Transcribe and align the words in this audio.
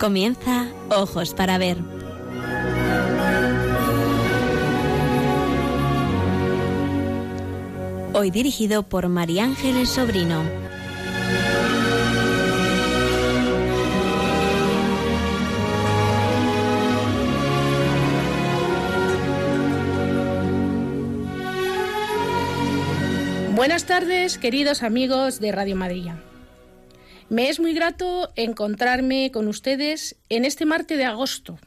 Comienza 0.00 0.66
Ojos 0.88 1.34
para 1.34 1.58
Ver. 1.58 1.76
Hoy 8.14 8.30
dirigido 8.30 8.82
por 8.82 9.10
María 9.10 9.44
Ángeles 9.44 9.90
Sobrino. 9.90 10.42
Buenas 23.54 23.84
tardes, 23.84 24.38
queridos 24.38 24.82
amigos 24.82 25.40
de 25.40 25.52
Radio 25.52 25.76
Madrid. 25.76 26.08
Me 27.30 27.48
es 27.48 27.60
muy 27.60 27.72
grato 27.74 28.32
encontrarme 28.34 29.30
con 29.30 29.46
ustedes 29.46 30.16
en 30.30 30.44
este 30.44 30.64
martes 30.64 30.98
de 30.98 31.04
agosto, 31.04 31.60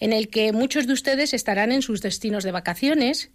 en 0.00 0.14
el 0.14 0.28
que 0.28 0.50
muchos 0.52 0.86
de 0.86 0.94
ustedes 0.94 1.34
estarán 1.34 1.72
en 1.72 1.82
sus 1.82 2.00
destinos 2.00 2.42
de 2.42 2.52
vacaciones 2.52 3.30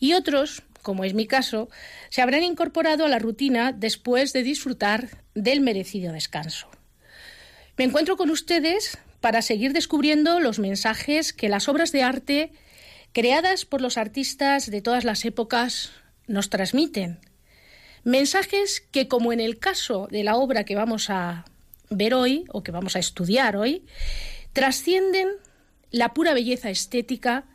y 0.00 0.14
otros, 0.14 0.62
como 0.80 1.04
es 1.04 1.12
mi 1.12 1.26
caso, 1.26 1.68
se 2.08 2.22
habrán 2.22 2.44
incorporado 2.44 3.04
a 3.04 3.10
la 3.10 3.18
rutina 3.18 3.72
después 3.72 4.32
de 4.32 4.42
disfrutar 4.42 5.22
del 5.34 5.60
merecido 5.60 6.14
descanso. 6.14 6.66
Me 7.76 7.84
encuentro 7.84 8.16
con 8.16 8.30
ustedes 8.30 8.96
para 9.20 9.42
seguir 9.42 9.74
descubriendo 9.74 10.40
los 10.40 10.58
mensajes 10.58 11.34
que 11.34 11.50
las 11.50 11.68
obras 11.68 11.92
de 11.92 12.04
arte 12.04 12.52
creadas 13.12 13.66
por 13.66 13.82
los 13.82 13.98
artistas 13.98 14.70
de 14.70 14.80
todas 14.80 15.04
las 15.04 15.26
épocas 15.26 15.92
nos 16.26 16.48
transmiten 16.48 17.20
Mensajes 18.06 18.82
que, 18.92 19.08
como 19.08 19.32
en 19.32 19.40
el 19.40 19.58
caso 19.58 20.06
de 20.12 20.22
la 20.22 20.36
obra 20.36 20.62
que 20.62 20.76
vamos 20.76 21.10
a 21.10 21.44
ver 21.90 22.14
hoy 22.14 22.44
o 22.52 22.62
que 22.62 22.70
vamos 22.70 22.94
a 22.94 23.00
estudiar 23.00 23.56
hoy, 23.56 23.84
trascienden 24.52 25.28
la 25.90 26.14
pura 26.14 26.32
belleza 26.32 26.70
estética 26.70 27.46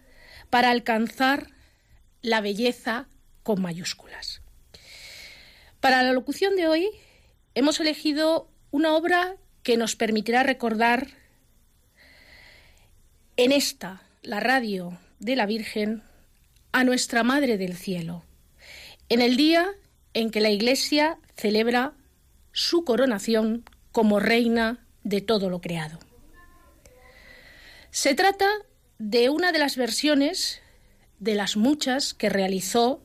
para 0.50 0.70
alcanzar 0.70 1.52
la 2.22 2.42
belleza 2.42 3.08
con 3.44 3.62
mayúsculas. 3.62 4.42
Para 5.80 6.04
la 6.04 6.12
locución 6.12 6.58
de 6.58 6.68
hoy 6.68 6.90
hemos 7.56 7.80
elegido 7.80 8.52
una 8.72 8.94
obra 8.94 9.38
que 9.64 9.78
nos 9.78 9.96
permitirá 9.96 10.44
recordar 10.44 11.08
en 13.38 13.54
esta, 13.54 14.04
la 14.22 14.42
radio 14.42 15.00
de 15.20 15.38
la 15.38 15.46
Virgen, 15.46 16.04
a 16.74 16.84
nuestra 16.84 17.24
Madre 17.24 17.58
del 17.58 17.78
Cielo, 17.78 18.26
en 19.08 19.22
el 19.22 19.38
día 19.38 19.74
en 20.14 20.32
que 20.32 20.42
la 20.42 20.50
Iglesia 20.50 21.18
celebra 21.36 21.94
su 22.52 22.84
coronación 22.84 23.64
como 23.92 24.20
reina 24.20 24.86
de 25.04 25.22
todo 25.22 25.50
lo 25.50 25.62
creado. 25.62 26.00
Se 27.92 28.14
trata 28.14 28.48
de 29.00 29.30
una 29.30 29.52
de 29.52 29.60
las 29.60 29.76
versiones 29.76 30.62
de 31.20 31.36
las 31.36 31.58
muchas 31.58 32.14
que 32.14 32.30
realizó 32.30 33.02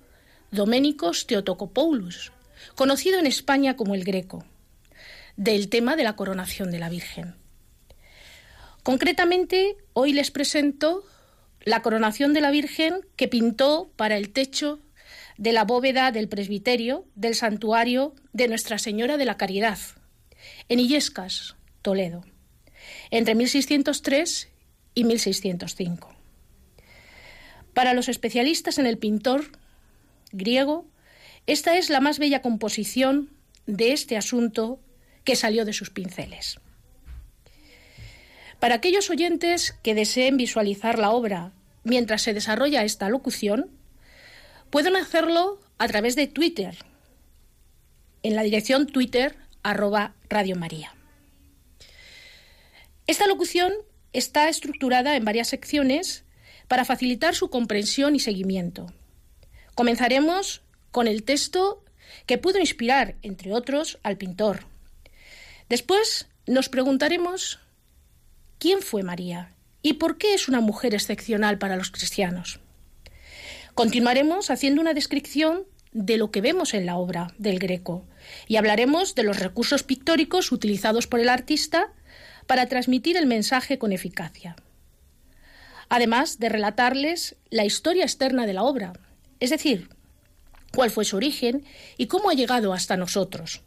Doménicos 0.51 1.27
Teotocopoulos, 1.27 2.33
conocido 2.75 3.19
en 3.19 3.27
España 3.27 3.77
como 3.77 3.95
el 3.95 4.05
Greco, 4.05 4.45
del 5.37 5.69
tema 5.69 5.97
de 5.97 6.05
la 6.05 6.17
coronación 6.17 6.70
de 6.70 6.79
la 6.79 6.89
Virgen. 6.89 7.35
Concretamente, 8.83 9.77
hoy 9.92 10.13
les 10.13 10.30
presento 10.30 11.05
la 11.64 11.83
coronación 11.83 12.33
de 12.33 12.41
la 12.41 12.51
Virgen 12.53 13.01
que 13.17 13.27
pintó 13.27 13.91
para 13.97 14.17
el 14.17 14.30
techo 14.30 14.79
de 15.39 15.52
la 15.52 15.64
bóveda 15.64 16.13
del 16.13 16.29
presbiterio 16.29 17.07
del 17.14 17.35
santuario 17.35 18.14
de 18.33 18.48
Nuestra 18.48 18.79
Señora 18.79 19.17
de 19.17 19.24
la 19.24 19.36
Caridad, 19.36 19.79
en 20.69 20.80
Illescas, 20.80 21.57
Toledo, 21.83 22.24
entre 23.11 23.35
1603 23.35 24.48
y 24.95 25.05
1605. 25.05 26.14
Para 27.74 27.92
los 27.92 28.08
especialistas 28.08 28.79
en 28.79 28.86
el 28.86 28.98
pintor 28.98 29.51
griego, 30.33 30.86
esta 31.47 31.77
es 31.77 31.91
la 31.91 32.01
más 32.01 32.18
bella 32.18 32.42
composición 32.42 33.30
de 33.67 33.92
este 33.92 34.17
asunto 34.17 34.80
que 35.24 35.36
salió 35.36 35.64
de 35.64 35.73
sus 35.73 35.91
pinceles. 35.91 36.58
Para 38.58 38.77
aquellos 38.77 39.11
oyentes 39.11 39.77
que 39.83 39.95
deseen 39.95 40.36
visualizar 40.36 40.98
la 40.98 41.11
obra 41.11 41.53
mientras 41.85 42.23
se 42.23 42.33
desarrolla 42.33 42.85
esta 42.85 43.08
locución, 43.08 43.70
Pueden 44.71 44.97
hacerlo 44.97 45.61
a 45.79 45.87
través 45.89 46.17
de 46.17 46.27
Twitter, 46.27 46.77
en 48.23 48.35
la 48.35 48.43
dirección 48.43 48.87
Twitter 48.87 49.37
arroba 49.63 50.15
Radio 50.29 50.57
María. 50.57 50.95
Esta 53.07 53.27
locución 53.27 53.73
está 54.13 54.49
estructurada 54.49 55.17
en 55.17 55.25
varias 55.25 55.49
secciones 55.49 56.25
para 56.67 56.85
facilitar 56.85 57.35
su 57.35 57.51
comprensión 57.51 58.17
y 58.17 58.21
seguimiento. 58.21 58.93
Comenzaremos 59.75 60.63
con 60.91 61.07
el 61.07 61.23
texto 61.23 61.85
que 62.27 62.39
pudo 62.39 62.59
inspirar, 62.59 63.15
entre 63.23 63.53
otros, 63.53 63.98
al 64.03 64.17
pintor. 64.17 64.65
Después 65.69 66.29
nos 66.47 66.69
preguntaremos 66.69 67.61
quién 68.59 68.83
fue 68.83 69.05
María 69.05 69.55
y 69.83 69.95
por 69.95 70.19
qué 70.19 70.35
es 70.35 70.48
una 70.48 70.61
mujer 70.61 70.95
excepcional 70.95 71.59
para 71.59 71.77
los 71.77 71.91
cristianos. 71.91 72.59
Continuaremos 73.77 74.48
haciendo 74.48 74.81
una 74.81 74.95
descripción 74.95 75.67
de 75.92 76.17
lo 76.17 76.31
que 76.31 76.41
vemos 76.41 76.73
en 76.73 76.87
la 76.87 76.97
obra 76.97 77.35
del 77.37 77.59
Greco 77.59 78.07
y 78.48 78.57
hablaremos 78.57 79.14
de 79.14 79.23
los 79.23 79.39
recursos 79.39 79.83
pictóricos 79.83 80.51
utilizados 80.51 81.07
por 81.07 81.20
el 81.20 81.29
artista 81.29 81.92
para 82.47 82.69
transmitir 82.69 83.19
el 83.19 83.27
mensaje 83.27 83.77
con 83.77 83.92
eficacia. 83.92 84.57
Además 85.91 86.39
de 86.39 86.48
relatarles 86.48 87.36
la 87.51 87.67
historia 87.67 88.05
externa 88.05 88.47
de 88.47 88.55
la 88.55 88.63
obra, 88.63 88.95
es 89.41 89.51
decir, 89.51 89.91
cuál 90.75 90.91
fue 90.91 91.05
su 91.05 91.17
origen 91.17 91.63
y 91.98 92.07
cómo 92.07 92.31
ha 92.31 92.35
llegado 92.35 92.73
hasta 92.73 92.97
nosotros. 92.97 93.61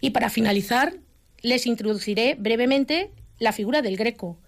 Y 0.00 0.10
para 0.10 0.30
finalizar, 0.30 0.94
les 1.42 1.66
introduciré 1.66 2.36
brevemente 2.38 3.10
la 3.40 3.50
figura 3.50 3.82
del 3.82 3.96
Greco, 3.96 4.38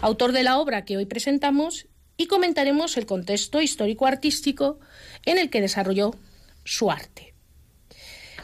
autor 0.00 0.32
de 0.32 0.42
la 0.42 0.58
obra 0.58 0.84
que 0.84 0.96
hoy 0.96 1.06
presentamos 1.06 1.86
y 2.18 2.26
comentaremos 2.26 2.96
el 2.96 3.06
contexto 3.06 3.62
histórico-artístico 3.62 4.80
en 5.24 5.38
el 5.38 5.48
que 5.48 5.60
desarrolló 5.60 6.14
su 6.64 6.90
arte. 6.90 7.32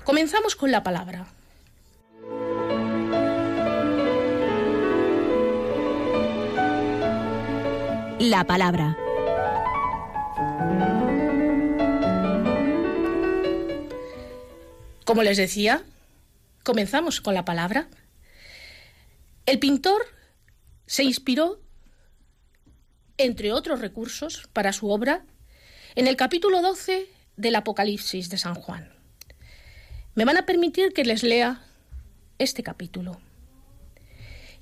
Comenzamos 0.04 0.54
con 0.54 0.70
la 0.70 0.82
palabra. 0.84 1.26
La 8.20 8.44
palabra. 8.46 8.96
Como 15.04 15.22
les 15.22 15.36
decía, 15.36 15.84
comenzamos 16.62 17.20
con 17.20 17.34
la 17.34 17.44
palabra. 17.44 17.88
El 19.46 19.58
pintor 19.58 20.06
se 20.86 21.02
inspiró 21.02 21.63
entre 23.18 23.52
otros 23.52 23.80
recursos, 23.80 24.48
para 24.52 24.72
su 24.72 24.90
obra, 24.90 25.24
en 25.94 26.06
el 26.06 26.16
capítulo 26.16 26.62
12 26.62 27.06
del 27.36 27.54
Apocalipsis 27.54 28.28
de 28.28 28.38
San 28.38 28.54
Juan. 28.54 28.92
Me 30.14 30.24
van 30.24 30.36
a 30.36 30.46
permitir 30.46 30.92
que 30.92 31.04
les 31.04 31.22
lea 31.22 31.64
este 32.38 32.62
capítulo. 32.62 33.20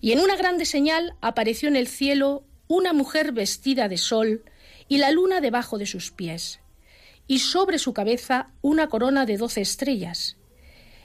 Y 0.00 0.12
en 0.12 0.20
una 0.20 0.37
grande 0.37 0.64
señal 0.64 1.14
apareció 1.20 1.69
en 1.69 1.76
el 1.76 1.88
cielo 1.88 2.44
una 2.69 2.93
mujer 2.93 3.32
vestida 3.32 3.88
de 3.88 3.99
sol 3.99 4.44
y 4.88 4.98
la 4.98 5.10
luna 5.10 5.40
debajo 5.40 5.78
de 5.78 5.87
sus 5.87 6.10
pies, 6.10 6.60
y 7.26 7.38
sobre 7.38 7.78
su 7.78 7.94
cabeza 7.94 8.50
una 8.60 8.88
corona 8.88 9.25
de 9.25 9.38
doce 9.38 9.60
estrellas. 9.60 10.37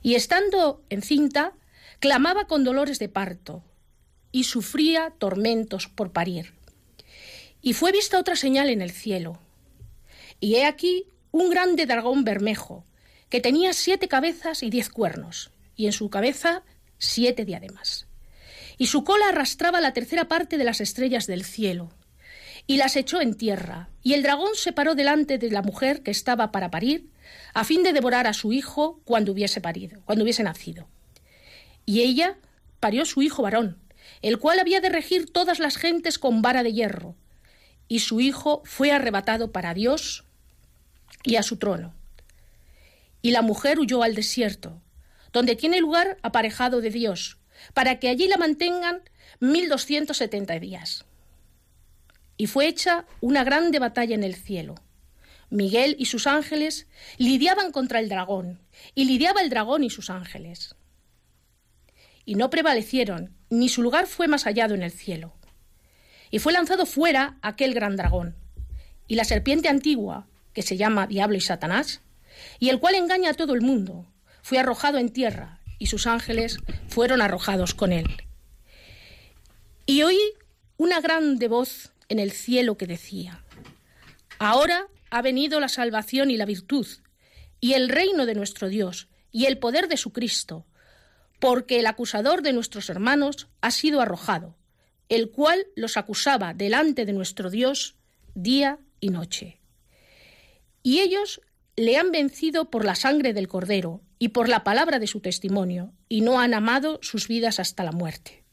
Y 0.01 0.15
estando 0.15 0.83
encinta, 0.89 1.53
clamaba 1.99 2.47
con 2.47 2.63
dolores 2.63 2.99
de 2.99 3.09
parto, 3.09 3.63
y 4.31 4.43
sufría 4.43 5.13
tormentos 5.17 5.87
por 5.87 6.11
parir. 6.11 6.56
Y 7.61 7.73
fue 7.73 7.91
vista 7.91 8.19
otra 8.19 8.35
señal 8.35 8.69
en 8.69 8.81
el 8.81 8.91
cielo. 8.91 9.39
Y 10.39 10.55
he 10.55 10.65
aquí 10.65 11.05
un 11.31 11.49
grande 11.49 11.85
dragón 11.85 12.23
bermejo, 12.23 12.85
que 13.29 13.41
tenía 13.41 13.73
siete 13.73 14.07
cabezas 14.07 14.63
y 14.63 14.69
diez 14.69 14.89
cuernos, 14.89 15.51
y 15.75 15.85
en 15.85 15.91
su 15.91 16.09
cabeza 16.09 16.63
siete 16.97 17.45
diademas. 17.45 18.07
Y 18.77 18.87
su 18.87 19.03
cola 19.03 19.29
arrastraba 19.29 19.81
la 19.81 19.93
tercera 19.93 20.27
parte 20.27 20.57
de 20.57 20.63
las 20.63 20.81
estrellas 20.81 21.27
del 21.27 21.43
cielo, 21.43 21.89
y 22.67 22.77
las 22.77 22.95
echó 22.95 23.21
en 23.21 23.35
tierra, 23.35 23.89
y 24.03 24.13
el 24.13 24.23
dragón 24.23 24.55
se 24.55 24.71
paró 24.71 24.95
delante 24.95 25.37
de 25.37 25.51
la 25.51 25.61
mujer 25.61 26.03
que 26.03 26.11
estaba 26.11 26.51
para 26.51 26.69
parir, 26.69 27.09
a 27.53 27.63
fin 27.63 27.83
de 27.83 27.93
devorar 27.93 28.27
a 28.27 28.33
su 28.33 28.53
hijo 28.53 29.01
cuando 29.03 29.31
hubiese 29.31 29.61
parido, 29.61 30.01
cuando 30.05 30.23
hubiese 30.23 30.43
nacido. 30.43 30.87
Y 31.85 32.01
ella 32.01 32.37
parió 32.79 33.05
su 33.05 33.21
hijo 33.21 33.41
varón, 33.41 33.77
el 34.21 34.39
cual 34.39 34.59
había 34.59 34.81
de 34.81 34.89
regir 34.89 35.31
todas 35.31 35.59
las 35.59 35.77
gentes 35.77 36.19
con 36.19 36.41
vara 36.41 36.63
de 36.63 36.73
hierro, 36.73 37.15
y 37.87 37.99
su 37.99 38.19
hijo 38.19 38.61
fue 38.65 38.91
arrebatado 38.91 39.51
para 39.51 39.73
Dios 39.73 40.25
y 41.23 41.35
a 41.35 41.43
su 41.43 41.57
trono. 41.57 41.93
Y 43.21 43.31
la 43.31 43.41
mujer 43.41 43.79
huyó 43.79 44.03
al 44.03 44.15
desierto, 44.15 44.81
donde 45.33 45.55
tiene 45.55 45.79
lugar 45.79 46.17
aparejado 46.21 46.81
de 46.81 46.89
Dios, 46.89 47.37
para 47.73 47.99
que 47.99 48.09
allí 48.09 48.27
la 48.27 48.37
mantengan 48.37 49.01
1270 49.39 50.59
días. 50.59 51.05
Y 52.37 52.47
fue 52.47 52.67
hecha 52.67 53.05
una 53.19 53.43
grande 53.43 53.79
batalla 53.79 54.15
en 54.15 54.23
el 54.23 54.35
cielo. 54.35 54.75
Miguel 55.49 55.95
y 55.97 56.05
sus 56.05 56.27
ángeles 56.27 56.87
lidiaban 57.17 57.71
contra 57.71 57.99
el 57.99 58.09
dragón, 58.09 58.59
y 58.93 59.05
lidiaba 59.05 59.41
el 59.41 59.49
dragón 59.49 59.83
y 59.83 59.89
sus 59.89 60.09
ángeles. 60.09 60.75
Y 62.25 62.35
no 62.35 62.49
prevalecieron, 62.49 63.33
ni 63.49 63.69
su 63.69 63.81
lugar 63.81 64.07
fue 64.07 64.27
más 64.27 64.43
hallado 64.43 64.75
en 64.75 64.83
el 64.83 64.91
cielo. 64.91 65.36
Y 66.31 66.39
fue 66.39 66.53
lanzado 66.53 66.85
fuera 66.85 67.37
aquel 67.41 67.73
gran 67.73 67.95
dragón, 67.95 68.35
y 69.07 69.15
la 69.15 69.23
serpiente 69.23 69.69
antigua, 69.69 70.27
que 70.53 70.61
se 70.61 70.77
llama 70.77 71.07
Diablo 71.07 71.37
y 71.37 71.41
Satanás, 71.41 72.01
y 72.59 72.69
el 72.69 72.79
cual 72.79 72.95
engaña 72.95 73.31
a 73.31 73.33
todo 73.33 73.53
el 73.53 73.61
mundo, 73.61 74.05
fue 74.41 74.59
arrojado 74.59 74.97
en 74.97 75.09
tierra, 75.09 75.61
y 75.79 75.87
sus 75.87 76.07
ángeles 76.07 76.57
fueron 76.87 77.21
arrojados 77.21 77.73
con 77.73 77.93
él. 77.93 78.07
Y 79.85 80.03
oí 80.03 80.19
una 80.77 80.99
grande 80.99 81.47
voz 81.47 81.93
en 82.09 82.19
el 82.19 82.31
cielo 82.31 82.77
que 82.77 82.87
decía, 82.87 83.43
Ahora 84.39 84.87
ha 85.09 85.21
venido 85.21 85.59
la 85.59 85.69
salvación 85.69 86.29
y 86.29 86.37
la 86.37 86.45
virtud, 86.45 86.87
y 87.59 87.73
el 87.73 87.89
reino 87.89 88.25
de 88.25 88.35
nuestro 88.35 88.67
Dios, 88.67 89.07
y 89.31 89.45
el 89.45 89.57
poder 89.57 89.87
de 89.87 89.97
su 89.97 90.11
Cristo, 90.11 90.65
porque 91.39 91.79
el 91.79 91.85
acusador 91.85 92.41
de 92.41 92.53
nuestros 92.53 92.89
hermanos 92.89 93.47
ha 93.61 93.71
sido 93.71 94.01
arrojado, 94.01 94.55
el 95.09 95.31
cual 95.31 95.67
los 95.75 95.97
acusaba 95.97 96.53
delante 96.53 97.05
de 97.05 97.13
nuestro 97.13 97.49
Dios 97.49 97.95
día 98.35 98.79
y 98.99 99.09
noche. 99.09 99.59
Y 100.83 100.99
ellos 100.99 101.41
le 101.75 101.97
han 101.97 102.11
vencido 102.11 102.69
por 102.69 102.85
la 102.85 102.95
sangre 102.95 103.33
del 103.33 103.47
Cordero 103.47 104.01
y 104.19 104.29
por 104.29 104.49
la 104.49 104.63
palabra 104.63 104.99
de 104.99 105.07
su 105.07 105.19
testimonio, 105.19 105.93
y 106.09 106.21
no 106.21 106.39
han 106.39 106.53
amado 106.53 106.99
sus 107.01 107.27
vidas 107.27 107.59
hasta 107.59 107.83
la 107.83 107.91
muerte. 107.91 108.43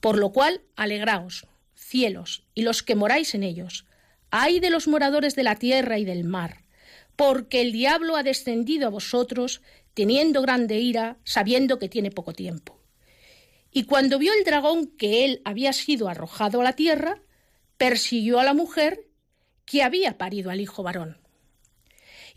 Por 0.00 0.18
lo 0.18 0.32
cual, 0.32 0.62
alegraos, 0.74 1.46
cielos, 1.74 2.44
y 2.54 2.62
los 2.62 2.82
que 2.82 2.94
moráis 2.94 3.34
en 3.34 3.42
ellos, 3.42 3.86
ay 4.30 4.60
de 4.60 4.70
los 4.70 4.88
moradores 4.88 5.36
de 5.36 5.42
la 5.42 5.56
tierra 5.56 5.98
y 5.98 6.04
del 6.04 6.24
mar, 6.24 6.64
porque 7.14 7.60
el 7.60 7.72
diablo 7.72 8.16
ha 8.16 8.22
descendido 8.22 8.86
a 8.86 8.90
vosotros, 8.90 9.60
teniendo 9.92 10.40
grande 10.42 10.78
ira, 10.78 11.18
sabiendo 11.24 11.78
que 11.78 11.88
tiene 11.88 12.10
poco 12.10 12.32
tiempo. 12.32 12.80
Y 13.76 13.84
cuando 13.84 14.20
vio 14.20 14.32
el 14.32 14.44
dragón 14.44 14.86
que 14.86 15.24
él 15.24 15.42
había 15.44 15.72
sido 15.72 16.08
arrojado 16.08 16.60
a 16.60 16.64
la 16.64 16.74
tierra, 16.74 17.20
persiguió 17.76 18.38
a 18.38 18.44
la 18.44 18.54
mujer 18.54 19.08
que 19.64 19.82
había 19.82 20.16
parido 20.16 20.52
al 20.52 20.60
hijo 20.60 20.84
varón. 20.84 21.18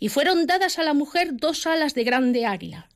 Y 0.00 0.08
fueron 0.08 0.46
dadas 0.46 0.80
a 0.80 0.82
la 0.82 0.94
mujer 0.94 1.36
dos 1.36 1.64
alas 1.68 1.94
de 1.94 2.02
grande 2.02 2.44
águila, 2.44 2.88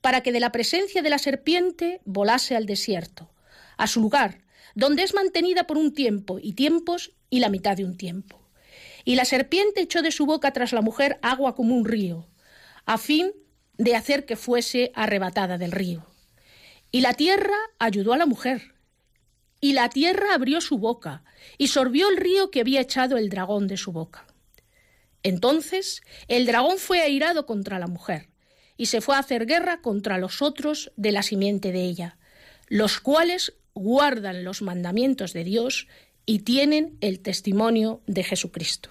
para 0.00 0.20
que 0.20 0.30
de 0.30 0.38
la 0.38 0.52
presencia 0.52 1.02
de 1.02 1.10
la 1.10 1.18
serpiente 1.18 2.00
volase 2.04 2.54
al 2.54 2.66
desierto, 2.66 3.32
a 3.76 3.88
su 3.88 4.00
lugar, 4.00 4.44
donde 4.76 5.02
es 5.02 5.12
mantenida 5.12 5.66
por 5.66 5.76
un 5.76 5.92
tiempo 5.92 6.38
y 6.40 6.52
tiempos 6.52 7.10
y 7.30 7.40
la 7.40 7.48
mitad 7.48 7.76
de 7.76 7.84
un 7.84 7.96
tiempo. 7.96 8.48
Y 9.04 9.16
la 9.16 9.24
serpiente 9.24 9.80
echó 9.80 10.02
de 10.02 10.12
su 10.12 10.24
boca 10.24 10.52
tras 10.52 10.72
la 10.72 10.82
mujer 10.82 11.18
agua 11.20 11.56
como 11.56 11.74
un 11.74 11.84
río, 11.84 12.28
a 12.86 12.96
fin 12.96 13.32
de 13.76 13.96
hacer 13.96 14.24
que 14.24 14.36
fuese 14.36 14.92
arrebatada 14.94 15.58
del 15.58 15.72
río. 15.72 16.06
Y 16.90 17.00
la 17.00 17.14
tierra 17.14 17.56
ayudó 17.78 18.12
a 18.12 18.18
la 18.18 18.26
mujer. 18.26 18.74
Y 19.60 19.72
la 19.72 19.88
tierra 19.88 20.34
abrió 20.34 20.60
su 20.60 20.78
boca 20.78 21.24
y 21.58 21.68
sorbió 21.68 22.08
el 22.08 22.16
río 22.16 22.50
que 22.50 22.60
había 22.60 22.80
echado 22.80 23.16
el 23.16 23.28
dragón 23.28 23.66
de 23.66 23.76
su 23.76 23.92
boca. 23.92 24.26
Entonces 25.22 26.02
el 26.28 26.46
dragón 26.46 26.78
fue 26.78 27.00
airado 27.00 27.44
contra 27.44 27.78
la 27.78 27.88
mujer 27.88 28.28
y 28.76 28.86
se 28.86 29.00
fue 29.00 29.16
a 29.16 29.18
hacer 29.18 29.46
guerra 29.46 29.80
contra 29.82 30.18
los 30.18 30.40
otros 30.40 30.92
de 30.96 31.12
la 31.12 31.22
simiente 31.22 31.72
de 31.72 31.82
ella, 31.82 32.18
los 32.68 33.00
cuales 33.00 33.54
guardan 33.74 34.44
los 34.44 34.62
mandamientos 34.62 35.32
de 35.32 35.44
Dios 35.44 35.88
y 36.24 36.40
tienen 36.40 36.96
el 37.00 37.20
testimonio 37.20 38.00
de 38.06 38.22
Jesucristo. 38.22 38.90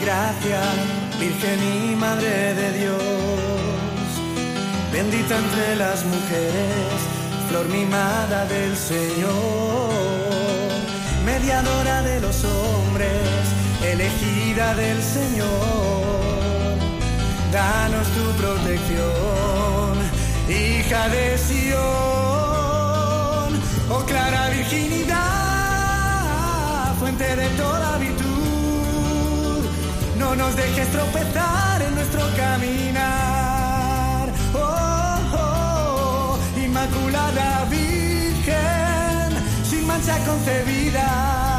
Gracia, 0.00 0.60
Virgen 1.18 1.60
y 1.62 1.96
Madre 1.96 2.54
de 2.54 2.72
Dios, 2.78 3.00
bendita 4.92 5.38
entre 5.38 5.76
las 5.76 6.04
mujeres, 6.04 6.92
flor 7.48 7.68
mimada 7.68 8.44
del 8.46 8.76
Señor, 8.76 9.90
mediadora 11.24 12.02
de 12.02 12.20
los 12.20 12.44
hombres, 12.44 13.20
elegida 13.84 14.74
del 14.74 15.02
Señor. 15.02 15.48
Danos 17.52 18.06
tu 18.08 18.32
protección, 18.40 19.98
hija 20.48 21.08
de 21.08 21.38
Sión, 21.38 21.80
oh 23.90 24.04
clara 24.06 24.50
virginidad, 24.50 25.18
fuente 26.98 27.36
de 27.36 27.48
toda 27.50 27.98
virtud, 27.98 28.39
no 30.20 30.36
nos 30.36 30.54
dejes 30.54 30.88
tropezar 30.88 31.80
en 31.82 31.94
nuestro 31.94 32.20
caminar, 32.36 34.28
oh, 34.54 35.18
oh 35.34 36.38
Inmaculada 36.62 37.64
Virgen, 37.70 39.30
sin 39.64 39.86
mancha 39.86 40.18
concebida. 40.26 41.49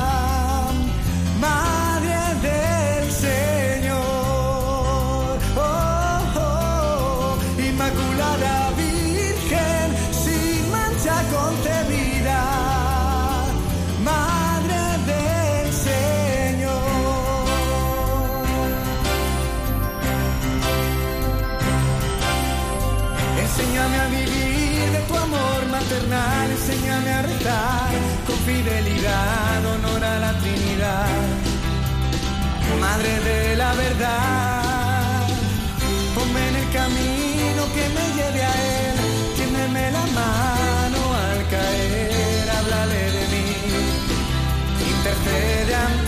A 27.47 27.89
con 28.27 28.37
fidelidad, 28.39 29.65
honor 29.65 30.03
a 30.03 30.19
la 30.19 30.33
Trinidad, 30.39 31.07
Madre 32.79 33.19
de 33.19 33.55
la 33.57 33.73
verdad. 33.73 35.27
Ponme 36.15 36.47
en 36.49 36.55
el 36.55 36.69
camino 36.71 37.61
que 37.75 37.89
me 37.95 38.05
lleve 38.15 38.43
a 38.43 38.53
Él, 38.53 38.97
tiéndeme 39.35 39.91
la 39.91 40.05
mano 40.19 41.13
al 41.27 41.47
caer, 41.49 42.49
háblale 42.49 43.11
de 43.11 43.27
mí, 43.33 43.47
intercede 44.93 45.75
ante 45.75 45.99
Él, 45.99 46.00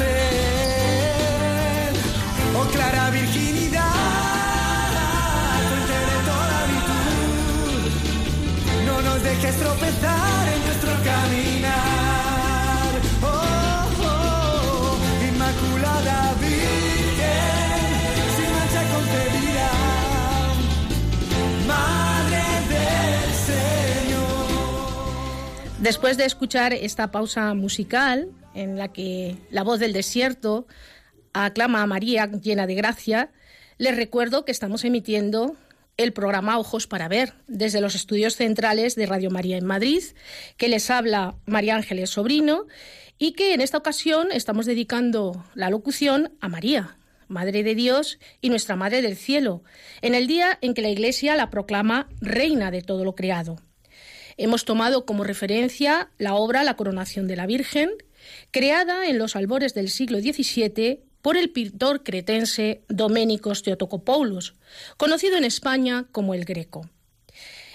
en 9.81 10.65
nuestro 10.65 10.91
caminar. 11.03 11.73
Oh, 13.21 13.85
oh, 14.03 14.97
Inmaculada 15.27 16.35
sin 18.35 18.49
Madre 21.67 22.43
del 22.69 23.33
Señor. 23.33 24.45
Después 25.79 26.17
de 26.17 26.25
escuchar 26.25 26.73
esta 26.73 27.11
pausa 27.11 27.53
musical 27.53 28.29
en 28.53 28.77
la 28.77 28.89
que 28.89 29.37
la 29.49 29.63
voz 29.63 29.79
del 29.79 29.93
desierto 29.93 30.67
aclama 31.33 31.81
a 31.81 31.87
María 31.87 32.27
llena 32.27 32.67
de 32.67 32.75
gracia, 32.75 33.31
les 33.79 33.95
recuerdo 33.95 34.45
que 34.45 34.51
estamos 34.51 34.85
emitiendo 34.85 35.55
el 35.97 36.13
programa 36.13 36.57
Ojos 36.57 36.87
para 36.87 37.07
Ver, 37.07 37.33
desde 37.47 37.81
los 37.81 37.95
estudios 37.95 38.35
centrales 38.35 38.95
de 38.95 39.05
Radio 39.05 39.29
María 39.29 39.57
en 39.57 39.65
Madrid, 39.65 40.03
que 40.57 40.67
les 40.67 40.89
habla 40.89 41.35
María 41.45 41.75
Ángeles 41.75 42.09
Sobrino 42.11 42.65
y 43.19 43.33
que 43.33 43.53
en 43.53 43.61
esta 43.61 43.77
ocasión 43.77 44.29
estamos 44.31 44.65
dedicando 44.65 45.45
la 45.53 45.69
locución 45.69 46.33
a 46.41 46.49
María, 46.49 46.97
Madre 47.27 47.63
de 47.63 47.75
Dios 47.75 48.19
y 48.41 48.49
nuestra 48.49 48.75
Madre 48.75 49.01
del 49.01 49.15
Cielo, 49.15 49.63
en 50.01 50.15
el 50.15 50.27
día 50.27 50.57
en 50.61 50.73
que 50.73 50.81
la 50.81 50.89
Iglesia 50.89 51.35
la 51.35 51.49
proclama 51.49 52.09
Reina 52.21 52.71
de 52.71 52.81
todo 52.81 53.05
lo 53.05 53.15
creado. 53.15 53.57
Hemos 54.37 54.65
tomado 54.65 55.05
como 55.05 55.23
referencia 55.23 56.09
la 56.17 56.33
obra 56.33 56.63
La 56.63 56.75
coronación 56.75 57.27
de 57.27 57.35
la 57.35 57.45
Virgen, 57.45 57.91
creada 58.51 59.07
en 59.07 59.19
los 59.19 59.35
albores 59.35 59.73
del 59.75 59.89
siglo 59.89 60.19
XVII 60.19 61.03
por 61.23 61.37
el 61.37 61.49
pintor 61.49 62.03
cretense 62.03 62.83
Doménicos 62.89 63.63
Teotocopoulos, 63.63 64.55
conocido 64.97 65.37
en 65.37 65.45
España 65.45 66.05
como 66.11 66.33
el 66.33 66.43
Greco. 66.43 66.89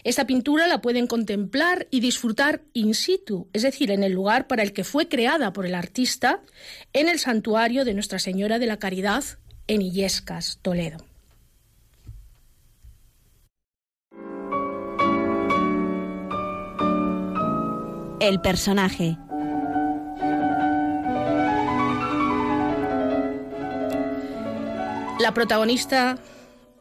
Esta 0.04 0.26
pintura 0.26 0.66
la 0.66 0.82
pueden 0.82 1.06
contemplar 1.06 1.88
y 1.90 2.00
disfrutar 2.00 2.60
in 2.74 2.94
situ, 2.94 3.48
es 3.54 3.62
decir, 3.62 3.90
en 3.90 4.04
el 4.04 4.12
lugar 4.12 4.48
para 4.48 4.62
el 4.62 4.74
que 4.74 4.84
fue 4.84 5.08
creada 5.08 5.54
por 5.54 5.64
el 5.64 5.74
artista, 5.74 6.42
en 6.92 7.08
el 7.08 7.18
santuario 7.18 7.86
de 7.86 7.94
Nuestra 7.94 8.18
Señora 8.18 8.58
de 8.58 8.66
la 8.66 8.78
Caridad 8.78 9.24
en 9.66 9.80
Illescas, 9.80 10.58
Toledo. 10.60 10.98
El 18.20 18.40
personaje. 18.42 19.16
La 25.18 25.34
protagonista 25.34 26.16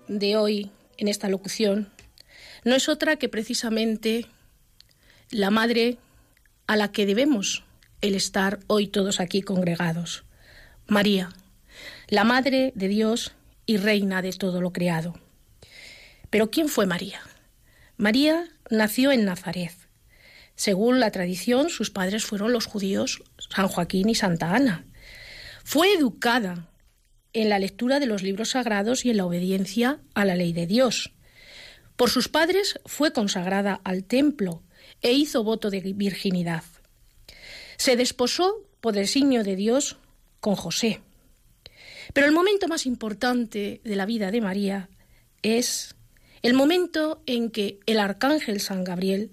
de 0.08 0.38
hoy 0.38 0.70
en 0.98 1.08
esta 1.08 1.28
locución 1.28 1.92
no 2.64 2.76
es 2.76 2.88
otra 2.88 3.16
que 3.16 3.30
precisamente 3.30 4.28
la 5.32 5.50
madre 5.50 5.98
a 6.68 6.76
la 6.76 6.92
que 6.92 7.08
debemos 7.08 7.64
el 8.02 8.14
estar 8.14 8.60
hoy 8.68 8.88
todos 8.88 9.20
aquí 9.20 9.42
congregados, 9.42 10.24
María, 10.86 11.30
la 12.10 12.24
madre 12.24 12.74
de 12.76 12.88
Dios 12.88 13.34
y 13.66 13.78
reina 13.78 14.22
de 14.22 14.32
todo 14.34 14.62
lo 14.62 14.72
creado. 14.72 15.20
Pero 16.30 16.52
¿quién 16.52 16.70
fue 16.70 16.86
María? 16.86 17.22
María 17.98 18.48
nació 18.70 19.12
en 19.12 19.26
Nazaret. 19.26 19.74
Según 20.56 21.00
la 21.00 21.10
tradición, 21.10 21.72
sus 21.72 21.90
padres 21.90 22.24
fueron 22.24 22.54
los 22.54 22.68
judíos 22.68 23.24
San 23.50 23.68
Joaquín 23.68 24.10
y 24.10 24.16
Santa 24.16 24.54
Ana. 24.54 24.86
Fue 25.64 25.92
educada 25.94 26.68
en 27.34 27.50
la 27.50 27.60
lectura 27.60 28.00
de 28.00 28.06
los 28.06 28.24
libros 28.24 28.52
sagrados 28.52 29.06
y 29.06 29.10
en 29.10 29.18
la 29.18 29.26
obediencia 29.26 30.00
a 30.14 30.26
la 30.26 30.36
ley 30.36 30.54
de 30.54 30.68
Dios. 30.68 31.14
Por 31.96 32.10
sus 32.10 32.30
padres 32.30 32.80
fue 32.86 33.12
consagrada 33.12 33.82
al 33.84 34.04
templo 34.04 34.64
e 35.02 35.14
hizo 35.14 35.44
voto 35.44 35.70
de 35.70 35.82
virginidad. 35.82 36.64
Se 37.78 37.96
desposó 37.96 38.64
por 38.82 38.94
designio 38.94 39.44
de 39.44 39.56
Dios 39.56 39.98
con 40.40 40.56
José. 40.56 41.02
Pero 42.14 42.28
el 42.28 42.34
momento 42.34 42.68
más 42.68 42.86
importante 42.86 43.82
de 43.84 43.96
la 43.96 44.06
vida 44.06 44.32
de 44.32 44.42
María 44.42 44.90
es 45.42 45.96
el 46.42 46.54
momento 46.54 47.22
en 47.26 47.50
que 47.50 47.80
el 47.86 48.00
arcángel 48.00 48.62
San 48.62 48.84
Gabriel, 48.84 49.32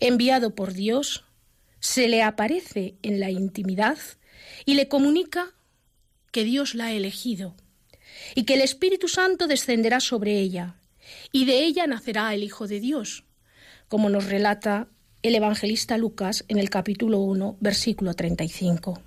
enviado 0.00 0.54
por 0.54 0.72
Dios, 0.72 1.24
se 1.80 2.08
le 2.08 2.22
aparece 2.22 2.96
en 3.02 3.20
la 3.20 3.30
intimidad 3.30 3.98
y 4.64 4.74
le 4.74 4.88
comunica 4.88 5.54
que 6.30 6.44
Dios 6.44 6.74
la 6.74 6.86
ha 6.86 6.92
elegido 6.92 7.54
y 8.34 8.44
que 8.44 8.54
el 8.54 8.60
Espíritu 8.60 9.08
Santo 9.08 9.46
descenderá 9.46 10.00
sobre 10.00 10.38
ella 10.38 10.76
y 11.32 11.44
de 11.44 11.64
ella 11.64 11.86
nacerá 11.86 12.34
el 12.34 12.42
Hijo 12.42 12.66
de 12.66 12.80
Dios, 12.80 13.24
como 13.88 14.10
nos 14.10 14.26
relata 14.26 14.88
el 15.22 15.34
evangelista 15.34 15.98
Lucas 15.98 16.44
en 16.48 16.58
el 16.58 16.70
capítulo 16.70 17.18
1, 17.18 17.56
versículo 17.60 18.14
35. 18.14 19.02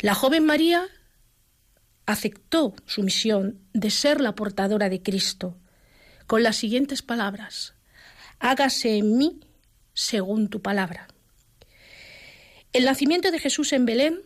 La 0.00 0.14
joven 0.14 0.44
María 0.44 0.86
aceptó 2.06 2.74
su 2.86 3.02
misión 3.02 3.60
de 3.72 3.90
ser 3.90 4.20
la 4.20 4.34
portadora 4.34 4.88
de 4.88 5.02
Cristo 5.02 5.56
con 6.26 6.42
las 6.42 6.56
siguientes 6.56 7.02
palabras, 7.02 7.74
hágase 8.38 8.96
en 8.96 9.18
mí 9.18 9.40
según 9.94 10.48
tu 10.48 10.60
palabra. 10.60 11.08
El 12.72 12.84
nacimiento 12.84 13.30
de 13.30 13.38
Jesús 13.38 13.72
en 13.72 13.86
Belén 13.86 14.20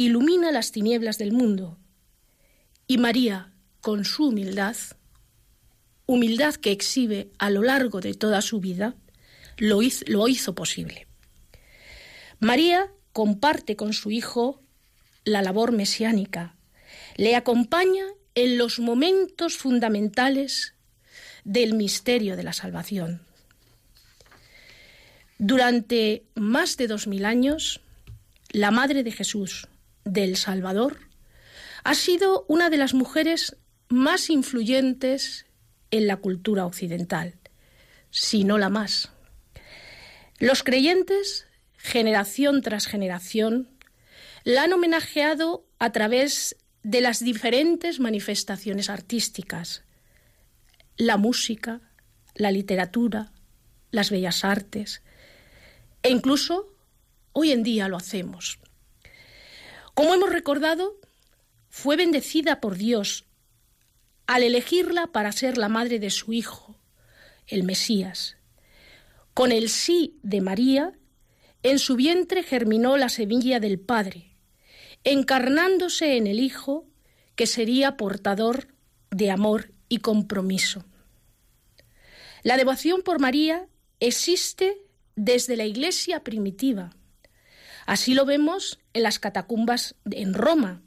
ilumina 0.00 0.50
las 0.50 0.72
tinieblas 0.72 1.18
del 1.18 1.30
mundo 1.30 1.76
y 2.86 2.96
María, 2.96 3.52
con 3.82 4.06
su 4.06 4.28
humildad, 4.28 4.74
humildad 6.06 6.54
que 6.54 6.72
exhibe 6.72 7.30
a 7.38 7.50
lo 7.50 7.62
largo 7.62 8.00
de 8.00 8.14
toda 8.14 8.40
su 8.40 8.60
vida, 8.60 8.94
lo 9.58 9.82
hizo, 9.82 10.54
posible. 10.54 11.06
María 12.38 12.90
comparte 13.12 13.76
con 13.76 13.92
su 13.92 14.10
hijo 14.10 14.62
la 15.24 15.42
labor 15.42 15.70
mesiánica, 15.70 16.56
le 17.16 17.36
acompaña 17.36 18.06
en 18.34 18.56
los 18.56 18.78
momentos 18.78 19.58
fundamentales 19.58 20.72
del 21.44 21.74
misterio 21.74 22.38
de 22.38 22.42
la 22.42 22.54
salvación. 22.54 23.20
Durante 25.36 26.24
más 26.36 26.78
de 26.78 26.86
dos 26.86 27.06
mil 27.06 27.26
años, 27.26 27.82
la 28.48 28.70
Madre 28.70 29.02
de 29.02 29.12
Jesús, 29.12 29.68
del 30.04 30.36
Salvador, 30.36 30.98
ha 31.84 31.94
sido 31.94 32.44
una 32.48 32.70
de 32.70 32.76
las 32.76 32.94
mujeres 32.94 33.56
más 33.88 34.30
influyentes 34.30 35.46
en 35.90 36.06
la 36.06 36.16
cultura 36.16 36.66
occidental, 36.66 37.34
si 38.10 38.44
no 38.44 38.58
la 38.58 38.68
más. 38.68 39.10
Los 40.38 40.62
creyentes, 40.62 41.46
generación 41.76 42.62
tras 42.62 42.86
generación, 42.86 43.68
la 44.44 44.64
han 44.64 44.72
homenajeado 44.72 45.66
a 45.78 45.92
través 45.92 46.56
de 46.82 47.00
las 47.00 47.22
diferentes 47.22 48.00
manifestaciones 48.00 48.88
artísticas, 48.88 49.84
la 50.96 51.16
música, 51.16 51.80
la 52.34 52.50
literatura, 52.50 53.32
las 53.90 54.10
bellas 54.10 54.44
artes, 54.44 55.02
e 56.02 56.10
incluso 56.10 56.72
hoy 57.32 57.52
en 57.52 57.62
día 57.62 57.88
lo 57.88 57.96
hacemos. 57.96 58.58
Como 60.00 60.14
hemos 60.14 60.32
recordado, 60.32 60.98
fue 61.68 61.94
bendecida 61.96 62.58
por 62.58 62.78
Dios 62.78 63.26
al 64.26 64.42
elegirla 64.42 65.08
para 65.08 65.30
ser 65.30 65.58
la 65.58 65.68
madre 65.68 65.98
de 65.98 66.08
su 66.08 66.32
Hijo, 66.32 66.80
el 67.46 67.64
Mesías. 67.64 68.38
Con 69.34 69.52
el 69.52 69.68
sí 69.68 70.18
de 70.22 70.40
María, 70.40 70.98
en 71.62 71.78
su 71.78 71.96
vientre 71.96 72.42
germinó 72.42 72.96
la 72.96 73.10
semilla 73.10 73.60
del 73.60 73.78
Padre, 73.78 74.38
encarnándose 75.04 76.16
en 76.16 76.26
el 76.26 76.40
Hijo 76.40 76.86
que 77.34 77.46
sería 77.46 77.98
portador 77.98 78.68
de 79.10 79.30
amor 79.30 79.70
y 79.90 79.98
compromiso. 79.98 80.86
La 82.42 82.56
devoción 82.56 83.02
por 83.02 83.20
María 83.20 83.68
existe 83.98 84.78
desde 85.14 85.58
la 85.58 85.66
Iglesia 85.66 86.24
primitiva. 86.24 86.96
Así 87.90 88.14
lo 88.14 88.24
vemos 88.24 88.78
en 88.92 89.02
las 89.02 89.18
catacumbas 89.18 89.96
en 90.12 90.32
Roma 90.32 90.80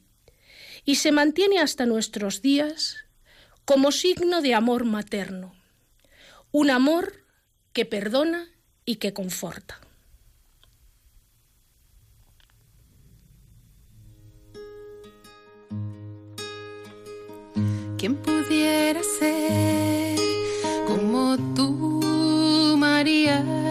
y 0.85 0.95
se 0.95 1.11
mantiene 1.11 1.59
hasta 1.59 1.85
nuestros 1.85 2.41
días 2.41 2.95
como 3.65 3.91
signo 3.91 4.41
de 4.41 4.53
amor 4.53 4.85
materno, 4.85 5.53
un 6.53 6.69
amor 6.69 7.25
que 7.73 7.83
perdona 7.83 8.47
y 8.85 8.95
que 8.95 9.11
conforta. 9.11 9.81
¿Quién 17.97 18.15
pudiera 18.15 19.01
ser 19.19 20.17
como 20.87 21.35
tú, 21.53 22.77
María? 22.77 23.62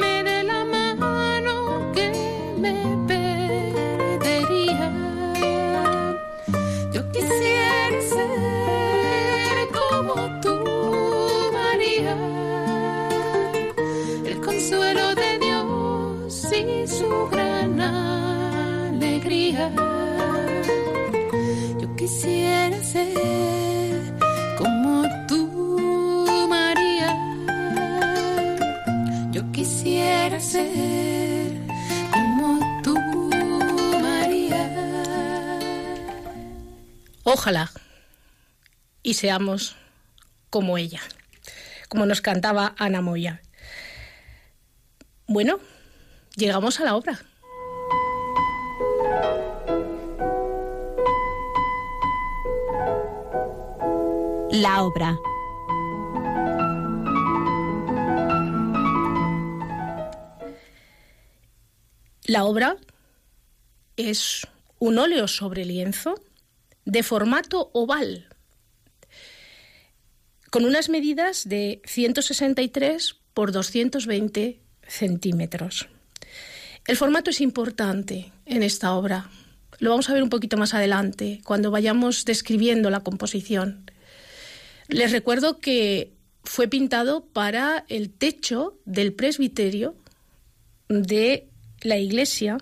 minute. 0.00 0.33
Ojalá 37.36 37.68
y 39.02 39.14
seamos 39.14 39.74
como 40.50 40.78
ella, 40.78 41.00
como 41.88 42.06
nos 42.06 42.20
cantaba 42.20 42.76
Ana 42.78 43.00
Moya. 43.00 43.42
Bueno, 45.26 45.58
llegamos 46.36 46.78
a 46.78 46.84
la 46.84 46.94
obra. 46.94 47.18
La 54.52 54.84
obra. 54.84 55.18
La 62.26 62.44
obra 62.44 62.76
es 63.96 64.46
un 64.78 65.00
óleo 65.00 65.26
sobre 65.26 65.64
lienzo 65.64 66.14
de 66.84 67.02
formato 67.02 67.70
oval, 67.72 68.28
con 70.50 70.64
unas 70.64 70.88
medidas 70.88 71.48
de 71.48 71.82
163 71.84 73.16
por 73.32 73.52
220 73.52 74.60
centímetros. 74.86 75.88
El 76.86 76.96
formato 76.96 77.30
es 77.30 77.40
importante 77.40 78.32
en 78.46 78.62
esta 78.62 78.92
obra. 78.94 79.30
Lo 79.78 79.90
vamos 79.90 80.08
a 80.08 80.12
ver 80.12 80.22
un 80.22 80.28
poquito 80.28 80.56
más 80.56 80.74
adelante, 80.74 81.40
cuando 81.44 81.70
vayamos 81.70 82.24
describiendo 82.24 82.90
la 82.90 83.00
composición. 83.00 83.90
Les 84.88 85.10
recuerdo 85.10 85.58
que 85.58 86.12
fue 86.44 86.68
pintado 86.68 87.24
para 87.24 87.84
el 87.88 88.10
techo 88.10 88.78
del 88.84 89.14
presbiterio 89.14 89.96
de 90.88 91.48
la 91.80 91.96
iglesia 91.96 92.58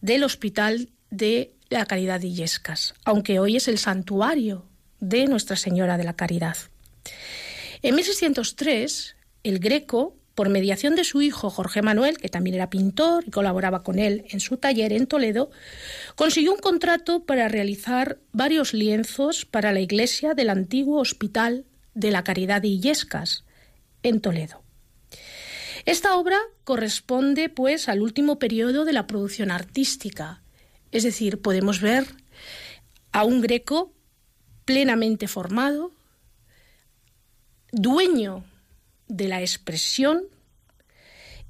del 0.00 0.24
Hospital 0.24 0.90
de 1.10 1.54
la 1.70 1.86
Caridad 1.86 2.20
de 2.20 2.28
Illescas, 2.28 2.94
aunque 3.04 3.40
hoy 3.40 3.56
es 3.56 3.68
el 3.68 3.78
santuario 3.78 4.66
de 5.00 5.26
Nuestra 5.26 5.56
Señora 5.56 5.98
de 5.98 6.04
la 6.04 6.16
Caridad. 6.16 6.56
En 7.82 7.94
1603, 7.94 9.16
el 9.44 9.58
Greco, 9.58 10.16
por 10.34 10.48
mediación 10.48 10.94
de 10.94 11.04
su 11.04 11.20
hijo 11.20 11.50
Jorge 11.50 11.82
Manuel, 11.82 12.18
que 12.18 12.28
también 12.28 12.54
era 12.54 12.70
pintor 12.70 13.24
y 13.26 13.30
colaboraba 13.30 13.82
con 13.82 13.98
él 13.98 14.24
en 14.30 14.40
su 14.40 14.56
taller 14.56 14.92
en 14.92 15.06
Toledo, 15.06 15.50
consiguió 16.16 16.52
un 16.52 16.60
contrato 16.60 17.24
para 17.24 17.48
realizar 17.48 18.18
varios 18.32 18.72
lienzos 18.72 19.44
para 19.44 19.72
la 19.72 19.80
iglesia 19.80 20.34
del 20.34 20.50
antiguo 20.50 21.00
Hospital 21.00 21.66
de 21.94 22.10
la 22.10 22.24
Caridad 22.24 22.62
de 22.62 22.68
Illescas, 22.68 23.44
en 24.02 24.20
Toledo. 24.20 24.62
Esta 25.84 26.16
obra 26.16 26.38
corresponde, 26.64 27.48
pues, 27.48 27.88
al 27.88 28.02
último 28.02 28.38
periodo 28.38 28.84
de 28.84 28.92
la 28.92 29.06
producción 29.06 29.50
artística, 29.50 30.42
es 30.92 31.02
decir, 31.02 31.40
podemos 31.40 31.80
ver 31.80 32.06
a 33.12 33.24
un 33.24 33.40
greco 33.40 33.92
plenamente 34.64 35.28
formado, 35.28 35.92
dueño 37.72 38.44
de 39.08 39.28
la 39.28 39.40
expresión 39.40 40.24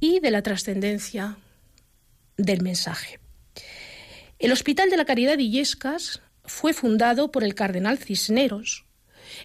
y 0.00 0.20
de 0.20 0.30
la 0.30 0.42
trascendencia 0.42 1.36
del 2.36 2.62
mensaje. 2.62 3.18
El 4.38 4.52
Hospital 4.52 4.90
de 4.90 4.96
la 4.96 5.04
Caridad 5.04 5.36
de 5.36 5.42
Illescas 5.42 6.22
fue 6.44 6.72
fundado 6.72 7.30
por 7.30 7.42
el 7.42 7.54
cardenal 7.54 7.98
Cisneros 7.98 8.86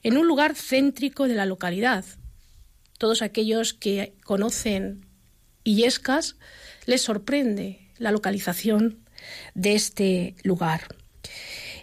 en 0.03 0.17
un 0.17 0.27
lugar 0.27 0.55
céntrico 0.55 1.27
de 1.27 1.35
la 1.35 1.45
localidad. 1.45 2.05
Todos 2.99 3.21
aquellos 3.21 3.73
que 3.73 4.13
conocen 4.23 5.05
Illescas 5.63 6.35
les 6.85 7.01
sorprende 7.01 7.91
la 7.97 8.11
localización 8.11 9.02
de 9.53 9.75
este 9.75 10.35
lugar. 10.43 10.87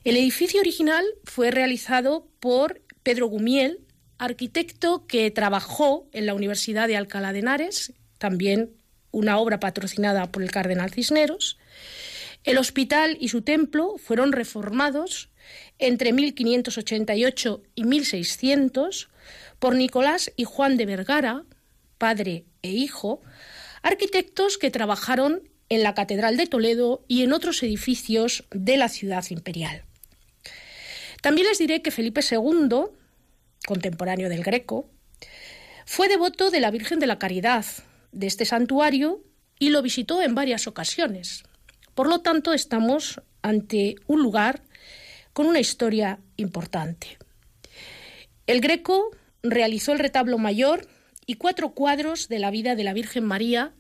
El 0.04 0.16
edificio 0.16 0.60
original 0.60 1.04
fue 1.24 1.50
realizado 1.50 2.26
por 2.40 2.80
Pedro 3.02 3.26
Gumiel, 3.26 3.80
arquitecto 4.18 5.06
que 5.06 5.30
trabajó 5.30 6.08
en 6.12 6.26
la 6.26 6.34
Universidad 6.34 6.88
de 6.88 6.96
Alcalá 6.96 7.32
de 7.32 7.40
Henares, 7.40 7.92
también 8.18 8.70
una 9.10 9.38
obra 9.38 9.60
patrocinada 9.60 10.30
por 10.30 10.42
el 10.42 10.50
cardenal 10.50 10.90
Cisneros. 10.90 11.58
El 12.44 12.58
hospital 12.58 13.16
y 13.20 13.28
su 13.28 13.42
templo 13.42 13.96
fueron 13.98 14.32
reformados 14.32 15.30
entre 15.78 16.12
1588 16.12 17.62
y 17.74 17.84
1600 17.84 19.10
por 19.58 19.74
Nicolás 19.74 20.32
y 20.36 20.44
Juan 20.44 20.76
de 20.76 20.86
Vergara, 20.86 21.44
padre 21.98 22.44
e 22.62 22.70
hijo, 22.70 23.20
arquitectos 23.82 24.58
que 24.58 24.70
trabajaron 24.70 25.49
en 25.70 25.82
la 25.82 25.94
Catedral 25.94 26.36
de 26.36 26.46
Toledo 26.46 27.04
y 27.08 27.22
en 27.22 27.32
otros 27.32 27.62
edificios 27.62 28.44
de 28.50 28.76
la 28.76 28.88
ciudad 28.88 29.24
imperial. 29.30 29.84
También 31.22 31.46
les 31.46 31.58
diré 31.58 31.80
que 31.80 31.90
Felipe 31.90 32.20
II, 32.28 32.86
contemporáneo 33.66 34.28
del 34.28 34.42
Greco, 34.42 34.90
fue 35.86 36.08
devoto 36.08 36.50
de 36.50 36.60
la 36.60 36.70
Virgen 36.70 36.98
de 36.98 37.06
la 37.06 37.18
Caridad, 37.18 37.64
de 38.12 38.26
este 38.26 38.44
santuario, 38.44 39.22
y 39.58 39.70
lo 39.70 39.82
visitó 39.82 40.22
en 40.22 40.34
varias 40.34 40.66
ocasiones. 40.66 41.44
Por 41.94 42.08
lo 42.08 42.20
tanto, 42.20 42.52
estamos 42.52 43.20
ante 43.42 43.96
un 44.06 44.22
lugar 44.22 44.62
con 45.32 45.46
una 45.46 45.60
historia 45.60 46.18
importante. 46.36 47.18
El 48.46 48.60
Greco 48.60 49.10
realizó 49.42 49.92
el 49.92 49.98
retablo 49.98 50.38
mayor 50.38 50.88
y 51.26 51.34
cuatro 51.34 51.74
cuadros 51.74 52.28
de 52.28 52.40
la 52.40 52.50
vida 52.50 52.74
de 52.74 52.84
la 52.84 52.92
Virgen 52.92 53.24
María 53.24 53.72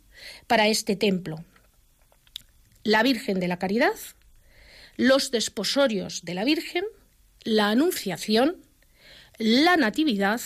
para 0.46 0.68
este 0.68 0.94
templo. 0.94 1.44
La 2.82 3.02
Virgen 3.02 3.40
de 3.40 3.48
la 3.48 3.58
Caridad, 3.58 3.96
los 4.96 5.30
desposorios 5.30 6.24
de 6.24 6.34
la 6.34 6.44
Virgen, 6.44 6.84
la 7.44 7.70
Anunciación, 7.70 8.62
la 9.38 9.76
Natividad 9.76 10.40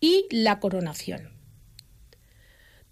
y 0.00 0.26
la 0.30 0.60
Coronación. 0.60 1.30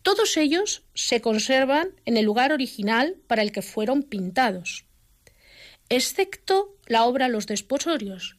Todos 0.03 0.37
ellos 0.37 0.85
se 0.95 1.21
conservan 1.21 1.89
en 2.05 2.17
el 2.17 2.25
lugar 2.25 2.53
original 2.53 3.17
para 3.27 3.43
el 3.43 3.53
que 3.53 3.63
fueron 3.63 4.03
pintados, 4.03 4.85
excepto 5.89 6.77
la 6.87 7.05
obra 7.05 7.29
Los 7.29 7.47
Desposorios, 7.47 8.37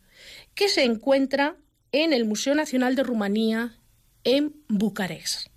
que 0.53 0.69
se 0.69 0.83
encuentra 0.83 1.57
en 1.91 2.13
el 2.13 2.25
Museo 2.25 2.55
Nacional 2.55 2.95
de 2.95 3.03
Rumanía 3.03 3.77
en 4.23 4.55
Bucarest. 4.67 5.47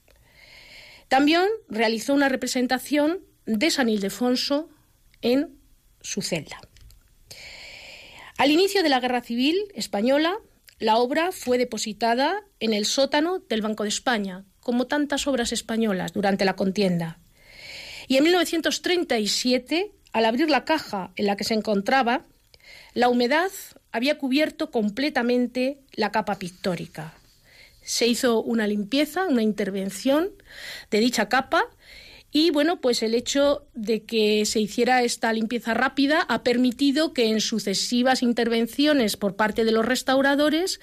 También 1.09 1.47
realizó 1.69 2.15
una 2.15 2.29
representación 2.29 3.28
de 3.49 3.71
San 3.71 3.89
Ildefonso 3.89 4.69
en 5.23 5.59
su 6.03 6.21
celda. 6.21 6.61
Al 8.37 8.51
inicio 8.51 8.83
de 8.83 8.91
la 8.91 9.01
Guerra 9.01 9.23
Civil 9.23 9.57
Española, 9.75 10.37
la 10.79 10.99
obra 10.99 11.33
fue 11.33 11.57
depositada 11.59 12.45
en 12.61 12.75
el 12.75 12.85
sótano 12.85 13.41
del 13.49 13.63
Banco 13.63 13.83
de 13.83 13.89
España, 13.89 14.45
como 14.61 14.87
tantas 14.87 15.27
obras 15.27 15.53
españolas 15.53 16.13
durante 16.13 16.45
la 16.45 16.57
contienda. 16.57 17.19
Y 18.07 18.19
en 18.19 18.25
1937, 18.25 19.93
al 20.13 20.25
abrir 20.27 20.51
la 20.51 20.65
caja 20.65 21.11
en 21.17 21.27
la 21.27 21.37
que 21.37 21.45
se 21.45 21.55
encontraba, 21.55 22.27
la 22.93 23.09
humedad 23.09 23.51
había 23.93 24.19
cubierto 24.19 24.71
completamente 24.71 25.81
la 25.93 26.13
capa 26.13 26.39
pictórica. 26.39 27.15
Se 27.83 28.07
hizo 28.07 28.43
una 28.43 28.67
limpieza, 28.67 29.27
una 29.27 29.43
intervención 29.43 30.31
de 30.91 31.01
dicha 31.01 31.31
capa 31.31 31.65
Y 32.31 32.51
bueno, 32.51 32.81
pues 32.81 33.03
el 33.03 33.15
hecho 33.15 33.67
de 33.75 34.05
que 34.05 34.45
se 34.45 34.61
hiciera 34.61 35.03
esta 35.03 35.33
limpieza 35.33 35.73
rápida 35.73 36.27
ha 36.29 36.43
permitido 36.43 37.15
que 37.15 37.31
en 37.31 37.41
sucesivas 37.41 38.23
intervenciones 38.23 39.17
por 39.17 39.35
parte 39.35 39.65
de 39.65 39.73
los 39.73 39.87
restauradores 39.87 40.79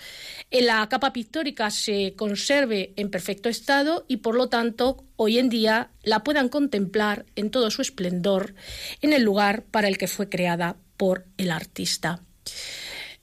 la 0.49 0.87
capa 0.89 1.13
pictórica 1.13 1.69
se 1.69 2.13
conserve 2.15 2.93
en 2.95 3.11
perfecto 3.11 3.47
estado 3.47 4.05
y 4.07 4.17
por 4.17 4.35
lo 4.35 4.49
tanto 4.49 5.03
hoy 5.17 5.37
en 5.37 5.49
día 5.49 5.91
la 6.03 6.23
puedan 6.23 6.49
contemplar 6.49 7.25
en 7.35 7.51
todo 7.51 7.69
su 7.69 7.83
esplendor 7.83 8.55
en 9.01 9.13
el 9.13 9.21
lugar 9.21 9.63
para 9.65 9.87
el 9.87 9.99
que 9.99 10.07
fue 10.07 10.29
creada 10.29 10.77
por 10.97 11.25
el 11.37 11.51
artista. 11.51 12.21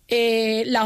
Eh, 0.09 0.65
las 0.67 0.85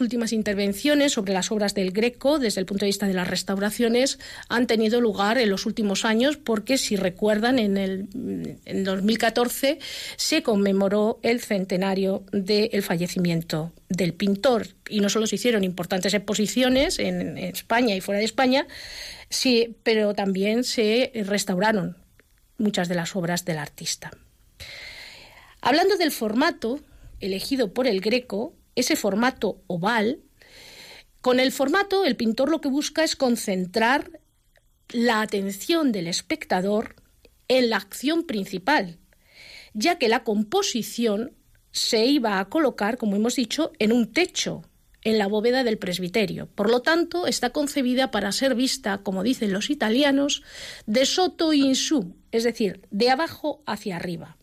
últimas 0.00 0.32
intervenciones 0.32 1.12
sobre 1.12 1.32
las 1.32 1.52
obras 1.52 1.74
del 1.74 1.92
Greco, 1.92 2.38
desde 2.38 2.60
el 2.60 2.66
punto 2.66 2.84
de 2.84 2.88
vista 2.88 3.06
de 3.06 3.14
las 3.14 3.28
restauraciones, 3.28 4.18
han 4.48 4.66
tenido 4.66 5.00
lugar 5.00 5.38
en 5.38 5.50
los 5.50 5.66
últimos 5.66 6.04
años 6.04 6.38
porque, 6.38 6.78
si 6.78 6.96
recuerdan, 6.96 7.58
en 7.58 7.76
el 7.76 8.08
en 8.64 8.84
2014 8.84 9.78
se 10.16 10.42
conmemoró 10.42 11.20
el 11.22 11.40
centenario 11.40 12.24
del 12.32 12.82
fallecimiento 12.82 13.72
del 13.88 14.14
pintor. 14.14 14.68
Y 14.88 15.00
no 15.00 15.08
solo 15.08 15.26
se 15.26 15.36
hicieron 15.36 15.62
importantes 15.62 16.14
exposiciones 16.14 16.98
en, 16.98 17.20
en 17.20 17.38
España 17.38 17.94
y 17.94 18.00
fuera 18.00 18.18
de 18.18 18.24
España, 18.24 18.66
sí, 19.28 19.76
pero 19.82 20.14
también 20.14 20.64
se 20.64 21.12
restauraron 21.26 21.96
muchas 22.58 22.88
de 22.88 22.94
las 22.94 23.14
obras 23.14 23.44
del 23.44 23.58
artista. 23.58 24.10
Hablando 25.60 25.96
del 25.96 26.10
formato, 26.10 26.80
elegido 27.22 27.72
por 27.72 27.86
el 27.86 28.00
Greco, 28.00 28.54
ese 28.74 28.96
formato 28.96 29.62
oval, 29.66 30.20
con 31.22 31.40
el 31.40 31.52
formato 31.52 32.04
el 32.04 32.16
pintor 32.16 32.50
lo 32.50 32.60
que 32.60 32.68
busca 32.68 33.04
es 33.04 33.16
concentrar 33.16 34.20
la 34.90 35.22
atención 35.22 35.92
del 35.92 36.08
espectador 36.08 36.96
en 37.48 37.70
la 37.70 37.76
acción 37.76 38.24
principal, 38.24 38.98
ya 39.72 39.98
que 39.98 40.08
la 40.08 40.24
composición 40.24 41.32
se 41.70 42.04
iba 42.04 42.38
a 42.38 42.48
colocar, 42.48 42.98
como 42.98 43.16
hemos 43.16 43.36
dicho, 43.36 43.72
en 43.78 43.92
un 43.92 44.12
techo, 44.12 44.62
en 45.04 45.18
la 45.18 45.26
bóveda 45.26 45.64
del 45.64 45.78
presbiterio. 45.78 46.46
Por 46.46 46.70
lo 46.70 46.82
tanto, 46.82 47.26
está 47.26 47.50
concebida 47.50 48.10
para 48.10 48.32
ser 48.32 48.54
vista, 48.54 48.98
como 48.98 49.22
dicen 49.22 49.52
los 49.52 49.70
italianos, 49.70 50.42
de 50.86 51.06
soto 51.06 51.52
in 51.52 51.74
su, 51.74 52.14
es 52.30 52.44
decir, 52.44 52.82
de 52.90 53.10
abajo 53.10 53.62
hacia 53.66 53.96
arriba. 53.96 54.36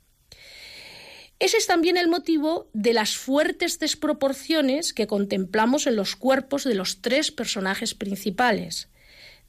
Ese 1.39 1.55
es 1.55 1.67
también 1.67 1.95
el 1.95 2.09
motivo 2.09 2.69
de 2.73 2.93
las 2.93 3.15
fuertes 3.15 3.79
desproporciones 3.79 4.93
que 4.93 5.07
contemplamos 5.07 5.87
en 5.87 5.95
los 5.95 6.17
cuerpos 6.17 6.65
de 6.65 6.75
los 6.75 7.01
tres 7.01 7.31
personajes 7.31 7.95
principales, 7.95 8.89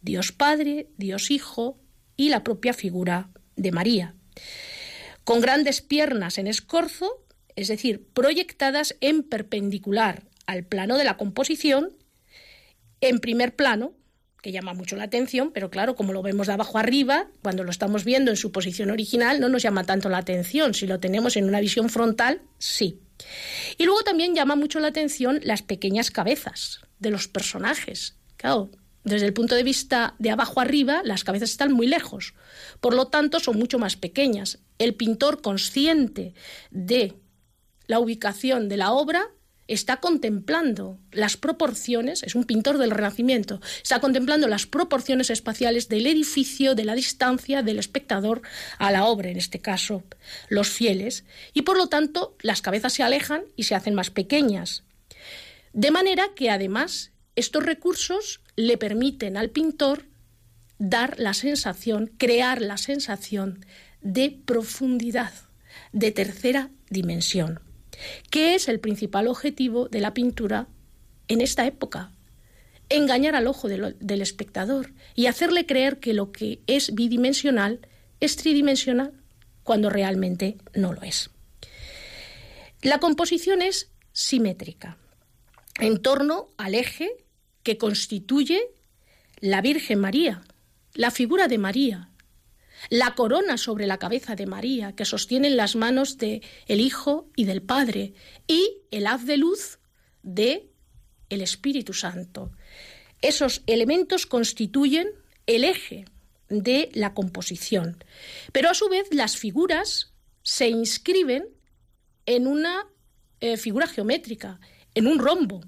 Dios 0.00 0.31
Padre, 0.31 0.88
Dios 0.96 1.33
Hijo 1.33 1.79
y 2.16 2.29
la 2.29 2.44
propia 2.44 2.74
figura 2.74 3.31
de 3.57 3.72
María, 3.72 4.14
con 5.24 5.40
grandes 5.40 5.81
piernas 5.81 6.38
en 6.38 6.46
escorzo, 6.46 7.24
es 7.57 7.66
decir, 7.66 8.07
proyectadas 8.14 8.96
en 9.00 9.24
perpendicular 9.24 10.22
al 10.46 10.64
plano 10.64 10.96
de 10.96 11.05
la 11.05 11.16
composición, 11.16 11.92
en 13.00 13.18
primer 13.18 13.57
plano, 13.57 13.94
que 14.42 14.53
llama 14.53 14.74
mucho 14.74 14.96
la 14.96 15.05
atención, 15.05 15.50
pero 15.53 15.70
claro, 15.70 15.94
como 15.94 16.12
lo 16.12 16.22
vemos 16.22 16.46
de 16.46 16.55
abajo 16.55 16.79
arriba, 16.79 17.29
cuando 17.42 17.64
lo 17.64 17.70
estamos 17.70 18.05
viendo 18.05 18.31
en 18.31 18.37
su 18.37 18.53
posición 18.53 18.90
original, 18.90 19.40
no 19.40 19.48
nos 19.48 19.62
llama 19.62 19.85
tanto 19.85 20.09
la 20.09 20.18
atención. 20.18 20.74
Si 20.74 20.87
lo 20.87 21.00
tenemos 21.00 21.37
en 21.37 21.44
una 21.44 21.61
visión 21.61 21.90
frontal, 21.90 22.42
sí. 22.59 23.00
Y 23.76 23.85
luego 23.85 24.03
también 24.03 24.35
llama 24.35 24.57
mucho 24.57 24.81
la 24.81 24.88
atención 24.88 25.40
las 25.42 25.62
pequeñas 25.62 26.11
cabezas 26.11 26.81
de 26.98 27.11
los 27.11 27.29
personajes. 27.29 28.16
Claro, 28.37 28.70
desde 29.05 29.26
el 29.26 29.33
punto 29.33 29.55
de 29.55 29.62
vista 29.62 30.14
de 30.18 30.31
abajo 30.31 30.61
arriba, 30.61 31.03
las 31.05 31.24
cabezas 31.24 31.50
están 31.50 31.72
muy 31.72 31.87
lejos. 31.87 32.35
Por 32.81 32.94
lo 32.94 33.09
tanto, 33.09 33.40
son 33.40 33.59
mucho 33.59 33.79
más 33.79 33.96
pequeñas. 33.96 34.59
El 34.79 34.94
pintor 34.94 35.42
consciente 35.42 36.35
de 36.70 37.14
la 37.87 37.98
ubicación 37.98 38.68
de 38.68 38.76
la 38.76 38.92
obra 38.92 39.29
está 39.74 39.98
contemplando 39.98 40.98
las 41.12 41.37
proporciones, 41.37 42.22
es 42.22 42.35
un 42.35 42.44
pintor 42.44 42.78
del 42.78 42.90
Renacimiento, 42.90 43.61
está 43.83 44.00
contemplando 44.00 44.48
las 44.48 44.66
proporciones 44.66 45.30
espaciales 45.30 45.88
del 45.88 46.06
edificio, 46.06 46.74
de 46.74 46.85
la 46.85 46.94
distancia 46.94 47.62
del 47.62 47.78
espectador 47.78 48.42
a 48.78 48.90
la 48.90 49.04
obra, 49.04 49.30
en 49.30 49.37
este 49.37 49.61
caso 49.61 50.02
los 50.48 50.68
fieles, 50.68 51.24
y 51.52 51.62
por 51.62 51.76
lo 51.76 51.88
tanto 51.88 52.37
las 52.42 52.62
cabezas 52.62 52.92
se 52.92 53.02
alejan 53.02 53.42
y 53.56 53.64
se 53.64 53.74
hacen 53.74 53.94
más 53.94 54.11
pequeñas. 54.11 54.83
De 55.72 55.90
manera 55.90 56.30
que 56.35 56.50
además 56.50 57.12
estos 57.37 57.64
recursos 57.64 58.40
le 58.56 58.76
permiten 58.76 59.37
al 59.37 59.50
pintor 59.50 60.06
dar 60.78 61.20
la 61.20 61.35
sensación, 61.35 62.11
crear 62.18 62.61
la 62.61 62.76
sensación 62.76 63.64
de 64.00 64.37
profundidad, 64.44 65.33
de 65.92 66.11
tercera 66.11 66.70
dimensión. 66.88 67.61
¿Qué 68.30 68.54
es 68.54 68.68
el 68.68 68.80
principal 68.80 69.28
objetivo 69.28 69.88
de 69.88 70.00
la 70.00 70.14
pintura 70.14 70.68
en 71.28 71.40
esta 71.40 71.66
época? 71.66 72.12
Engañar 72.88 73.34
al 73.34 73.46
ojo 73.46 73.68
del 73.68 74.22
espectador 74.22 74.92
y 75.14 75.26
hacerle 75.26 75.66
creer 75.66 76.00
que 76.00 76.14
lo 76.14 76.32
que 76.32 76.60
es 76.66 76.94
bidimensional 76.94 77.80
es 78.18 78.36
tridimensional 78.36 79.12
cuando 79.62 79.90
realmente 79.90 80.58
no 80.74 80.92
lo 80.92 81.02
es. 81.02 81.30
La 82.82 82.98
composición 82.98 83.62
es 83.62 83.90
simétrica 84.12 84.96
en 85.78 86.02
torno 86.02 86.48
al 86.56 86.74
eje 86.74 87.10
que 87.62 87.78
constituye 87.78 88.60
la 89.40 89.60
Virgen 89.60 90.00
María, 90.00 90.42
la 90.94 91.10
figura 91.10 91.48
de 91.48 91.58
María, 91.58 92.10
la 92.88 93.14
corona 93.14 93.59
sobre 93.59 93.87
la 93.87 93.99
cabeza 93.99 94.35
de 94.37 94.47
María 94.47 94.95
que 94.95 95.05
sostienen 95.05 95.57
las 95.57 95.77
manos 95.77 96.16
de 96.16 96.43
el 96.66 96.81
Hijo 96.81 97.29
y 97.37 97.45
del 97.45 97.62
Padre 97.62 98.14
y 98.47 98.79
el 98.90 99.07
haz 99.07 99.25
de 99.27 99.37
luz 99.37 99.79
de 100.23 100.71
el 101.29 101.43
Espíritu 101.43 101.93
Santo. 101.93 102.51
Esos 103.21 103.62
elementos 103.66 104.27
constituyen 104.27 105.09
el 105.47 105.64
eje 105.64 106.07
de 106.49 106.90
la 106.95 107.14
composición, 107.14 108.03
pero 108.53 108.71
a 108.71 108.75
su 108.75 108.88
vez 108.88 109.12
las 109.12 109.37
figuras 109.37 110.12
se 110.43 110.69
inscriben 110.69 111.45
en 112.27 112.47
una 112.47 112.87
eh, 113.40 113.57
figura 113.57 113.87
geométrica, 113.87 114.59
en 114.95 115.07
un 115.07 115.19
rombo, 115.19 115.62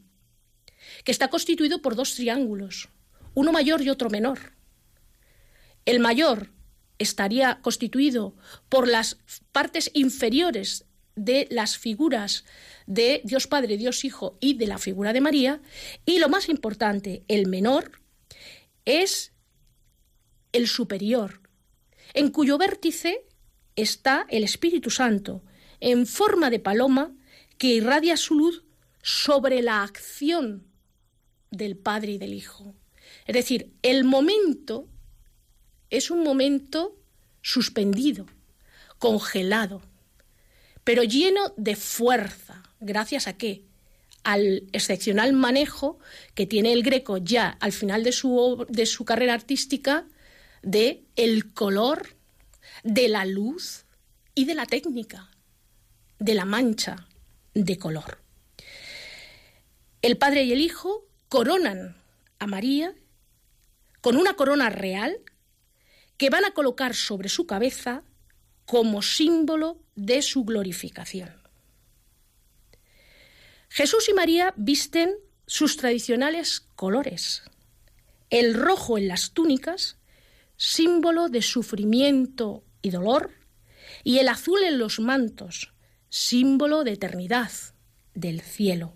que 1.04 1.12
está 1.12 1.28
constituido 1.28 1.82
por 1.82 1.94
dos 1.94 2.14
triángulos, 2.14 2.88
uno 3.34 3.52
mayor 3.52 3.82
y 3.82 3.90
otro 3.90 4.10
menor. 4.10 4.54
El 5.84 6.00
mayor 6.00 6.50
estaría 6.98 7.60
constituido 7.62 8.34
por 8.68 8.88
las 8.88 9.18
partes 9.52 9.90
inferiores 9.94 10.84
de 11.14 11.46
las 11.50 11.76
figuras 11.76 12.44
de 12.86 13.20
Dios 13.24 13.46
Padre, 13.46 13.76
Dios 13.76 14.04
Hijo 14.04 14.38
y 14.40 14.54
de 14.54 14.66
la 14.66 14.78
figura 14.78 15.12
de 15.12 15.20
María, 15.20 15.60
y 16.06 16.18
lo 16.18 16.28
más 16.28 16.48
importante, 16.48 17.24
el 17.28 17.46
menor, 17.46 18.00
es 18.84 19.32
el 20.52 20.66
superior, 20.66 21.40
en 22.14 22.30
cuyo 22.30 22.58
vértice 22.58 23.26
está 23.76 24.26
el 24.28 24.44
Espíritu 24.44 24.90
Santo, 24.90 25.42
en 25.80 26.06
forma 26.06 26.50
de 26.50 26.60
paloma 26.60 27.12
que 27.58 27.68
irradia 27.68 28.16
su 28.16 28.34
luz 28.34 28.64
sobre 29.02 29.62
la 29.62 29.82
acción 29.82 30.66
del 31.50 31.76
Padre 31.76 32.12
y 32.12 32.18
del 32.18 32.34
Hijo. 32.34 32.74
Es 33.26 33.34
decir, 33.34 33.72
el 33.82 34.04
momento 34.04 34.88
es 35.92 36.10
un 36.10 36.24
momento 36.24 36.96
suspendido, 37.42 38.26
congelado, 38.98 39.82
pero 40.84 41.04
lleno 41.04 41.52
de 41.58 41.76
fuerza. 41.76 42.62
¿Gracias 42.80 43.28
a 43.28 43.36
qué? 43.36 43.62
Al 44.24 44.64
excepcional 44.72 45.34
manejo 45.34 45.98
que 46.34 46.46
tiene 46.46 46.72
el 46.72 46.82
greco 46.82 47.18
ya 47.18 47.58
al 47.60 47.72
final 47.72 48.04
de 48.04 48.12
su, 48.12 48.66
de 48.70 48.86
su 48.86 49.04
carrera 49.04 49.34
artística 49.34 50.06
de 50.62 51.04
el 51.14 51.52
color, 51.52 52.16
de 52.84 53.08
la 53.08 53.26
luz 53.26 53.84
y 54.34 54.46
de 54.46 54.54
la 54.54 54.64
técnica, 54.64 55.30
de 56.18 56.34
la 56.34 56.46
mancha 56.46 57.06
de 57.52 57.78
color. 57.78 58.18
El 60.00 60.16
padre 60.16 60.44
y 60.44 60.52
el 60.52 60.62
hijo 60.62 61.06
coronan 61.28 61.96
a 62.38 62.46
María 62.46 62.94
con 64.00 64.16
una 64.16 64.34
corona 64.34 64.70
real 64.70 65.20
que 66.22 66.30
van 66.30 66.44
a 66.44 66.52
colocar 66.52 66.94
sobre 66.94 67.28
su 67.28 67.48
cabeza 67.48 68.04
como 68.64 69.02
símbolo 69.02 69.82
de 69.96 70.22
su 70.22 70.44
glorificación. 70.44 71.34
Jesús 73.68 74.08
y 74.08 74.12
María 74.12 74.54
visten 74.56 75.16
sus 75.48 75.76
tradicionales 75.76 76.60
colores. 76.76 77.42
El 78.30 78.54
rojo 78.54 78.98
en 78.98 79.08
las 79.08 79.32
túnicas, 79.32 79.98
símbolo 80.56 81.28
de 81.28 81.42
sufrimiento 81.42 82.62
y 82.82 82.90
dolor, 82.90 83.32
y 84.04 84.18
el 84.18 84.28
azul 84.28 84.62
en 84.62 84.78
los 84.78 85.00
mantos, 85.00 85.72
símbolo 86.08 86.84
de 86.84 86.92
eternidad, 86.92 87.50
del 88.14 88.42
cielo, 88.42 88.94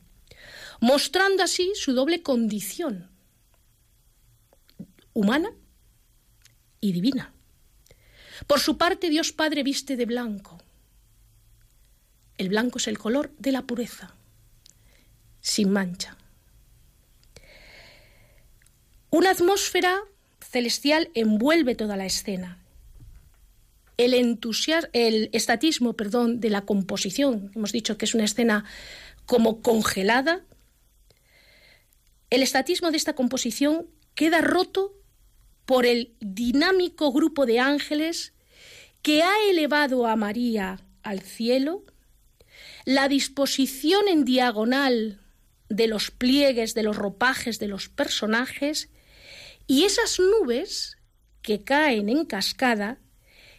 mostrando 0.79 1.43
así 1.43 1.73
su 1.75 1.93
doble 1.93 2.23
condición, 2.23 3.11
humana 5.13 5.51
y 6.81 6.93
divina. 6.93 7.33
Por 8.47 8.61
su 8.61 8.77
parte, 8.77 9.09
Dios 9.09 9.33
Padre 9.33 9.63
viste 9.63 9.97
de 9.97 10.07
blanco. 10.07 10.59
El 12.39 12.49
blanco 12.51 12.79
es 12.79 12.87
el 12.87 12.99
color 12.99 13.33
de 13.39 13.53
la 13.53 13.63
pureza, 13.63 14.15
sin 15.41 15.71
mancha. 15.71 16.17
Una 19.11 19.31
atmósfera 19.31 20.01
celestial 20.41 21.11
envuelve 21.15 21.75
toda 21.75 21.97
la 21.97 22.05
escena. 22.05 22.59
El, 23.97 24.13
el 24.93 25.31
estatismo 25.33 25.95
perdón, 25.95 26.41
de 26.41 26.51
la 26.51 26.67
composición, 26.67 27.51
hemos 27.55 27.73
dicho 27.73 27.97
que 27.97 28.05
es 28.05 28.15
una 28.15 28.25
escena 28.25 28.65
como 29.25 29.63
congelada, 29.63 30.45
el 32.29 32.43
estatismo 32.43 32.91
de 32.91 32.97
esta 32.97 33.15
composición 33.15 33.87
queda 34.15 34.41
roto 34.41 34.93
por 35.67 35.85
el 35.85 36.15
dinámico 36.21 37.13
grupo 37.13 37.45
de 37.45 37.59
ángeles 37.61 38.33
que 39.03 39.23
ha 39.23 39.35
elevado 39.51 40.07
a 40.07 40.17
María 40.17 40.81
al 41.03 41.21
cielo, 41.21 41.85
la 42.85 43.09
disposición 43.09 44.09
en 44.09 44.25
diagonal 44.25 45.21
de 45.69 45.89
los 45.89 46.11
pliegues, 46.11 46.75
de 46.75 46.83
los 46.83 46.97
ropajes 46.97 47.59
de 47.59 47.69
los 47.69 47.89
personajes 47.89 48.89
y 49.67 49.85
esas 49.85 50.19
nubes 50.21 50.97
que 51.43 51.65
caen 51.65 52.09
en 52.09 52.25
cascada 52.25 52.99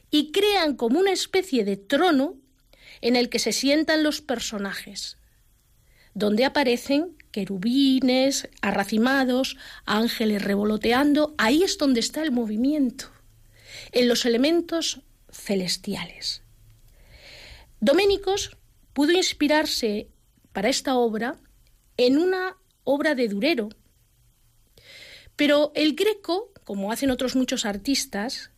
y 0.09 0.31
crean 0.31 0.75
como 0.75 0.99
una 0.99 1.11
especie 1.11 1.65
de 1.65 1.77
trono 1.77 2.37
en 3.01 3.15
el 3.15 3.29
que 3.29 3.39
se 3.39 3.51
sientan 3.51 4.03
los 4.03 4.21
personajes, 4.21 5.17
donde 6.13 6.45
aparecen 6.45 7.17
querubines, 7.37 8.49
arracimados, 8.63 9.57
ángeles 9.85 10.41
revoloteando, 10.41 11.35
ahí 11.37 11.61
es 11.61 11.77
donde 11.77 11.99
está 11.99 12.23
el 12.23 12.31
movimiento, 12.31 13.11
en 13.91 14.07
los 14.07 14.25
elementos 14.25 15.01
celestiales. 15.29 16.41
Doménicos 17.79 18.57
pudo 18.93 19.11
inspirarse 19.11 20.07
para 20.51 20.69
esta 20.69 20.95
obra 20.95 21.35
en 21.97 22.17
una 22.17 22.57
obra 22.83 23.13
de 23.13 23.27
Durero, 23.27 23.69
pero 25.35 25.71
el 25.75 25.93
greco, 25.93 26.51
como 26.63 26.91
hacen 26.91 27.11
otros 27.11 27.35
muchos 27.35 27.65
artistas, 27.65 28.49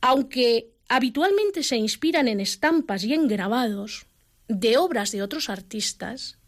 aunque 0.00 0.70
habitualmente 0.88 1.64
se 1.64 1.78
inspiran 1.78 2.28
en 2.28 2.38
estampas 2.38 3.02
y 3.02 3.12
en 3.12 3.26
grabados 3.26 4.06
de 4.46 4.76
obras 4.76 5.10
de 5.10 5.20
otros 5.20 5.50
artistas, 5.50 6.38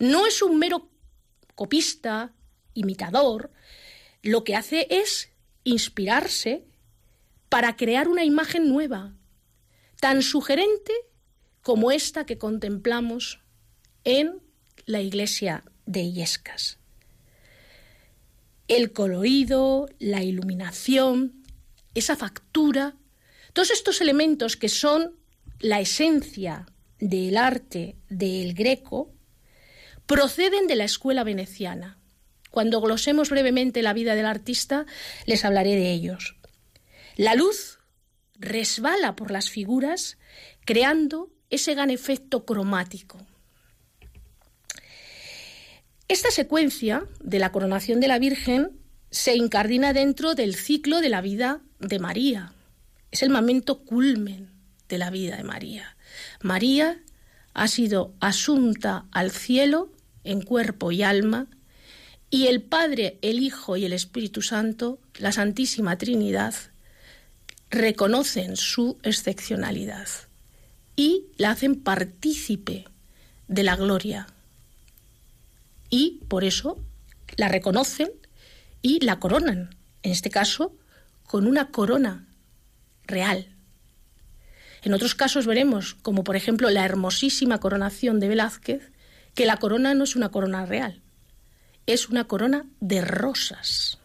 no 0.00 0.26
es 0.26 0.42
un 0.42 0.58
mero 0.58 0.88
copista, 1.62 2.32
imitador, 2.74 3.52
lo 4.20 4.42
que 4.42 4.56
hace 4.56 4.88
es 4.90 5.30
inspirarse 5.62 6.64
para 7.48 7.76
crear 7.76 8.08
una 8.08 8.24
imagen 8.24 8.68
nueva, 8.68 9.14
tan 10.00 10.22
sugerente 10.22 10.92
como 11.62 11.92
esta 11.92 12.26
que 12.26 12.36
contemplamos 12.36 13.38
en 14.02 14.40
la 14.86 15.02
iglesia 15.02 15.62
de 15.86 16.00
Illescas. 16.00 16.78
El 18.66 18.92
colorido, 18.92 19.88
la 20.00 20.24
iluminación, 20.24 21.44
esa 21.94 22.16
factura, 22.16 22.96
todos 23.52 23.70
estos 23.70 24.00
elementos 24.00 24.56
que 24.56 24.68
son 24.68 25.14
la 25.60 25.78
esencia 25.80 26.66
del 26.98 27.36
arte 27.36 27.94
del 28.08 28.54
greco, 28.54 29.12
proceden 30.06 30.66
de 30.66 30.76
la 30.76 30.84
escuela 30.84 31.24
veneciana. 31.24 31.98
Cuando 32.50 32.80
glosemos 32.80 33.30
brevemente 33.30 33.82
la 33.82 33.94
vida 33.94 34.14
del 34.14 34.26
artista, 34.26 34.86
les 35.26 35.44
hablaré 35.44 35.74
de 35.74 35.92
ellos. 35.92 36.36
La 37.16 37.34
luz 37.34 37.78
resbala 38.34 39.16
por 39.16 39.30
las 39.30 39.48
figuras, 39.48 40.18
creando 40.64 41.30
ese 41.50 41.74
gran 41.74 41.90
efecto 41.90 42.44
cromático. 42.44 43.18
Esta 46.08 46.30
secuencia 46.30 47.06
de 47.20 47.38
la 47.38 47.52
coronación 47.52 48.00
de 48.00 48.08
la 48.08 48.18
Virgen 48.18 48.78
se 49.10 49.34
incardina 49.34 49.92
dentro 49.92 50.34
del 50.34 50.54
ciclo 50.54 51.00
de 51.00 51.08
la 51.08 51.20
vida 51.20 51.62
de 51.78 51.98
María. 51.98 52.52
Es 53.10 53.22
el 53.22 53.30
momento 53.30 53.84
culmen 53.84 54.50
de 54.88 54.98
la 54.98 55.10
vida 55.10 55.36
de 55.36 55.44
María. 55.44 55.96
María 56.42 57.02
ha 57.54 57.68
sido 57.68 58.14
asunta 58.20 59.06
al 59.12 59.30
cielo 59.30 59.90
en 60.24 60.42
cuerpo 60.42 60.92
y 60.92 61.02
alma, 61.02 61.46
y 62.30 62.46
el 62.46 62.62
Padre, 62.62 63.18
el 63.20 63.40
Hijo 63.40 63.76
y 63.76 63.84
el 63.84 63.92
Espíritu 63.92 64.40
Santo, 64.40 64.98
la 65.18 65.32
Santísima 65.32 65.98
Trinidad, 65.98 66.54
reconocen 67.70 68.56
su 68.56 68.98
excepcionalidad 69.02 70.08
y 70.96 71.26
la 71.36 71.50
hacen 71.50 71.76
partícipe 71.76 72.84
de 73.48 73.62
la 73.62 73.76
gloria. 73.76 74.26
Y 75.90 76.20
por 76.28 76.44
eso 76.44 76.78
la 77.36 77.48
reconocen 77.48 78.10
y 78.80 79.04
la 79.04 79.18
coronan, 79.18 79.76
en 80.02 80.12
este 80.12 80.30
caso 80.30 80.74
con 81.26 81.46
una 81.46 81.70
corona 81.70 82.26
real. 83.04 83.51
En 84.82 84.94
otros 84.94 85.14
casos 85.14 85.46
veremos, 85.46 85.94
como 85.94 86.24
por 86.24 86.36
ejemplo 86.36 86.68
la 86.70 86.84
hermosísima 86.84 87.58
coronación 87.58 88.20
de 88.20 88.28
Velázquez, 88.28 88.90
que 89.34 89.46
la 89.46 89.56
corona 89.56 89.94
no 89.94 90.04
es 90.04 90.16
una 90.16 90.30
corona 90.30 90.66
real, 90.66 91.02
es 91.86 92.08
una 92.08 92.24
corona 92.24 92.66
de 92.80 93.00
rosas, 93.00 93.98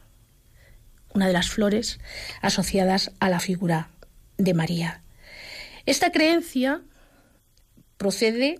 una 1.13 1.27
de 1.27 1.33
las 1.33 1.49
flores 1.49 1.99
asociadas 2.41 3.11
a 3.19 3.29
la 3.29 3.39
figura 3.39 3.89
de 4.37 4.53
María. 4.53 5.01
Esta 5.85 6.11
creencia 6.11 6.81
procede 7.97 8.59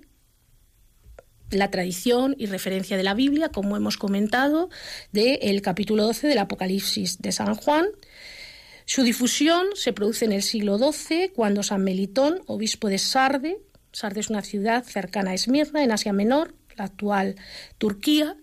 de 1.50 1.58
la 1.58 1.72
tradición 1.72 2.36
y 2.38 2.48
referencia 2.48 2.98
de 2.98 3.04
la 3.04 3.14
Biblia, 3.14 3.50
como 3.50 3.78
hemos 3.78 3.98
comentado, 3.98 4.70
del 5.12 5.62
capítulo 5.62 6.04
12 6.04 6.28
del 6.28 6.40
Apocalipsis 6.40 7.22
de 7.22 7.32
San 7.32 7.56
Juan. 7.56 7.86
Su 8.88 9.04
difusión 9.04 9.68
se 9.76 9.92
produce 9.92 10.24
en 10.24 10.32
el 10.32 10.42
siglo 10.42 10.78
XII, 10.78 11.34
cuando 11.36 11.62
San 11.62 11.84
Melitón, 11.84 12.42
obispo 12.46 12.88
de 12.88 12.98
Sarde, 12.98 13.58
Sarde 13.92 14.22
es 14.22 14.30
una 14.30 14.42
ciudad 14.44 14.86
cercana 14.86 15.32
a 15.32 15.34
Esmirna, 15.34 15.84
en 15.84 15.92
Asia 15.92 16.14
Menor, 16.14 16.56
la 16.78 16.86
actual 16.86 17.36
Turquía, 17.78 18.38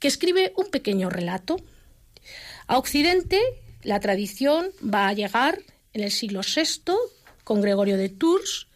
que 0.00 0.08
escribe 0.08 0.52
un 0.56 0.68
pequeño 0.72 1.10
relato. 1.10 1.58
A 2.66 2.76
Occidente, 2.78 3.40
la 3.84 4.00
tradición 4.00 4.72
va 4.82 5.06
a 5.06 5.12
llegar 5.12 5.60
en 5.92 6.02
el 6.02 6.10
siglo 6.10 6.40
VI 6.40 6.94
con 7.44 7.60
Gregorio 7.60 7.96
de 7.96 8.08
Tours 8.08 8.66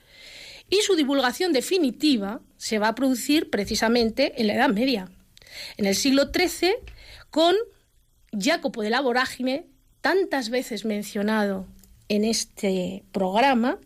y 0.71 0.83
su 0.83 0.95
divulgación 0.95 1.53
definitiva 1.53 2.43
se 2.59 2.79
va 2.79 2.89
a 2.89 2.95
producir 2.95 3.51
precisamente 3.51 4.41
en 4.41 4.47
la 4.47 4.55
Edad 4.55 4.69
Media, 4.69 5.11
en 5.79 5.87
el 5.87 5.97
siglo 5.97 6.31
XIII 6.33 6.75
con 7.31 7.57
Jacopo 8.31 8.83
de 8.83 8.91
la 8.91 9.01
Vorágine, 9.01 9.67
tantas 10.01 10.51
veces 10.51 10.85
mencionado 10.85 11.67
en 12.09 12.25
este 12.25 13.05
programa, 13.13 13.79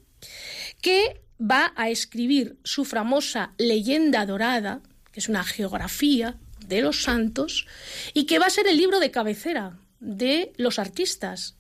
que 0.81 1.21
va 1.41 1.73
a 1.77 1.91
escribir 1.91 2.59
su 2.63 2.85
famosa 2.85 3.53
leyenda 3.59 4.25
dorada, 4.27 4.81
que 5.13 5.21
es 5.21 5.29
una 5.29 5.45
geografía 5.45 6.37
de 6.67 6.81
los 6.81 7.03
santos, 7.03 7.67
y 8.15 8.25
que 8.27 8.39
va 8.39 8.47
a 8.47 8.51
ser 8.51 8.67
el 8.69 8.77
libro 8.77 9.01
de 9.01 9.11
cabecera 9.11 9.79
de 10.01 10.53
los 10.57 10.79
artistas, 10.79 11.57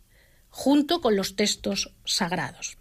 junto 0.50 1.00
con 1.00 1.16
los 1.16 1.34
textos 1.34 1.92
sagrados. 2.04 2.76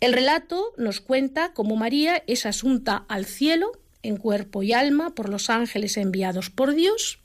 El 0.00 0.12
relato 0.12 0.72
nos 0.76 1.00
cuenta 1.00 1.52
cómo 1.52 1.76
María 1.76 2.22
es 2.26 2.46
asunta 2.46 3.04
al 3.08 3.24
cielo 3.24 3.72
en 4.02 4.16
cuerpo 4.16 4.62
y 4.62 4.72
alma 4.72 5.14
por 5.14 5.28
los 5.28 5.50
ángeles 5.50 5.96
enviados 5.96 6.50
por 6.50 6.74
Dios. 6.74 7.20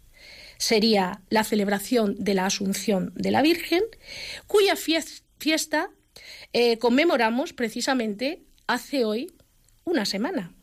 Sería 0.60 1.22
la 1.30 1.46
celebración 1.46 2.16
de 2.20 2.34
la 2.34 2.46
Asunción 2.46 3.14
de 3.16 3.32
la 3.32 3.42
Virgen, 3.42 3.82
cuya 4.46 4.76
fiesta 4.76 5.90
eh, 6.52 6.78
conmemoramos 6.80 7.54
precisamente 7.54 8.44
hace 8.68 9.06
hoy 9.06 9.32
una 9.86 10.06
semana. 10.06 10.54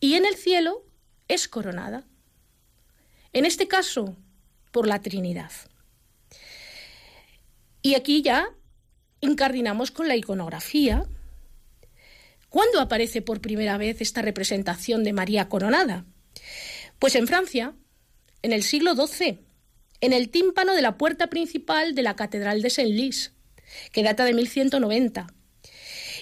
Y 0.00 0.14
en 0.14 0.26
el 0.26 0.34
cielo 0.34 0.84
es 1.28 1.46
coronada. 1.46 2.04
En 3.32 3.46
este 3.46 3.68
caso, 3.68 4.16
por 4.72 4.88
la 4.88 5.00
Trinidad. 5.00 5.52
Y 7.80 7.94
aquí 7.94 8.22
ya 8.22 8.48
incardinamos 9.20 9.92
con 9.92 10.08
la 10.08 10.16
iconografía. 10.16 11.06
¿Cuándo 12.48 12.80
aparece 12.80 13.22
por 13.22 13.40
primera 13.40 13.78
vez 13.78 14.00
esta 14.00 14.20
representación 14.20 15.04
de 15.04 15.12
María 15.12 15.48
coronada? 15.48 16.06
Pues 16.98 17.14
en 17.14 17.28
Francia, 17.28 17.74
en 18.44 18.52
el 18.52 18.62
siglo 18.62 18.94
XII, 18.94 19.40
en 20.02 20.12
el 20.12 20.28
tímpano 20.28 20.74
de 20.74 20.82
la 20.82 20.98
puerta 20.98 21.28
principal 21.28 21.94
de 21.94 22.02
la 22.02 22.14
Catedral 22.14 22.60
de 22.60 22.68
Saint-Lys, 22.68 23.32
que 23.90 24.02
data 24.02 24.26
de 24.26 24.34
1190 24.34 25.28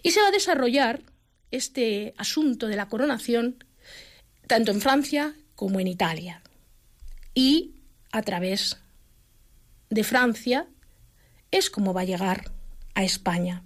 y 0.05 0.13
se 0.13 0.21
va 0.21 0.29
a 0.29 0.31
desarrollar 0.31 1.03
este 1.51 2.15
asunto 2.17 2.69
de 2.69 2.77
la 2.77 2.89
coronación 2.89 3.65
tanto 4.47 4.71
en 4.71 4.81
Francia 4.81 5.35
como 5.57 5.81
en 5.81 5.89
Italia. 5.89 6.43
Y 7.35 7.75
a 8.13 8.23
través 8.23 8.77
de 9.91 10.05
Francia 10.05 10.69
es 11.51 11.71
como 11.71 11.93
va 11.93 12.03
a 12.03 12.05
llegar 12.05 12.53
a 12.95 13.03
España. 13.03 13.65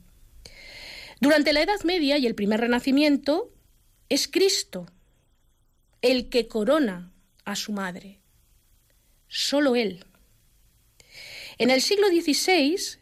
Durante 1.21 1.53
la 1.53 1.61
Edad 1.61 1.83
Media 1.85 2.17
y 2.17 2.27
el 2.27 2.35
primer 2.35 2.61
Renacimiento 2.61 3.53
es 4.09 4.29
Cristo 4.29 4.87
el 6.01 6.31
que 6.31 6.49
corona 6.49 7.13
a 7.45 7.55
su 7.55 7.73
madre. 7.73 8.21
Solo 9.37 9.77
él. 9.77 10.03
En 11.59 11.69
el 11.69 11.83
siglo 11.83 12.09
XVI 12.09 12.99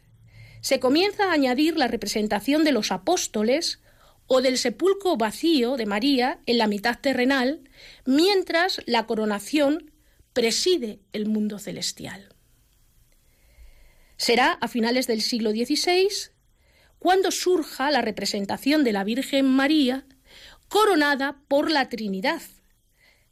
se 0.59 0.79
comienza 0.81 1.29
a 1.29 1.31
añadir 1.31 1.77
la 1.77 1.87
representación 1.87 2.65
de 2.65 2.73
los 2.73 2.91
apóstoles 2.91 3.79
o 4.27 4.41
del 4.41 4.57
sepulcro 4.57 5.15
vacío 5.15 5.77
de 5.77 5.85
María 5.85 6.41
en 6.45 6.57
la 6.57 6.67
mitad 6.67 6.99
terrenal, 6.99 7.61
mientras 8.03 8.81
la 8.85 9.05
coronación 9.05 9.93
preside 10.33 10.99
el 11.13 11.25
mundo 11.25 11.57
celestial. 11.57 12.27
Será 14.17 14.51
a 14.59 14.67
finales 14.67 15.07
del 15.07 15.21
siglo 15.21 15.51
XVI 15.51 16.09
cuando 16.99 17.31
surja 17.31 17.91
la 17.91 18.01
representación 18.01 18.83
de 18.83 18.91
la 18.91 19.05
Virgen 19.05 19.45
María 19.45 20.05
coronada 20.67 21.37
por 21.47 21.71
la 21.71 21.87
Trinidad, 21.87 22.41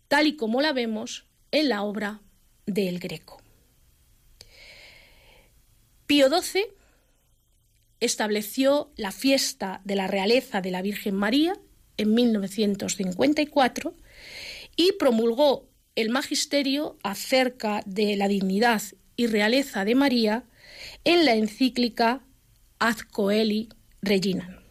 tal 0.07 0.25
y 0.25 0.37
como 0.37 0.61
la 0.61 0.71
vemos 0.71 1.25
en 1.51 1.67
la 1.67 1.83
obra 1.83 2.21
Greco. 2.65 3.41
Pío 6.05 6.27
XII 6.29 6.63
estableció 7.99 8.91
la 8.95 9.11
fiesta 9.11 9.81
de 9.85 9.95
la 9.95 10.07
realeza 10.07 10.61
de 10.61 10.71
la 10.71 10.81
Virgen 10.81 11.15
María 11.15 11.53
en 11.97 12.13
1954 12.13 13.95
y 14.75 14.93
promulgó 14.93 15.69
el 15.95 16.09
magisterio 16.09 16.97
acerca 17.03 17.81
de 17.85 18.15
la 18.17 18.27
dignidad 18.27 18.81
y 19.15 19.27
realeza 19.27 19.85
de 19.85 19.95
María 19.95 20.43
en 21.03 21.25
la 21.25 21.35
encíclica 21.35 22.25
Ad 22.79 22.97
Coeli 23.11 23.69
Regina. 24.01 24.62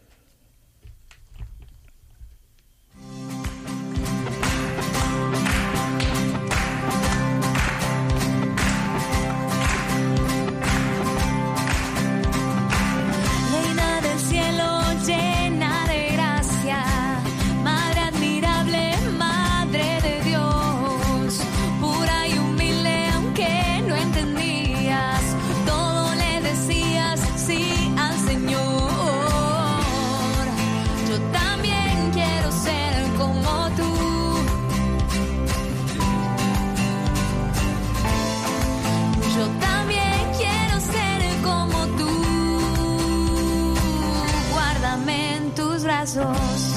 Bueno, 46.05 46.72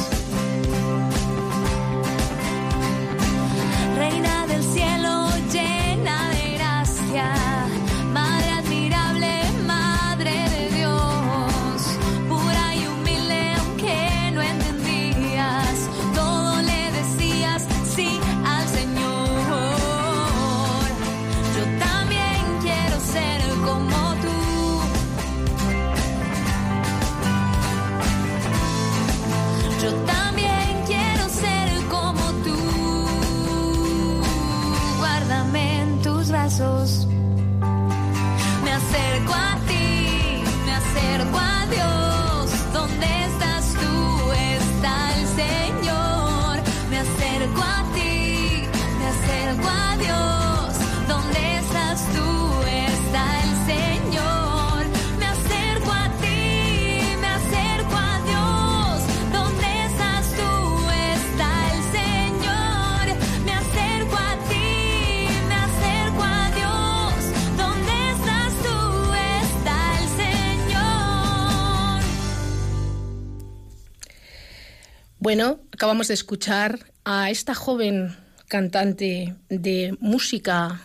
acabamos 75.87 76.09
de 76.09 76.14
escuchar 76.14 76.81
a 77.05 77.31
esta 77.31 77.55
joven 77.55 78.16
cantante 78.49 79.37
de 79.49 79.97
música 80.01 80.80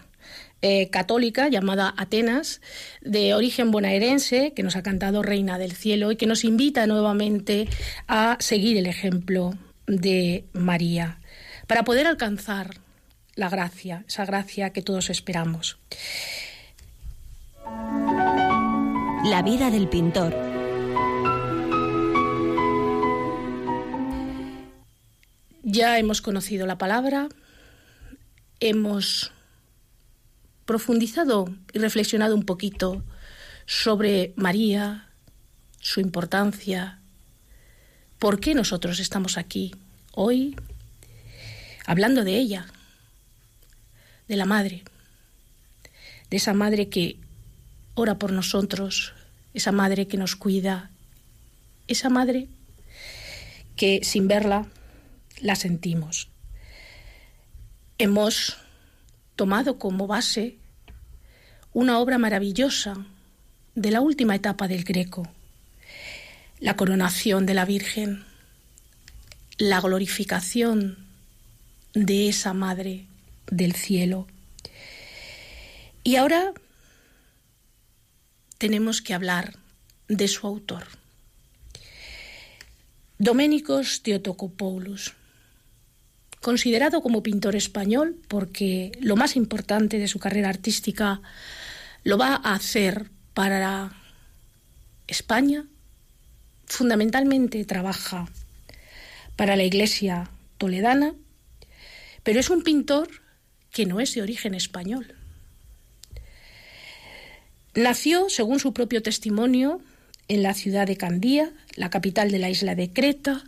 eh, 0.62 0.92
católica 0.92 1.50
llamada 1.50 1.92
Atenas, 1.98 2.62
de 3.02 3.34
origen 3.34 3.72
bonaerense, 3.72 4.54
que 4.54 4.62
nos 4.62 4.76
ha 4.76 4.84
cantado 4.84 5.24
Reina 5.24 5.58
del 5.58 5.72
Cielo 5.72 6.12
y 6.12 6.18
que 6.18 6.28
nos 6.28 6.44
invita 6.44 6.86
nuevamente 6.86 7.68
a 8.08 8.38
seguir 8.40 8.78
el 8.78 8.86
ejemplo 8.86 9.56
de 9.88 10.46
María 10.54 11.18
para 11.66 11.84
poder 11.84 12.06
alcanzar 12.06 12.76
la 13.34 13.50
gracia, 13.50 14.06
esa 14.08 14.26
gracia 14.26 14.70
que 14.70 14.84
todos 14.84 15.10
esperamos. 15.10 15.80
La 19.26 19.42
vida 19.44 19.72
del 19.72 19.90
pintor 19.90 20.51
Ya 25.64 26.00
hemos 26.00 26.24
conocido 26.24 26.66
la 26.66 26.80
palabra, 26.80 27.30
hemos 28.60 29.32
profundizado 30.66 31.54
y 31.72 31.78
reflexionado 31.78 32.34
un 32.34 32.46
poquito 32.46 33.04
sobre 33.68 34.34
María, 34.36 35.10
su 35.80 36.00
importancia, 36.00 37.00
por 38.18 38.40
qué 38.40 38.56
nosotros 38.56 39.00
estamos 39.00 39.38
aquí 39.38 39.76
hoy 40.14 40.56
hablando 41.86 42.24
de 42.24 42.38
ella, 42.38 42.66
de 44.28 44.38
la 44.38 44.46
Madre, 44.46 44.84
de 46.32 46.38
esa 46.38 46.54
Madre 46.54 46.90
que 46.90 47.20
ora 47.94 48.18
por 48.18 48.32
nosotros, 48.32 49.14
esa 49.54 49.72
Madre 49.72 50.08
que 50.08 50.18
nos 50.18 50.36
cuida, 50.36 50.90
esa 51.88 52.10
Madre 52.10 52.48
que 53.76 54.02
sin 54.04 54.28
verla 54.28 54.66
la 55.42 55.56
sentimos. 55.56 56.30
Hemos 57.98 58.58
tomado 59.36 59.78
como 59.78 60.08
base 60.08 60.58
una 61.74 62.00
obra 62.00 62.18
maravillosa 62.18 63.06
de 63.76 63.92
la 63.92 64.02
última 64.02 64.36
etapa 64.36 64.68
del 64.68 64.84
Greco, 64.84 65.28
la 66.60 66.76
coronación 66.76 67.46
de 67.46 67.54
la 67.54 67.66
Virgen, 67.66 68.24
la 69.58 69.80
glorificación 69.80 70.98
de 71.94 72.30
esa 72.30 72.54
Madre 72.54 73.08
del 73.48 73.74
cielo. 73.74 74.28
Y 76.04 76.16
ahora 76.16 76.54
tenemos 78.58 79.02
que 79.02 79.14
hablar 79.14 79.56
de 80.08 80.28
su 80.28 80.46
autor, 80.46 80.88
Doménicos 83.18 84.02
Teotocopoulos 84.02 85.14
considerado 86.42 87.02
como 87.02 87.24
pintor 87.24 87.56
español 87.56 88.18
porque 88.28 88.92
lo 89.00 89.16
más 89.16 89.36
importante 89.36 90.00
de 90.00 90.08
su 90.08 90.20
carrera 90.20 90.50
artística 90.50 91.22
lo 92.04 92.18
va 92.18 92.36
a 92.36 92.56
hacer 92.56 93.10
para 93.34 93.96
España. 95.08 95.66
Fundamentalmente 96.66 97.64
trabaja 97.64 98.28
para 99.36 99.56
la 99.56 99.64
iglesia 99.64 100.30
toledana, 100.58 101.14
pero 102.24 102.40
es 102.40 102.50
un 102.50 102.64
pintor 102.64 103.10
que 103.72 103.86
no 103.86 104.00
es 104.00 104.14
de 104.16 104.22
origen 104.22 104.56
español. 104.56 105.16
Nació, 107.74 108.30
según 108.30 108.60
su 108.60 108.74
propio 108.74 109.02
testimonio, 109.02 109.80
en 110.28 110.44
la 110.44 110.54
ciudad 110.54 110.88
de 110.88 110.98
Candía, 110.98 111.54
la 111.76 111.90
capital 111.90 112.32
de 112.32 112.40
la 112.40 112.50
isla 112.50 112.76
de 112.76 112.92
Creta, 112.92 113.44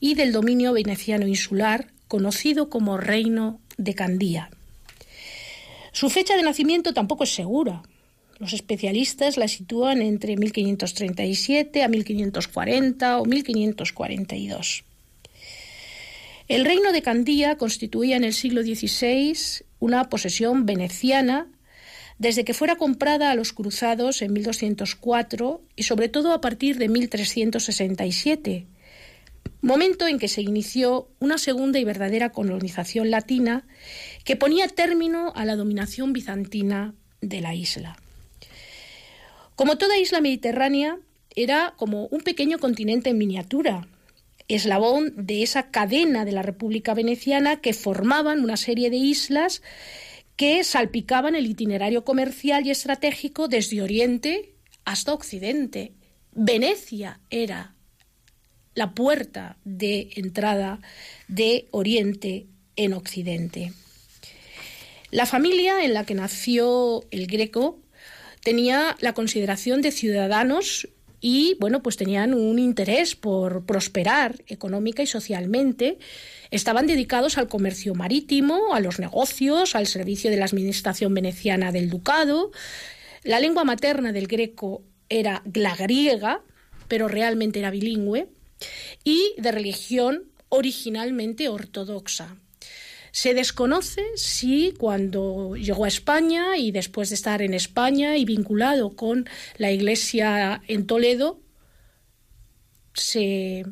y 0.00 0.14
del 0.14 0.32
dominio 0.32 0.72
veneciano 0.72 1.26
insular 1.26 1.88
conocido 2.08 2.70
como 2.70 2.96
Reino 2.96 3.60
de 3.76 3.94
Candía. 3.94 4.50
Su 5.92 6.10
fecha 6.10 6.36
de 6.36 6.42
nacimiento 6.42 6.92
tampoco 6.92 7.24
es 7.24 7.34
segura. 7.34 7.82
Los 8.38 8.52
especialistas 8.52 9.38
la 9.38 9.48
sitúan 9.48 10.02
entre 10.02 10.36
1537 10.36 11.82
a 11.82 11.88
1540 11.88 13.18
o 13.18 13.24
1542. 13.24 14.84
El 16.48 16.64
reino 16.64 16.92
de 16.92 17.02
Candía 17.02 17.56
constituía 17.56 18.16
en 18.16 18.24
el 18.24 18.34
siglo 18.34 18.62
XVI 18.62 19.64
una 19.80 20.08
posesión 20.08 20.66
veneciana 20.66 21.48
desde 22.18 22.44
que 22.44 22.54
fuera 22.54 22.76
comprada 22.76 23.30
a 23.30 23.34
los 23.34 23.52
cruzados 23.52 24.22
en 24.22 24.32
1204 24.32 25.60
y 25.74 25.82
sobre 25.82 26.08
todo 26.08 26.32
a 26.32 26.40
partir 26.40 26.78
de 26.78 26.88
1367, 26.88 28.66
momento 29.66 30.06
en 30.06 30.18
que 30.18 30.28
se 30.28 30.42
inició 30.42 31.08
una 31.18 31.38
segunda 31.38 31.78
y 31.78 31.84
verdadera 31.84 32.30
colonización 32.30 33.10
latina 33.10 33.66
que 34.24 34.36
ponía 34.36 34.68
término 34.68 35.32
a 35.34 35.44
la 35.44 35.56
dominación 35.56 36.12
bizantina 36.12 36.94
de 37.20 37.40
la 37.40 37.54
isla. 37.54 37.96
Como 39.56 39.76
toda 39.76 39.98
isla 39.98 40.20
mediterránea, 40.20 40.98
era 41.34 41.74
como 41.76 42.06
un 42.06 42.20
pequeño 42.20 42.58
continente 42.58 43.10
en 43.10 43.18
miniatura, 43.18 43.88
eslabón 44.48 45.12
de 45.16 45.42
esa 45.42 45.70
cadena 45.70 46.24
de 46.24 46.32
la 46.32 46.42
República 46.42 46.94
Veneciana 46.94 47.60
que 47.60 47.74
formaban 47.74 48.44
una 48.44 48.56
serie 48.56 48.88
de 48.88 48.96
islas 48.96 49.62
que 50.36 50.62
salpicaban 50.62 51.34
el 51.34 51.46
itinerario 51.46 52.04
comercial 52.04 52.66
y 52.66 52.70
estratégico 52.70 53.48
desde 53.48 53.82
Oriente 53.82 54.54
hasta 54.84 55.12
Occidente. 55.12 55.92
Venecia 56.32 57.18
era 57.30 57.75
la 58.76 58.92
puerta 58.94 59.56
de 59.64 60.10
entrada 60.14 60.80
de 61.26 61.66
Oriente 61.72 62.46
en 62.76 62.92
Occidente. 62.92 63.72
La 65.10 65.26
familia 65.26 65.82
en 65.82 65.94
la 65.94 66.04
que 66.04 66.14
nació 66.14 67.04
el 67.10 67.26
Greco 67.26 67.80
tenía 68.42 68.94
la 69.00 69.14
consideración 69.14 69.82
de 69.82 69.90
ciudadanos 69.90 70.88
y 71.20 71.56
bueno, 71.58 71.82
pues 71.82 71.96
tenían 71.96 72.34
un 72.34 72.58
interés 72.58 73.16
por 73.16 73.64
prosperar 73.64 74.44
económica 74.46 75.02
y 75.02 75.06
socialmente. 75.06 75.98
Estaban 76.50 76.86
dedicados 76.86 77.38
al 77.38 77.48
comercio 77.48 77.94
marítimo, 77.94 78.74
a 78.74 78.80
los 78.80 79.00
negocios, 79.00 79.74
al 79.74 79.86
servicio 79.86 80.30
de 80.30 80.36
la 80.36 80.44
administración 80.44 81.14
veneciana 81.14 81.72
del 81.72 81.88
ducado. 81.88 82.52
La 83.24 83.40
lengua 83.40 83.64
materna 83.64 84.12
del 84.12 84.26
greco 84.26 84.82
era 85.08 85.42
la 85.54 85.74
griega, 85.74 86.42
pero 86.88 87.08
realmente 87.08 87.60
era 87.60 87.70
bilingüe, 87.70 88.28
y 89.04 89.34
de 89.38 89.52
religión 89.52 90.30
originalmente 90.48 91.48
ortodoxa. 91.48 92.36
Se 93.12 93.32
desconoce 93.32 94.04
si 94.16 94.74
cuando 94.76 95.56
llegó 95.56 95.86
a 95.86 95.88
España 95.88 96.58
y 96.58 96.70
después 96.70 97.08
de 97.08 97.14
estar 97.14 97.40
en 97.40 97.54
España 97.54 98.18
y 98.18 98.26
vinculado 98.26 98.94
con 98.94 99.26
la 99.56 99.72
Iglesia 99.72 100.62
en 100.68 100.86
Toledo, 100.86 101.40
se 102.92 103.64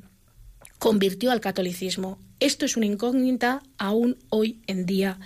convirtió 0.78 1.30
al 1.30 1.41
catolicismo. 1.41 2.18
Esto 2.41 2.64
es 2.64 2.76
una 2.76 2.87
incógnita 2.87 3.62
aún 3.76 4.18
hoy 4.30 4.62
en 4.66 4.87
día 4.87 5.18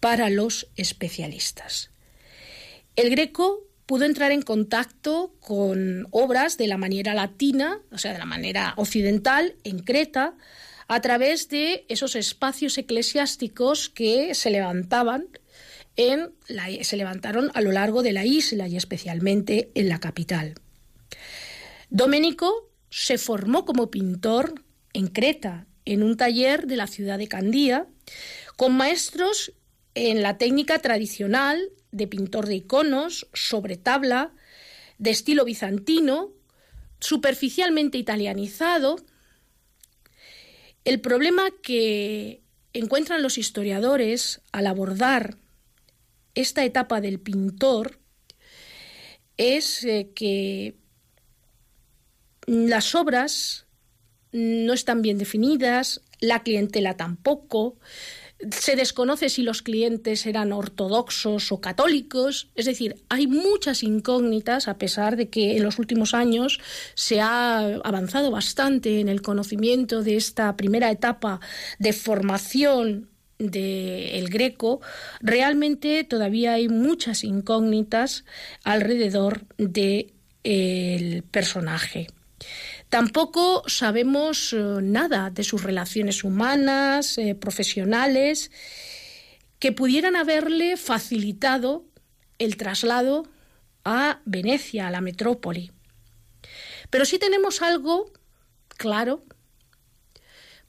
para 0.00 0.30
los 0.30 0.68
especialistas. 0.76 1.90
El 2.96 3.10
greco 3.10 3.65
pudo 3.86 4.04
entrar 4.04 4.32
en 4.32 4.42
contacto 4.42 5.32
con 5.40 6.08
obras 6.10 6.58
de 6.58 6.66
la 6.66 6.76
manera 6.76 7.14
latina, 7.14 7.80
o 7.92 7.98
sea, 7.98 8.12
de 8.12 8.18
la 8.18 8.24
manera 8.24 8.74
occidental, 8.76 9.54
en 9.64 9.78
Creta, 9.78 10.34
a 10.88 11.00
través 11.00 11.48
de 11.48 11.84
esos 11.88 12.16
espacios 12.16 12.76
eclesiásticos 12.78 13.88
que 13.88 14.34
se 14.34 14.50
levantaban 14.50 15.28
en 15.96 16.34
se 16.82 16.96
levantaron 16.96 17.50
a 17.54 17.62
lo 17.62 17.72
largo 17.72 18.02
de 18.02 18.12
la 18.12 18.24
isla 18.24 18.68
y 18.68 18.76
especialmente 18.76 19.70
en 19.74 19.88
la 19.88 19.98
capital. 19.98 20.54
Doménico 21.88 22.70
se 22.90 23.18
formó 23.18 23.64
como 23.64 23.90
pintor 23.90 24.62
en 24.92 25.06
Creta, 25.06 25.66
en 25.84 26.02
un 26.02 26.16
taller 26.16 26.66
de 26.66 26.76
la 26.76 26.86
ciudad 26.86 27.18
de 27.18 27.28
Candía, 27.28 27.86
con 28.56 28.76
maestros 28.76 29.52
en 29.96 30.22
la 30.22 30.36
técnica 30.36 30.78
tradicional 30.78 31.70
de 31.90 32.06
pintor 32.06 32.46
de 32.46 32.56
iconos 32.56 33.28
sobre 33.32 33.78
tabla, 33.78 34.34
de 34.98 35.10
estilo 35.10 35.46
bizantino, 35.46 36.32
superficialmente 37.00 37.96
italianizado, 37.96 38.96
el 40.84 41.00
problema 41.00 41.44
que 41.62 42.42
encuentran 42.74 43.22
los 43.22 43.38
historiadores 43.38 44.42
al 44.52 44.66
abordar 44.66 45.38
esta 46.34 46.62
etapa 46.62 47.00
del 47.00 47.18
pintor 47.18 47.98
es 49.38 49.82
eh, 49.84 50.10
que 50.14 50.74
las 52.46 52.94
obras 52.94 53.66
no 54.32 54.74
están 54.74 55.00
bien 55.00 55.16
definidas, 55.16 56.02
la 56.20 56.42
clientela 56.42 56.98
tampoco, 56.98 57.78
se 58.50 58.76
desconoce 58.76 59.28
si 59.28 59.42
los 59.42 59.62
clientes 59.62 60.26
eran 60.26 60.52
ortodoxos 60.52 61.52
o 61.52 61.60
católicos, 61.60 62.48
es 62.54 62.66
decir, 62.66 62.96
hay 63.08 63.26
muchas 63.26 63.82
incógnitas 63.82 64.68
a 64.68 64.76
pesar 64.76 65.16
de 65.16 65.28
que 65.28 65.56
en 65.56 65.62
los 65.62 65.78
últimos 65.78 66.12
años 66.12 66.60
se 66.94 67.20
ha 67.20 67.58
avanzado 67.82 68.30
bastante 68.30 69.00
en 69.00 69.08
el 69.08 69.22
conocimiento 69.22 70.02
de 70.02 70.16
esta 70.16 70.56
primera 70.56 70.90
etapa 70.90 71.40
de 71.78 71.92
formación 71.92 73.08
del 73.38 74.28
greco, 74.28 74.80
realmente 75.20 76.02
todavía 76.04 76.54
hay 76.54 76.68
muchas 76.68 77.24
incógnitas 77.24 78.24
alrededor 78.64 79.42
del 79.58 81.22
personaje. 81.30 82.08
Tampoco 82.96 83.62
sabemos 83.66 84.54
eh, 84.54 84.56
nada 84.80 85.28
de 85.28 85.44
sus 85.44 85.62
relaciones 85.62 86.24
humanas, 86.24 87.18
eh, 87.18 87.34
profesionales, 87.34 88.50
que 89.58 89.70
pudieran 89.70 90.16
haberle 90.16 90.78
facilitado 90.78 91.84
el 92.38 92.56
traslado 92.56 93.28
a 93.84 94.22
Venecia, 94.24 94.86
a 94.86 94.90
la 94.90 95.02
metrópoli. 95.02 95.72
Pero 96.88 97.04
sí 97.04 97.18
tenemos 97.18 97.60
algo 97.60 98.10
claro, 98.68 99.22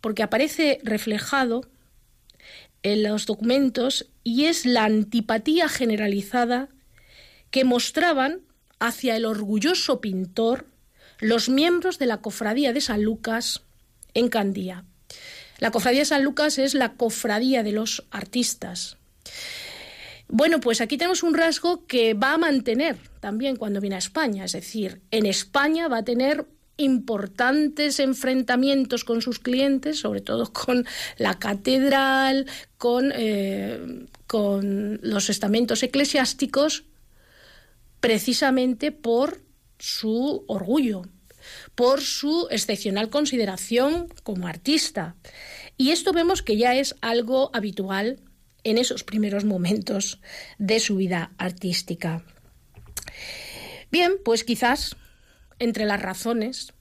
porque 0.01 0.21
aparece 0.21 0.80
reflejado 0.84 1.61
en 2.84 3.03
los 3.03 3.25
documentos 3.25 4.05
y 4.25 4.47
es 4.47 4.65
la 4.65 4.84
antipatía 4.84 5.69
generalizada 5.69 6.67
que 7.51 7.63
mostraban 7.63 8.41
hacia 8.80 9.15
el 9.15 9.23
orgulloso 9.23 10.01
pintor 10.01 10.65
los 11.20 11.49
miembros 11.49 11.99
de 11.99 12.05
la 12.05 12.18
Cofradía 12.18 12.74
de 12.74 12.82
San 12.82 13.03
Lucas 13.03 13.61
en 14.13 14.30
Candía. 14.30 14.84
La 15.59 15.72
Cofradía 15.72 16.01
de 16.01 16.05
San 16.05 16.24
Lucas 16.24 16.59
es 16.59 16.74
la 16.74 16.93
cofradía 16.93 17.63
de 17.63 17.72
los 17.72 18.05
artistas. 18.11 18.97
Bueno, 20.28 20.59
pues 20.59 20.82
aquí 20.82 20.97
tenemos 20.97 21.24
un 21.24 21.34
rasgo 21.34 21.86
que 21.88 22.13
va 22.13 22.34
a 22.34 22.38
mantener 22.38 22.97
también 23.20 23.55
cuando 23.55 23.80
viene 23.80 23.95
a 23.95 23.99
España, 23.99 24.45
es 24.45 24.51
decir, 24.51 25.01
en 25.11 25.26
España 25.26 25.88
va 25.88 25.99
a 25.99 26.03
tener 26.03 26.45
importantes 26.76 27.99
enfrentamientos 27.99 29.03
con 29.03 29.22
sus 29.22 29.39
clientes, 29.39 29.99
sobre 29.99 30.22
todo 30.22 30.51
con 30.51 30.86
la 31.18 31.39
catedral, 31.39 32.45
con, 32.78 33.11
eh, 33.15 34.05
con 34.28 34.99
los 35.01 35.30
estamentos 35.30 35.82
eclesiásticos, 35.82 36.84
precisamente 37.99 38.91
por 38.91 39.47
su 39.80 40.43
orgullo, 40.47 41.03
por 41.75 42.01
su 42.01 42.47
excepcional 42.51 43.09
consideración 43.09 44.07
como 44.23 44.47
artista. 44.47 45.15
Y 45.78 45.91
esto 45.91 46.13
vemos 46.13 46.41
que 46.41 46.57
ya 46.57 46.75
es 46.75 46.95
algo 47.01 47.51
habitual 47.53 48.19
en 48.63 48.78
esos 48.78 49.03
primeros 49.03 49.45
momentos 49.45 50.19
de 50.57 50.80
su 50.80 50.97
vida 50.97 51.32
artística. 51.38 52.23
Bien, 53.91 54.13
pues 54.25 54.43
quizás 54.43 54.95
entre 55.59 55.86
las 55.86 56.01
razones 56.01 56.73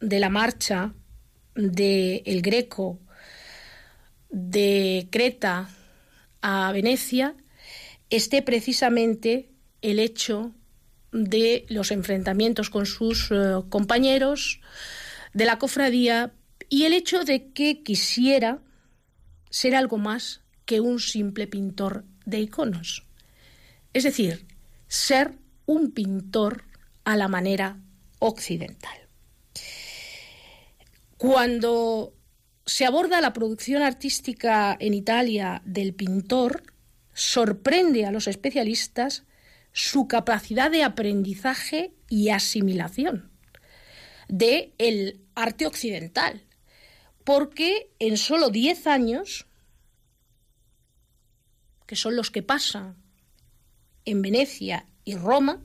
de 0.00 0.20
la 0.20 0.28
marcha 0.28 0.94
de 1.54 2.22
el 2.26 2.42
Greco 2.42 3.00
de 4.28 5.08
Creta 5.10 5.70
a 6.42 6.70
Venecia 6.72 7.34
esté 8.10 8.42
precisamente 8.42 9.48
el 9.80 9.98
hecho 9.98 10.52
de 11.24 11.66
los 11.68 11.90
enfrentamientos 11.90 12.70
con 12.70 12.86
sus 12.86 13.30
eh, 13.30 13.62
compañeros 13.68 14.60
de 15.32 15.44
la 15.44 15.58
cofradía 15.58 16.32
y 16.68 16.84
el 16.84 16.92
hecho 16.92 17.24
de 17.24 17.52
que 17.52 17.82
quisiera 17.82 18.60
ser 19.50 19.74
algo 19.74 19.98
más 19.98 20.42
que 20.64 20.80
un 20.80 21.00
simple 21.00 21.46
pintor 21.46 22.04
de 22.24 22.40
iconos. 22.40 23.06
Es 23.92 24.04
decir, 24.04 24.46
ser 24.88 25.32
un 25.64 25.92
pintor 25.92 26.64
a 27.04 27.16
la 27.16 27.28
manera 27.28 27.78
occidental. 28.18 29.08
Cuando 31.16 32.14
se 32.66 32.84
aborda 32.84 33.20
la 33.20 33.32
producción 33.32 33.82
artística 33.82 34.76
en 34.78 34.92
Italia 34.92 35.62
del 35.64 35.94
pintor, 35.94 36.62
sorprende 37.14 38.04
a 38.04 38.10
los 38.10 38.26
especialistas 38.26 39.24
su 39.76 40.08
capacidad 40.08 40.70
de 40.70 40.82
aprendizaje 40.82 41.92
y 42.08 42.30
asimilación 42.30 43.30
de 44.26 44.72
el 44.78 45.20
arte 45.34 45.66
occidental, 45.66 46.46
porque 47.24 47.90
en 47.98 48.16
solo 48.16 48.48
10 48.48 48.86
años, 48.86 49.46
que 51.86 51.94
son 51.94 52.16
los 52.16 52.30
que 52.30 52.42
pasan 52.42 52.96
en 54.06 54.22
Venecia 54.22 54.86
y 55.04 55.14
Roma, 55.14 55.62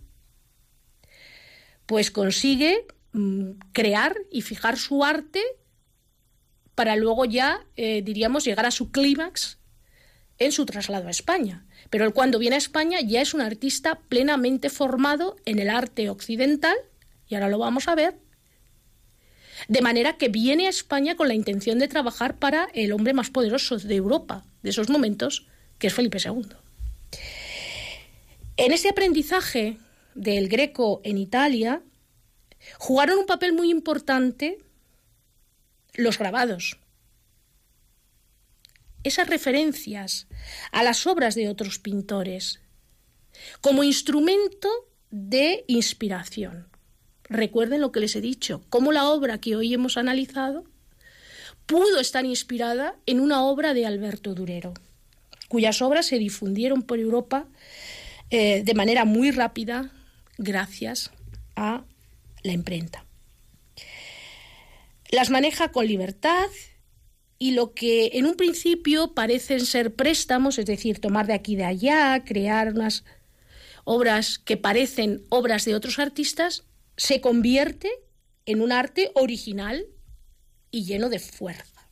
pues 1.85 2.11
consigue 2.11 2.85
mm, 3.13 3.51
crear 3.71 4.17
y 4.29 4.41
fijar 4.41 4.77
su 4.77 5.05
arte 5.05 5.41
para 6.75 6.97
luego 6.97 7.23
ya, 7.23 7.65
eh, 7.77 8.01
diríamos, 8.01 8.43
llegar 8.43 8.65
a 8.65 8.71
su 8.71 8.91
clímax 8.91 9.57
en 10.37 10.51
su 10.51 10.65
traslado 10.65 11.07
a 11.07 11.11
España. 11.11 11.65
Pero 11.91 12.05
él 12.05 12.13
cuando 12.13 12.39
viene 12.39 12.55
a 12.55 12.57
España 12.57 12.99
ya 13.01 13.21
es 13.21 13.35
un 13.35 13.41
artista 13.41 13.99
plenamente 14.09 14.69
formado 14.69 15.35
en 15.45 15.59
el 15.59 15.69
arte 15.69 16.09
occidental, 16.09 16.75
y 17.27 17.35
ahora 17.35 17.49
lo 17.49 17.59
vamos 17.59 17.87
a 17.87 17.95
ver, 17.95 18.15
de 19.67 19.81
manera 19.81 20.17
que 20.17 20.29
viene 20.29 20.65
a 20.65 20.69
España 20.69 21.15
con 21.15 21.27
la 21.27 21.33
intención 21.33 21.77
de 21.77 21.89
trabajar 21.89 22.39
para 22.39 22.69
el 22.73 22.93
hombre 22.93 23.13
más 23.13 23.29
poderoso 23.29 23.77
de 23.77 23.95
Europa 23.95 24.45
de 24.63 24.69
esos 24.69 24.89
momentos, 24.89 25.47
que 25.77 25.87
es 25.87 25.93
Felipe 25.93 26.17
II. 26.23 26.47
En 28.55 28.71
ese 28.71 28.89
aprendizaje 28.89 29.77
del 30.15 30.47
greco 30.47 31.01
en 31.03 31.17
Italia, 31.17 31.81
jugaron 32.77 33.19
un 33.19 33.25
papel 33.25 33.53
muy 33.53 33.69
importante 33.69 34.59
los 35.93 36.17
grabados. 36.17 36.77
Esas 39.03 39.27
referencias 39.27 40.27
a 40.71 40.83
las 40.83 41.07
obras 41.07 41.35
de 41.35 41.49
otros 41.49 41.79
pintores 41.79 42.59
como 43.61 43.83
instrumento 43.83 44.69
de 45.09 45.65
inspiración. 45.67 46.67
Recuerden 47.23 47.81
lo 47.81 47.91
que 47.91 48.01
les 48.01 48.15
he 48.15 48.21
dicho, 48.21 48.63
cómo 48.69 48.91
la 48.91 49.09
obra 49.09 49.39
que 49.39 49.55
hoy 49.55 49.73
hemos 49.73 49.97
analizado 49.97 50.65
pudo 51.65 51.99
estar 51.99 52.25
inspirada 52.25 52.95
en 53.05 53.19
una 53.19 53.43
obra 53.43 53.73
de 53.73 53.85
Alberto 53.85 54.35
Durero, 54.35 54.73
cuyas 55.47 55.81
obras 55.81 56.05
se 56.05 56.19
difundieron 56.19 56.81
por 56.81 56.99
Europa 56.99 57.47
eh, 58.29 58.61
de 58.63 58.73
manera 58.73 59.05
muy 59.05 59.31
rápida 59.31 59.91
gracias 60.37 61.11
a 61.55 61.83
la 62.43 62.51
imprenta. 62.51 63.05
Las 65.09 65.29
maneja 65.29 65.71
con 65.71 65.87
libertad 65.87 66.47
y 67.41 67.53
lo 67.53 67.73
que 67.73 68.11
en 68.13 68.27
un 68.27 68.35
principio 68.35 69.15
parecen 69.15 69.65
ser 69.65 69.95
préstamos, 69.95 70.59
es 70.59 70.67
decir, 70.67 70.99
tomar 70.99 71.25
de 71.25 71.33
aquí 71.33 71.53
y 71.53 71.55
de 71.55 71.65
allá, 71.65 72.23
crear 72.23 72.71
unas 72.71 73.03
obras 73.83 74.37
que 74.37 74.57
parecen 74.57 75.25
obras 75.29 75.65
de 75.65 75.73
otros 75.73 75.97
artistas, 75.97 76.65
se 76.97 77.19
convierte 77.19 77.89
en 78.45 78.61
un 78.61 78.71
arte 78.71 79.09
original 79.15 79.87
y 80.69 80.83
lleno 80.83 81.09
de 81.09 81.17
fuerza. 81.17 81.89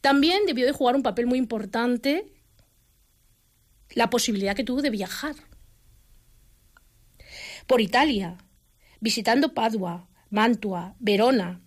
También 0.00 0.46
debió 0.46 0.64
de 0.64 0.70
jugar 0.70 0.94
un 0.94 1.02
papel 1.02 1.26
muy 1.26 1.40
importante 1.40 2.32
la 3.94 4.10
posibilidad 4.10 4.54
que 4.54 4.62
tuvo 4.62 4.80
de 4.80 4.90
viajar 4.90 5.34
por 7.66 7.80
Italia, 7.80 8.38
visitando 9.00 9.54
Padua, 9.54 10.08
Mantua, 10.30 10.94
Verona, 11.00 11.63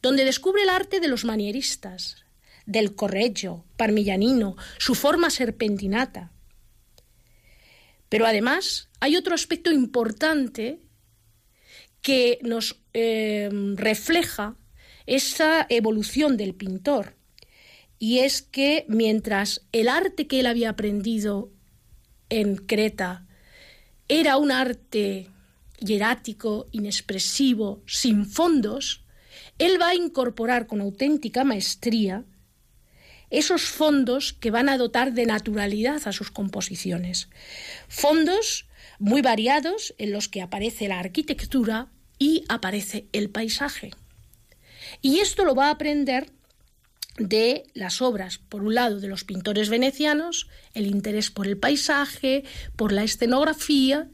donde 0.00 0.24
descubre 0.24 0.62
el 0.62 0.68
arte 0.68 1.00
de 1.00 1.08
los 1.08 1.24
manieristas, 1.24 2.24
del 2.66 2.94
correggio, 2.94 3.64
parmigianino, 3.76 4.56
su 4.78 4.94
forma 4.94 5.30
serpentinata. 5.30 6.32
Pero 8.08 8.26
además 8.26 8.88
hay 9.00 9.16
otro 9.16 9.34
aspecto 9.34 9.70
importante 9.70 10.80
que 12.02 12.38
nos 12.42 12.80
eh, 12.92 13.48
refleja 13.76 14.56
esa 15.06 15.66
evolución 15.68 16.36
del 16.36 16.54
pintor, 16.54 17.16
y 17.98 18.18
es 18.18 18.42
que 18.42 18.84
mientras 18.88 19.64
el 19.70 19.88
arte 19.88 20.26
que 20.26 20.40
él 20.40 20.46
había 20.46 20.70
aprendido 20.70 21.52
en 22.28 22.56
Creta 22.56 23.26
era 24.08 24.36
un 24.36 24.50
arte 24.50 25.28
hierático, 25.78 26.66
inexpresivo, 26.72 27.82
sin 27.86 28.26
fondos, 28.26 29.01
él 29.66 29.80
va 29.80 29.88
a 29.88 29.94
incorporar 29.94 30.66
con 30.66 30.80
auténtica 30.80 31.44
maestría 31.44 32.24
esos 33.30 33.62
fondos 33.62 34.32
que 34.32 34.50
van 34.50 34.68
a 34.68 34.76
dotar 34.76 35.12
de 35.12 35.24
naturalidad 35.24 36.02
a 36.06 36.12
sus 36.12 36.30
composiciones. 36.30 37.28
Fondos 37.88 38.66
muy 38.98 39.22
variados 39.22 39.94
en 39.98 40.12
los 40.12 40.28
que 40.28 40.42
aparece 40.42 40.88
la 40.88 40.98
arquitectura 40.98 41.88
y 42.18 42.44
aparece 42.48 43.06
el 43.12 43.30
paisaje. 43.30 43.92
Y 45.00 45.20
esto 45.20 45.44
lo 45.44 45.54
va 45.54 45.68
a 45.68 45.70
aprender 45.70 46.30
de 47.18 47.64
las 47.74 48.02
obras, 48.02 48.38
por 48.38 48.62
un 48.62 48.74
lado, 48.74 49.00
de 49.00 49.08
los 49.08 49.24
pintores 49.24 49.68
venecianos, 49.68 50.48
el 50.74 50.86
interés 50.86 51.30
por 51.30 51.46
el 51.46 51.56
paisaje, 51.56 52.44
por 52.76 52.92
la 52.92 53.04
escenografía, 53.04 54.08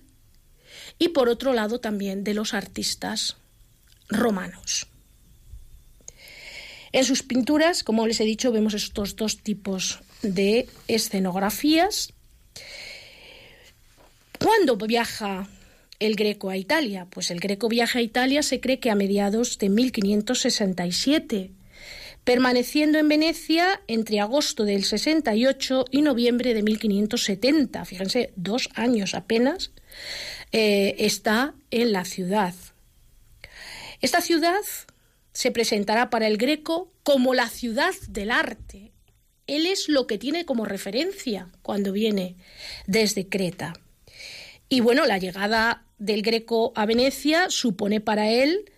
y 0.98 1.08
por 1.08 1.28
otro 1.28 1.52
lado 1.52 1.80
también 1.80 2.24
de 2.24 2.34
los 2.34 2.54
artistas 2.54 3.36
romanos. 4.08 4.88
En 6.98 7.04
sus 7.04 7.22
pinturas, 7.22 7.84
como 7.84 8.08
les 8.08 8.18
he 8.18 8.24
dicho, 8.24 8.50
vemos 8.50 8.74
estos 8.74 9.14
dos 9.14 9.38
tipos 9.40 10.00
de 10.22 10.68
escenografías. 10.88 12.12
¿Cuándo 14.40 14.76
viaja 14.76 15.46
el 16.00 16.16
Greco 16.16 16.50
a 16.50 16.56
Italia? 16.56 17.06
Pues 17.08 17.30
el 17.30 17.38
Greco 17.38 17.68
viaja 17.68 18.00
a 18.00 18.02
Italia 18.02 18.42
se 18.42 18.58
cree 18.58 18.80
que 18.80 18.90
a 18.90 18.96
mediados 18.96 19.58
de 19.58 19.68
1567, 19.68 21.52
permaneciendo 22.24 22.98
en 22.98 23.06
Venecia 23.06 23.80
entre 23.86 24.18
agosto 24.18 24.64
del 24.64 24.82
68 24.82 25.84
y 25.92 26.02
noviembre 26.02 26.52
de 26.52 26.64
1570. 26.64 27.84
Fíjense, 27.84 28.32
dos 28.34 28.70
años 28.74 29.14
apenas 29.14 29.70
eh, 30.50 30.96
está 30.98 31.54
en 31.70 31.92
la 31.92 32.04
ciudad. 32.04 32.54
Esta 34.00 34.20
ciudad 34.20 34.62
se 35.38 35.52
presentará 35.52 36.10
para 36.10 36.26
el 36.26 36.36
Greco 36.36 36.90
como 37.04 37.32
la 37.32 37.48
ciudad 37.48 37.94
del 38.08 38.32
arte. 38.32 38.90
Él 39.46 39.66
es 39.66 39.88
lo 39.88 40.08
que 40.08 40.18
tiene 40.18 40.44
como 40.44 40.64
referencia 40.64 41.48
cuando 41.62 41.92
viene 41.92 42.34
desde 42.88 43.28
Creta. 43.28 43.72
Y 44.68 44.80
bueno, 44.80 45.06
la 45.06 45.18
llegada 45.18 45.86
del 45.96 46.22
Greco 46.22 46.72
a 46.74 46.86
Venecia 46.86 47.50
supone 47.50 48.00
para 48.00 48.28
él 48.28 48.72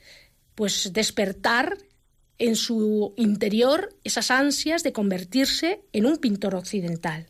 pues 0.54 0.92
despertar 0.92 1.78
en 2.36 2.56
su 2.56 3.14
interior 3.16 3.96
esas 4.04 4.30
ansias 4.30 4.82
de 4.82 4.92
convertirse 4.92 5.80
en 5.94 6.04
un 6.04 6.18
pintor 6.18 6.54
occidental. 6.54 7.26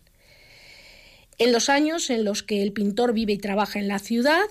En 1.38 1.52
los 1.52 1.68
años 1.68 2.10
en 2.10 2.24
los 2.24 2.42
que 2.42 2.64
el 2.64 2.72
pintor 2.72 3.12
vive 3.12 3.34
y 3.34 3.38
trabaja 3.38 3.78
en 3.78 3.86
la 3.86 4.00
ciudad, 4.00 4.48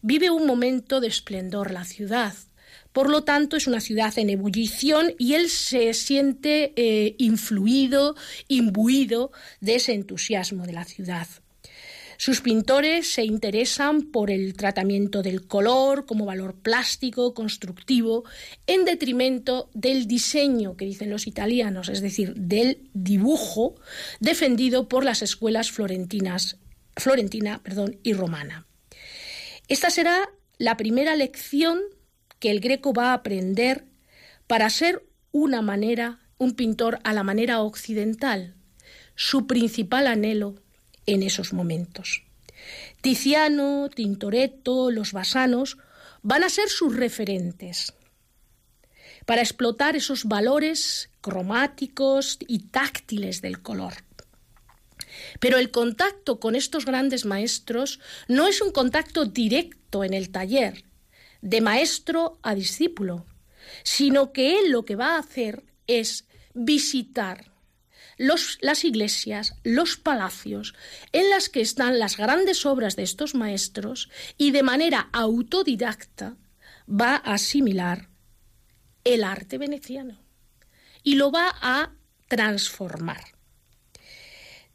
vive 0.00 0.30
un 0.30 0.46
momento 0.46 1.02
de 1.02 1.08
esplendor 1.08 1.72
la 1.72 1.84
ciudad, 1.84 2.32
por 2.92 3.08
lo 3.08 3.24
tanto, 3.24 3.56
es 3.56 3.66
una 3.66 3.80
ciudad 3.80 4.16
en 4.18 4.30
ebullición 4.30 5.14
y 5.18 5.34
él 5.34 5.48
se 5.48 5.94
siente 5.94 6.72
eh, 6.76 7.14
influido, 7.18 8.16
imbuido 8.48 9.32
de 9.60 9.76
ese 9.76 9.94
entusiasmo 9.94 10.66
de 10.66 10.72
la 10.72 10.84
ciudad. 10.84 11.26
Sus 12.18 12.40
pintores 12.40 13.10
se 13.10 13.24
interesan 13.24 14.02
por 14.12 14.30
el 14.30 14.54
tratamiento 14.54 15.22
del 15.22 15.48
color 15.48 16.06
como 16.06 16.24
valor 16.24 16.54
plástico, 16.54 17.34
constructivo, 17.34 18.22
en 18.68 18.84
detrimento 18.84 19.70
del 19.74 20.06
diseño 20.06 20.76
que 20.76 20.84
dicen 20.84 21.10
los 21.10 21.26
italianos, 21.26 21.88
es 21.88 22.00
decir, 22.00 22.34
del 22.36 22.88
dibujo 22.94 23.74
defendido 24.20 24.88
por 24.88 25.04
las 25.04 25.22
escuelas 25.22 25.72
florentinas, 25.72 26.58
florentina 26.96 27.60
perdón, 27.60 27.98
y 28.04 28.12
romana. 28.12 28.68
Esta 29.66 29.90
será 29.90 30.30
la 30.58 30.76
primera 30.76 31.16
lección 31.16 31.80
que 32.42 32.50
el 32.50 32.58
greco 32.58 32.92
va 32.92 33.10
a 33.10 33.14
aprender 33.14 33.84
para 34.48 34.68
ser 34.68 35.06
una 35.30 35.62
manera, 35.62 36.18
un 36.38 36.54
pintor 36.54 36.98
a 37.04 37.12
la 37.12 37.22
manera 37.22 37.60
occidental, 37.60 38.56
su 39.14 39.46
principal 39.46 40.08
anhelo 40.08 40.56
en 41.06 41.22
esos 41.22 41.52
momentos. 41.52 42.24
Tiziano, 43.00 43.88
Tintoretto, 43.90 44.90
los 44.90 45.12
basanos 45.12 45.78
van 46.22 46.42
a 46.42 46.48
ser 46.48 46.68
sus 46.68 46.96
referentes 46.96 47.94
para 49.24 49.42
explotar 49.42 49.94
esos 49.94 50.24
valores 50.24 51.10
cromáticos 51.20 52.38
y 52.48 52.58
táctiles 52.58 53.40
del 53.40 53.62
color. 53.62 53.94
Pero 55.38 55.58
el 55.58 55.70
contacto 55.70 56.40
con 56.40 56.56
estos 56.56 56.86
grandes 56.86 57.24
maestros 57.24 58.00
no 58.26 58.48
es 58.48 58.60
un 58.60 58.72
contacto 58.72 59.26
directo 59.26 60.02
en 60.02 60.12
el 60.12 60.30
taller, 60.30 60.82
de 61.42 61.60
maestro 61.60 62.38
a 62.42 62.54
discípulo, 62.54 63.26
sino 63.82 64.32
que 64.32 64.58
él 64.58 64.70
lo 64.70 64.84
que 64.84 64.96
va 64.96 65.16
a 65.16 65.18
hacer 65.18 65.64
es 65.86 66.26
visitar 66.54 67.52
las 68.16 68.84
iglesias, 68.84 69.54
los 69.64 69.96
palacios 69.96 70.74
en 71.12 71.28
las 71.30 71.48
que 71.48 71.60
están 71.60 71.98
las 71.98 72.16
grandes 72.16 72.64
obras 72.66 72.94
de 72.94 73.02
estos 73.02 73.34
maestros 73.34 74.10
y 74.38 74.52
de 74.52 74.62
manera 74.62 75.08
autodidacta 75.12 76.36
va 76.88 77.16
a 77.16 77.34
asimilar 77.34 78.08
el 79.04 79.24
arte 79.24 79.58
veneciano 79.58 80.18
y 81.02 81.16
lo 81.16 81.32
va 81.32 81.52
a 81.60 81.92
transformar. 82.28 83.24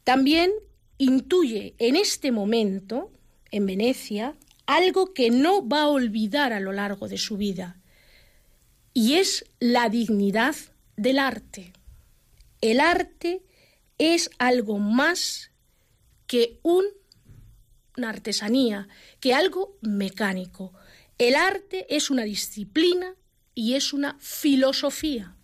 También 0.04 0.52
intuye 0.98 1.74
en 1.78 1.96
este 1.96 2.32
momento, 2.32 3.10
en 3.50 3.66
Venecia, 3.66 4.34
algo 4.68 5.14
que 5.14 5.30
no 5.30 5.66
va 5.66 5.82
a 5.82 5.88
olvidar 5.88 6.52
a 6.52 6.60
lo 6.60 6.72
largo 6.72 7.08
de 7.08 7.18
su 7.18 7.36
vida, 7.36 7.80
y 8.94 9.14
es 9.14 9.44
la 9.58 9.88
dignidad 9.88 10.54
del 10.96 11.18
arte. 11.18 11.72
El 12.60 12.78
arte 12.78 13.42
es 13.96 14.30
algo 14.38 14.78
más 14.78 15.50
que 16.26 16.60
una 16.62 18.10
artesanía, 18.10 18.88
que 19.20 19.34
algo 19.34 19.78
mecánico. 19.80 20.74
El 21.16 21.34
arte 21.34 21.86
es 21.88 22.10
una 22.10 22.24
disciplina 22.24 23.14
y 23.54 23.74
es 23.74 23.92
una 23.92 24.18
filosofía 24.20 25.34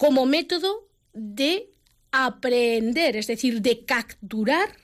como 0.00 0.24
método 0.24 0.88
de 1.12 1.68
aprender, 2.10 3.16
es 3.16 3.26
decir, 3.26 3.60
de 3.60 3.84
capturar 3.84 4.79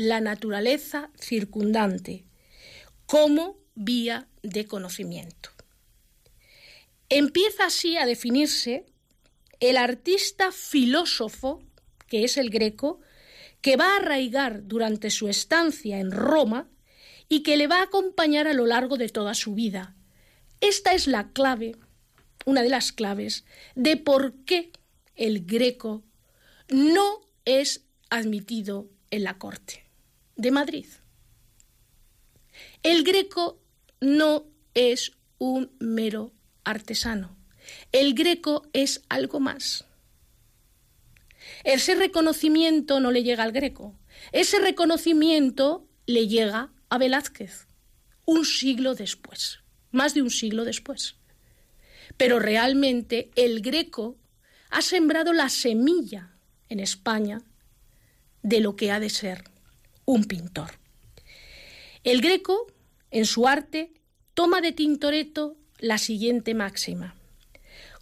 la 0.00 0.22
naturaleza 0.22 1.10
circundante 1.20 2.24
como 3.04 3.58
vía 3.74 4.28
de 4.42 4.64
conocimiento. 4.64 5.50
Empieza 7.10 7.66
así 7.66 7.98
a 7.98 8.06
definirse 8.06 8.86
el 9.58 9.76
artista 9.76 10.52
filósofo, 10.52 11.62
que 12.06 12.24
es 12.24 12.38
el 12.38 12.48
greco, 12.48 13.00
que 13.60 13.76
va 13.76 13.92
a 13.92 13.96
arraigar 13.96 14.66
durante 14.66 15.10
su 15.10 15.28
estancia 15.28 16.00
en 16.00 16.12
Roma 16.12 16.70
y 17.28 17.42
que 17.42 17.58
le 17.58 17.66
va 17.66 17.80
a 17.80 17.84
acompañar 17.84 18.48
a 18.48 18.54
lo 18.54 18.64
largo 18.64 18.96
de 18.96 19.10
toda 19.10 19.34
su 19.34 19.54
vida. 19.54 19.94
Esta 20.62 20.94
es 20.94 21.08
la 21.08 21.30
clave, 21.32 21.76
una 22.46 22.62
de 22.62 22.70
las 22.70 22.92
claves, 22.92 23.44
de 23.74 23.98
por 23.98 24.32
qué 24.46 24.72
el 25.14 25.44
greco 25.44 26.04
no 26.70 27.20
es 27.44 27.84
admitido 28.08 28.88
en 29.10 29.24
la 29.24 29.36
corte 29.36 29.89
de 30.40 30.50
Madrid. 30.50 30.86
El 32.82 33.04
greco 33.04 33.60
no 34.00 34.46
es 34.74 35.12
un 35.38 35.70
mero 35.78 36.32
artesano. 36.64 37.36
El 37.92 38.14
greco 38.14 38.66
es 38.72 39.02
algo 39.08 39.38
más. 39.38 39.84
Ese 41.64 41.94
reconocimiento 41.94 43.00
no 43.00 43.10
le 43.10 43.22
llega 43.22 43.44
al 43.44 43.52
greco. 43.52 43.98
Ese 44.32 44.58
reconocimiento 44.58 45.86
le 46.06 46.26
llega 46.26 46.72
a 46.88 46.98
Velázquez 46.98 47.66
un 48.24 48.44
siglo 48.44 48.94
después, 48.94 49.60
más 49.90 50.14
de 50.14 50.22
un 50.22 50.30
siglo 50.30 50.64
después. 50.64 51.16
Pero 52.16 52.38
realmente 52.38 53.30
el 53.36 53.60
greco 53.60 54.16
ha 54.70 54.80
sembrado 54.80 55.32
la 55.32 55.48
semilla 55.48 56.34
en 56.68 56.80
España 56.80 57.42
de 58.42 58.60
lo 58.60 58.76
que 58.76 58.90
ha 58.90 59.00
de 59.00 59.10
ser 59.10 59.44
un 60.04 60.24
pintor. 60.24 60.70
El 62.04 62.20
greco, 62.20 62.66
en 63.10 63.26
su 63.26 63.46
arte, 63.46 63.92
toma 64.34 64.60
de 64.60 64.72
Tintoretto 64.72 65.56
la 65.78 65.98
siguiente 65.98 66.54
máxima. 66.54 67.14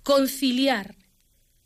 Conciliar 0.03 0.96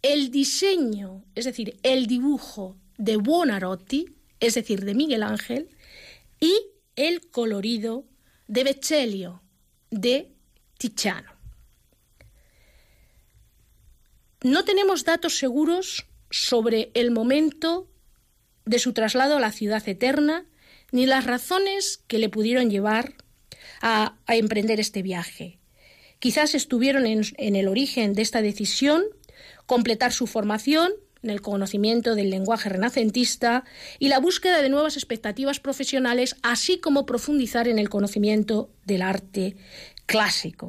el 0.02 0.30
diseño, 0.30 1.24
es 1.34 1.44
decir, 1.44 1.78
el 1.82 2.06
dibujo 2.06 2.76
de 2.98 3.16
Buonarroti, 3.16 4.06
es 4.40 4.54
decir, 4.54 4.84
de 4.84 4.94
Miguel 4.94 5.22
Ángel, 5.22 5.68
y 6.40 6.52
el 6.96 7.30
colorido 7.30 8.04
de 8.48 8.64
Vecellio, 8.64 9.42
de 9.90 10.32
Tiziano. 10.78 11.32
No 14.42 14.64
tenemos 14.64 15.04
datos 15.04 15.38
seguros 15.38 16.06
sobre 16.30 16.90
el 16.94 17.12
momento 17.12 17.88
de 18.64 18.78
su 18.78 18.92
traslado 18.92 19.36
a 19.36 19.40
la 19.40 19.52
ciudad 19.52 19.86
eterna 19.88 20.46
ni 20.90 21.06
las 21.06 21.24
razones 21.24 22.02
que 22.06 22.18
le 22.18 22.28
pudieron 22.28 22.70
llevar 22.70 23.14
a, 23.80 24.16
emprender 24.28 24.80
este 24.80 25.02
viaje. 25.02 25.58
Quizás 26.18 26.54
estuvieron 26.54 27.06
en, 27.06 27.22
en 27.38 27.56
el 27.56 27.68
origen 27.68 28.12
de 28.12 28.22
esta 28.22 28.42
decisión 28.42 29.02
completar 29.66 30.12
su 30.12 30.26
formación 30.26 30.92
en 31.22 31.30
el 31.30 31.40
conocimiento 31.40 32.14
del 32.14 32.30
lenguaje 32.30 32.68
renacentista 32.68 33.64
y 33.98 34.08
la 34.08 34.18
búsqueda 34.18 34.60
de 34.60 34.68
nuevas 34.68 34.96
expectativas 34.96 35.60
profesionales, 35.60 36.36
así 36.42 36.78
como 36.78 37.06
profundizar 37.06 37.68
en 37.68 37.78
el 37.78 37.88
conocimiento 37.88 38.70
del 38.84 39.02
arte 39.02 39.56
clásico. 40.06 40.68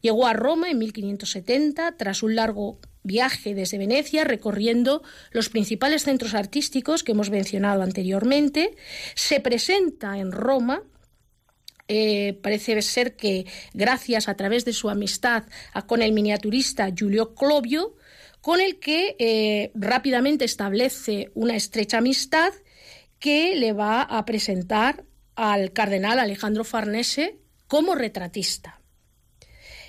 Llegó 0.00 0.26
a 0.26 0.32
Roma 0.32 0.70
en 0.70 0.78
1570 0.78 1.96
tras 1.96 2.22
un 2.22 2.36
largo 2.36 2.78
viaje 3.02 3.54
desde 3.54 3.78
Venecia 3.78 4.24
recorriendo 4.24 5.02
los 5.32 5.48
principales 5.48 6.04
centros 6.04 6.34
artísticos 6.34 7.02
que 7.02 7.12
hemos 7.12 7.30
mencionado 7.30 7.82
anteriormente. 7.82 8.76
Se 9.14 9.40
presenta 9.40 10.18
en 10.18 10.32
Roma 10.32 10.82
eh, 11.92 12.38
parece 12.40 12.80
ser 12.82 13.16
que 13.16 13.46
gracias 13.74 14.28
a 14.28 14.34
través 14.34 14.64
de 14.64 14.72
su 14.72 14.90
amistad 14.90 15.42
con 15.86 16.02
el 16.02 16.12
miniaturista 16.12 16.88
Giulio 16.94 17.34
Clovio, 17.34 17.96
con 18.40 18.60
el 18.60 18.78
que 18.78 19.16
eh, 19.18 19.72
rápidamente 19.74 20.44
establece 20.44 21.32
una 21.34 21.56
estrecha 21.56 21.98
amistad 21.98 22.52
que 23.18 23.56
le 23.56 23.72
va 23.72 24.02
a 24.02 24.24
presentar 24.24 25.04
al 25.34 25.72
cardenal 25.72 26.20
Alejandro 26.20 26.62
Farnese 26.62 27.40
como 27.66 27.96
retratista. 27.96 28.79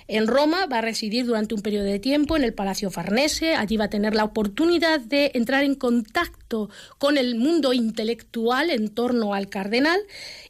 En 0.08 0.26
Roma 0.26 0.66
va 0.66 0.78
a 0.78 0.82
residir 0.82 1.26
durante 1.26 1.54
un 1.54 1.62
periodo 1.62 1.84
de 1.84 1.98
tiempo 1.98 2.36
en 2.36 2.44
el 2.44 2.54
Palacio 2.54 2.90
Farnese. 2.90 3.54
Allí 3.54 3.76
va 3.76 3.84
a 3.84 3.90
tener 3.90 4.14
la 4.14 4.24
oportunidad 4.24 5.00
de 5.00 5.30
entrar 5.34 5.64
en 5.64 5.74
contacto 5.74 6.70
con 6.98 7.18
el 7.18 7.36
mundo 7.36 7.72
intelectual 7.72 8.70
en 8.70 8.88
torno 8.88 9.34
al 9.34 9.48
cardenal 9.48 10.00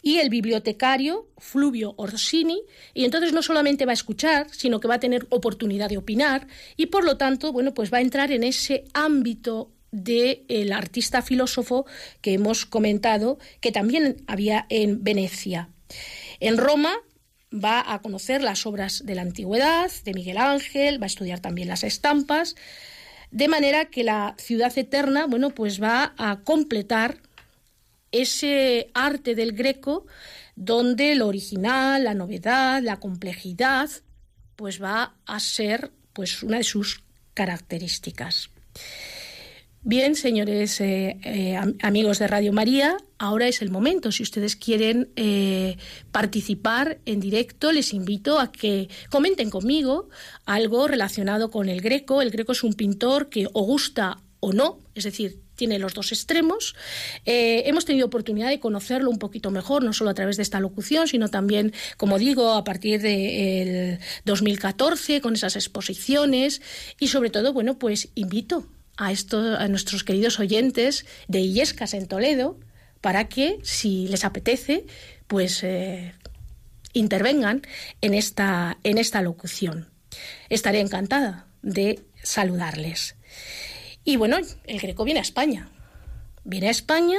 y 0.03 0.19
el 0.19 0.31
bibliotecario 0.31 1.29
Fluvio 1.39 1.95
Orsini. 1.97 2.63
Y 2.95 3.05
entonces 3.05 3.33
no 3.33 3.43
solamente 3.43 3.87
va 3.87 3.93
a 3.93 3.95
escuchar, 3.95 4.47
sino 4.51 4.81
que 4.81 4.89
va 4.89 4.95
a 4.95 5.01
tener 5.01 5.27
oportunidad 5.31 5.89
de 5.89 5.99
opinar 5.99 6.47
y 6.77 6.87
por 6.87 7.05
lo 7.05 7.17
tanto, 7.17 7.53
bueno, 7.53 7.75
pues 7.75 7.93
va 7.93 7.99
a 7.99 8.03
entrar 8.03 8.33
en 8.33 8.45
ese 8.45 8.85
ámbito 8.95 9.71
del 9.91 10.73
artista 10.73 11.21
filósofo 11.21 11.85
que 12.23 12.33
hemos 12.33 12.65
comentado 12.65 13.39
que 13.61 13.73
también 13.73 14.25
había 14.27 14.67
en 14.71 15.05
Venecia. 15.05 15.69
En 16.41 16.57
Roma 16.57 16.95
va 17.53 17.93
a 17.93 18.01
conocer 18.01 18.43
las 18.43 18.67
obras 18.67 19.05
de 19.05 19.15
la 19.15 19.23
antigüedad, 19.23 19.91
de 20.05 20.15
Miguel 20.15 20.39
Ángel, 20.39 21.01
va 21.01 21.07
a 21.07 21.07
estudiar 21.07 21.41
también 21.41 21.69
las 21.69 21.85
estampas, 21.85 22.57
de 23.31 23.49
manera 23.49 23.87
que 23.87 24.05
la 24.05 24.35
ciudad 24.39 24.77
eterna, 24.77 25.27
bueno, 25.27 25.51
pues 25.51 25.83
va 25.83 26.15
a 26.19 26.41
completar 26.41 27.19
ese 28.11 28.91
arte 28.95 29.35
del 29.35 29.53
greco 29.53 30.07
donde 30.55 31.15
lo 31.15 31.29
original, 31.29 32.05
la 32.05 32.15
novedad, 32.15 32.83
la 32.83 33.01
complejidad, 33.01 33.89
pues 34.57 34.83
va 34.83 35.15
a 35.25 35.41
ser 35.41 35.91
pues 36.13 36.43
una 36.43 36.59
de 36.59 36.65
sus 36.65 37.03
características. 37.35 38.51
Bien, 39.85 40.14
señores 40.14 40.80
eh, 40.80 41.18
eh, 41.24 41.59
amigos 41.83 42.20
de 42.20 42.28
Radio 42.28 42.53
María, 42.53 42.97
ahora 43.18 43.49
es 43.49 43.62
el 43.62 43.72
momento. 43.72 44.12
Si 44.12 44.22
ustedes 44.22 44.55
quieren 44.55 45.11
eh, 45.16 45.76
participar 46.12 47.01
en 47.05 47.18
directo, 47.18 47.72
les 47.72 47.93
invito 47.93 48.39
a 48.39 48.53
que 48.53 48.89
comenten 49.11 49.51
conmigo 49.51 50.09
algo 50.47 50.87
relacionado 50.87 51.51
con 51.51 51.68
el 51.68 51.80
Greco. 51.80 52.22
El 52.22 52.30
Greco 52.30 52.53
es 52.53 52.62
un 52.62 52.74
pintor 52.74 53.28
que 53.28 53.49
o 53.53 53.62
gusta 53.64 54.18
o 54.39 54.53
no, 54.53 54.78
es 54.95 55.03
decir, 55.03 55.41
tiene 55.57 55.80
los 55.80 55.95
dos 55.95 56.12
extremos. 56.12 56.76
hemos 57.24 57.85
tenido 57.85 58.07
oportunidad 58.07 58.51
de 58.51 58.61
conocerlo 58.61 59.11
un 59.11 59.18
poquito 59.18 59.51
mejor, 59.51 59.83
no 59.83 59.93
solo 59.93 60.11
a 60.11 60.14
través 60.14 60.37
de 60.37 60.45
esta 60.45 60.61
locución, 60.61 61.09
sino 61.09 61.28
también, 61.28 61.72
como 61.97 62.18
digo, 62.18 62.53
a 62.53 62.62
partir 62.62 63.01
del 63.01 63.99
2014, 64.26 65.20
con 65.20 65.35
esas 65.35 65.57
exposiciones. 65.57 66.62
Y 67.01 67.09
sobre 67.09 67.30
todo, 67.30 67.53
bueno, 67.53 67.80
pues 67.80 68.11
invito 68.14 68.68
a, 68.97 69.09
a 69.09 69.68
nuestros 69.68 70.05
queridos 70.05 70.38
oyentes 70.38 71.07
de 71.28 71.40
Illescas 71.40 71.95
en 71.95 72.07
Toledo 72.07 72.59
para 73.01 73.28
que, 73.28 73.59
si 73.62 74.07
les 74.09 74.24
apetece, 74.24 74.86
pues 75.26 75.62
eh, 75.64 76.14
intervengan 76.93 77.62
en 78.01 78.14
esta, 78.14 78.78
en 78.84 78.99
esta 78.99 79.22
locución. 79.22 79.88
Estaré 80.49 80.80
encantada 80.80 81.47
de 81.62 82.01
saludarles. 82.22 83.16
Y 84.05 84.16
bueno, 84.16 84.38
el 84.64 84.80
Greco 84.80 85.05
viene 85.05 85.20
a 85.20 85.22
España. 85.22 85.68
Viene 86.45 86.68
a 86.68 86.70
España 86.70 87.18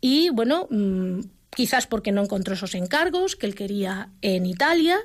y 0.00 0.30
bueno, 0.30 0.66
mm, 0.70 1.20
quizás 1.54 1.86
porque 1.86 2.12
no 2.12 2.22
encontró 2.22 2.54
esos 2.54 2.74
encargos 2.74 3.36
que 3.36 3.46
él 3.46 3.54
quería 3.54 4.10
en 4.22 4.46
Italia. 4.46 4.98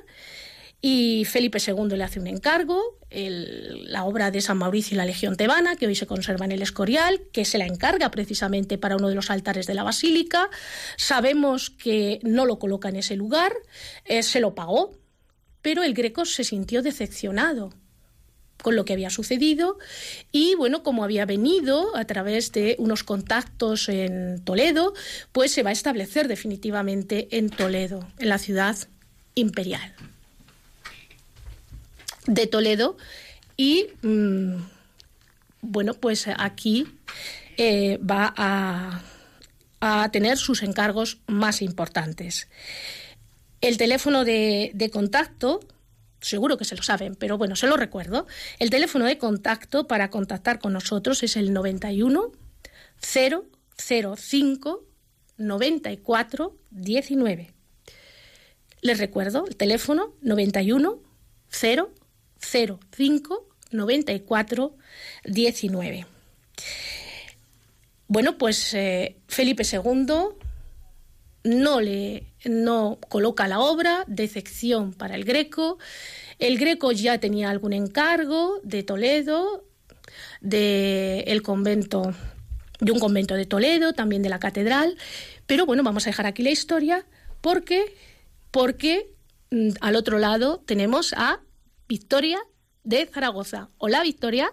Y 0.80 1.24
Felipe 1.24 1.58
II 1.58 1.96
le 1.96 2.04
hace 2.04 2.20
un 2.20 2.28
encargo, 2.28 2.98
la 3.10 4.04
obra 4.04 4.30
de 4.30 4.40
San 4.40 4.58
Mauricio 4.58 4.94
y 4.94 4.98
la 4.98 5.06
Legión 5.06 5.36
Tebana, 5.36 5.74
que 5.74 5.88
hoy 5.88 5.96
se 5.96 6.06
conserva 6.06 6.44
en 6.44 6.52
el 6.52 6.62
Escorial, 6.62 7.22
que 7.32 7.44
se 7.44 7.58
la 7.58 7.66
encarga 7.66 8.10
precisamente 8.12 8.78
para 8.78 8.96
uno 8.96 9.08
de 9.08 9.16
los 9.16 9.30
altares 9.30 9.66
de 9.66 9.74
la 9.74 9.82
Basílica. 9.82 10.50
Sabemos 10.96 11.70
que 11.70 12.20
no 12.22 12.46
lo 12.46 12.60
coloca 12.60 12.88
en 12.88 12.96
ese 12.96 13.16
lugar, 13.16 13.52
eh, 14.04 14.22
se 14.22 14.38
lo 14.38 14.54
pagó, 14.54 14.92
pero 15.62 15.82
el 15.82 15.94
Greco 15.94 16.24
se 16.24 16.44
sintió 16.44 16.80
decepcionado 16.80 17.72
con 18.62 18.76
lo 18.76 18.84
que 18.84 18.92
había 18.92 19.10
sucedido 19.10 19.78
y 20.32 20.54
bueno, 20.56 20.82
como 20.82 21.04
había 21.04 21.24
venido 21.26 21.96
a 21.96 22.04
través 22.04 22.52
de 22.52 22.76
unos 22.78 23.04
contactos 23.04 23.88
en 23.88 24.44
Toledo, 24.44 24.94
pues 25.32 25.52
se 25.52 25.62
va 25.62 25.70
a 25.70 25.72
establecer 25.72 26.28
definitivamente 26.28 27.28
en 27.36 27.50
Toledo, 27.50 28.06
en 28.18 28.28
la 28.28 28.38
ciudad 28.38 28.76
imperial 29.34 29.94
de 32.28 32.46
Toledo 32.46 32.96
y 33.56 33.88
mm, 34.02 34.56
bueno, 35.62 35.94
pues 35.94 36.28
aquí 36.28 36.86
eh, 37.56 37.98
va 37.98 38.32
a, 38.36 39.02
tener 40.12 40.38
sus 40.38 40.62
encargos 40.62 41.18
más 41.26 41.62
importantes. 41.62 42.48
El 43.60 43.76
teléfono 43.76 44.24
de, 44.24 44.72
de 44.74 44.90
contacto 44.90 45.60
seguro 46.20 46.56
que 46.56 46.64
se 46.64 46.74
lo 46.76 46.82
saben, 46.82 47.14
pero 47.14 47.38
bueno, 47.38 47.54
se 47.54 47.68
lo 47.68 47.76
recuerdo. 47.76 48.26
El 48.58 48.70
teléfono 48.70 49.04
de 49.04 49.18
contacto 49.18 49.86
para 49.86 50.10
contactar 50.10 50.58
con 50.58 50.72
nosotros 50.72 51.22
es 51.22 51.36
el 51.36 51.52
91 51.52 52.32
005 53.00 54.84
94 55.36 56.56
19. 56.70 57.52
Les 58.80 58.98
recuerdo 58.98 59.46
el 59.46 59.56
teléfono 59.56 60.12
91 60.22 60.98
005 61.50 61.98
94 63.70 64.76
19. 65.24 66.06
Bueno, 68.06 68.38
pues 68.38 68.72
eh, 68.74 69.16
Felipe 69.28 69.64
II 69.70 70.06
no 71.44 71.80
le 71.80 72.26
no 72.44 72.98
coloca 73.08 73.48
la 73.48 73.60
obra, 73.60 74.04
decepción 74.06 74.92
para 74.92 75.14
el 75.14 75.24
Greco. 75.24 75.78
El 76.38 76.58
Greco 76.58 76.92
ya 76.92 77.18
tenía 77.18 77.50
algún 77.50 77.72
encargo 77.72 78.60
de 78.62 78.82
Toledo, 78.82 79.64
de 80.40 81.20
el 81.26 81.42
convento, 81.42 82.14
de 82.80 82.92
un 82.92 83.00
convento 83.00 83.34
de 83.34 83.44
Toledo, 83.44 83.92
también 83.92 84.22
de 84.22 84.28
la 84.28 84.38
catedral. 84.38 84.96
Pero 85.46 85.66
bueno, 85.66 85.82
vamos 85.82 86.06
a 86.06 86.10
dejar 86.10 86.26
aquí 86.26 86.42
la 86.42 86.50
historia 86.50 87.04
porque, 87.40 87.94
porque 88.50 89.10
mm, 89.50 89.70
al 89.80 89.96
otro 89.96 90.18
lado 90.18 90.62
tenemos 90.64 91.12
a 91.16 91.40
Victoria 91.88 92.38
de 92.84 93.06
Zaragoza. 93.06 93.70
Hola, 93.78 94.02
Victoria. 94.02 94.52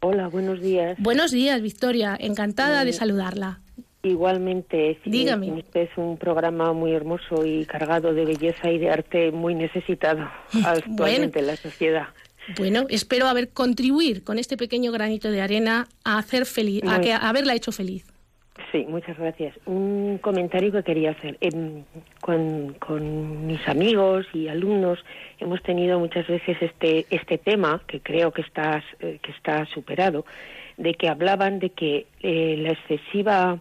Hola, 0.00 0.26
buenos 0.26 0.60
días. 0.60 0.96
Buenos 0.98 1.30
días, 1.30 1.62
Victoria. 1.62 2.16
Encantada 2.18 2.84
de 2.84 2.92
saludarla. 2.92 3.60
Igualmente, 4.02 4.98
Dígame. 5.06 5.60
Este 5.60 5.84
es 5.84 5.90
un 5.96 6.18
programa 6.18 6.72
muy 6.72 6.92
hermoso 6.92 7.46
y 7.46 7.64
cargado 7.64 8.12
de 8.12 8.26
belleza 8.26 8.70
y 8.70 8.78
de 8.78 8.90
arte 8.90 9.30
muy 9.30 9.54
necesitado 9.54 10.28
actualmente 10.64 11.38
en 11.38 11.46
la 11.46 11.56
sociedad. 11.56 12.08
Bueno, 12.58 12.86
espero 12.90 13.28
haber 13.28 13.50
contribuir 13.50 14.22
con 14.24 14.38
este 14.38 14.56
pequeño 14.56 14.92
granito 14.92 15.30
de 15.30 15.40
arena 15.40 15.88
a 16.04 16.18
hacer 16.18 16.44
feliz, 16.44 16.82
a, 16.86 17.00
que, 17.00 17.12
haberla 17.12 17.54
hecho 17.54 17.72
feliz. 17.72 18.04
Sí, 18.74 18.84
muchas 18.88 19.16
gracias. 19.16 19.54
Un 19.66 20.18
comentario 20.20 20.72
que 20.72 20.82
quería 20.82 21.12
hacer. 21.12 21.38
Em, 21.40 21.84
con, 22.20 23.46
mis 23.46 23.68
amigos 23.68 24.26
y 24.32 24.48
alumnos 24.48 24.98
hemos 25.38 25.62
tenido 25.62 26.00
muchas 26.00 26.26
veces 26.26 26.56
este 26.60 27.06
este 27.08 27.38
tema 27.38 27.82
que 27.86 28.00
creo 28.00 28.32
que 28.32 28.42
está 28.42 28.82
eh, 28.98 29.20
que 29.22 29.30
está 29.30 29.64
superado, 29.66 30.26
de 30.76 30.94
que 30.94 31.08
hablaban 31.08 31.60
de 31.60 31.70
que 31.70 32.06
eh, 32.20 32.66
excesiva 32.68 33.60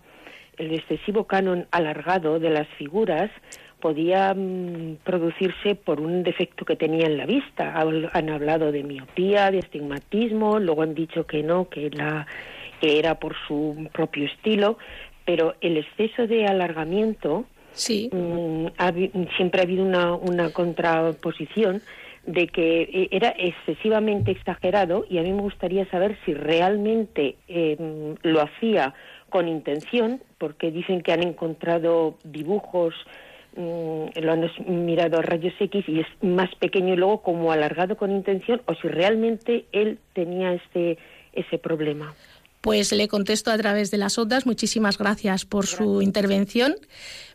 el 0.57 0.74
excesivo 0.74 1.26
canon 1.26 1.68
alargado 1.70 2.39
de 2.39 2.49
las 2.49 2.68
figuras 2.70 3.30
podía 3.82 4.34
mm, 4.34 4.95
producirse 5.03 5.76
por 5.76 6.01
un 6.01 6.24
defecto 6.24 6.66
que 6.66 6.76
tenía 6.76 7.05
en 7.05 7.18
la 7.18 7.28
vista. 7.28 7.80
Han 8.14 8.30
hablado 8.32 8.72
de 8.72 8.82
miopía, 8.82 9.51
de 9.51 9.59
astigmatismo, 9.59 10.57
luego 10.57 10.82
han 10.82 10.95
dicho 10.95 11.28
que 11.28 11.43
no, 11.43 11.70
que, 11.70 11.91
la, 11.91 12.26
era 12.84 13.19
por 13.19 13.36
su 13.47 13.89
propio 13.93 14.25
estilo, 14.25 14.77
pero 15.25 15.55
el 15.61 15.77
exceso 15.77 16.27
de 16.27 16.45
alargamiento 16.45 17.45
sí. 17.71 18.09
Mm, 18.11 18.67
siempre 19.38 19.61
ha 19.61 19.63
habido 19.63 19.84
una, 19.84 20.13
una 20.15 20.51
contraposición 20.51 21.81
de 22.25 22.47
que 22.47 22.84
eh, 22.84 23.09
era 23.11 23.34
excesivamente 23.38 24.31
exagerado 24.31 25.05
y 25.09 25.17
a 25.17 25.23
mí 25.23 25.31
me 25.34 25.41
gustaría 25.41 25.86
saber 25.89 26.17
si 26.25 26.34
realmente 26.34 27.36
eh, 27.47 28.15
lo 28.21 28.41
hacía 28.41 28.93
con 29.29 29.47
intención, 29.47 30.21
porque 30.38 30.71
dicen 30.71 31.01
que 31.01 31.11
han 31.11 31.23
encontrado 31.23 32.17
dibujos, 32.23 32.93
mm, 33.55 34.19
lo 34.21 34.31
han 34.31 34.49
mirado 34.67 35.19
a 35.19 35.21
rayos 35.23 35.53
X 35.59 35.84
y 35.88 36.01
es 36.01 36.07
más 36.21 36.53
pequeño 36.55 36.93
y 36.93 36.97
luego 36.97 37.23
como 37.23 37.51
alargado 37.51 37.97
con 37.97 38.11
intención, 38.11 38.61
o 38.67 38.75
si 38.75 38.88
realmente 38.88 39.65
él 39.71 39.97
tenía 40.13 40.53
ese, 40.53 40.97
ese 41.34 41.57
problema. 41.57 42.13
Pues 42.64 42.93
le 42.93 43.09
contesto 43.09 43.51
a 43.51 43.57
través 43.57 43.91
de 43.91 43.97
las 43.97 44.18
ondas. 44.18 44.45
Muchísimas 44.45 44.97
gracias 44.97 45.43
por 45.43 45.68
su 45.68 46.01
intervención. 46.01 46.78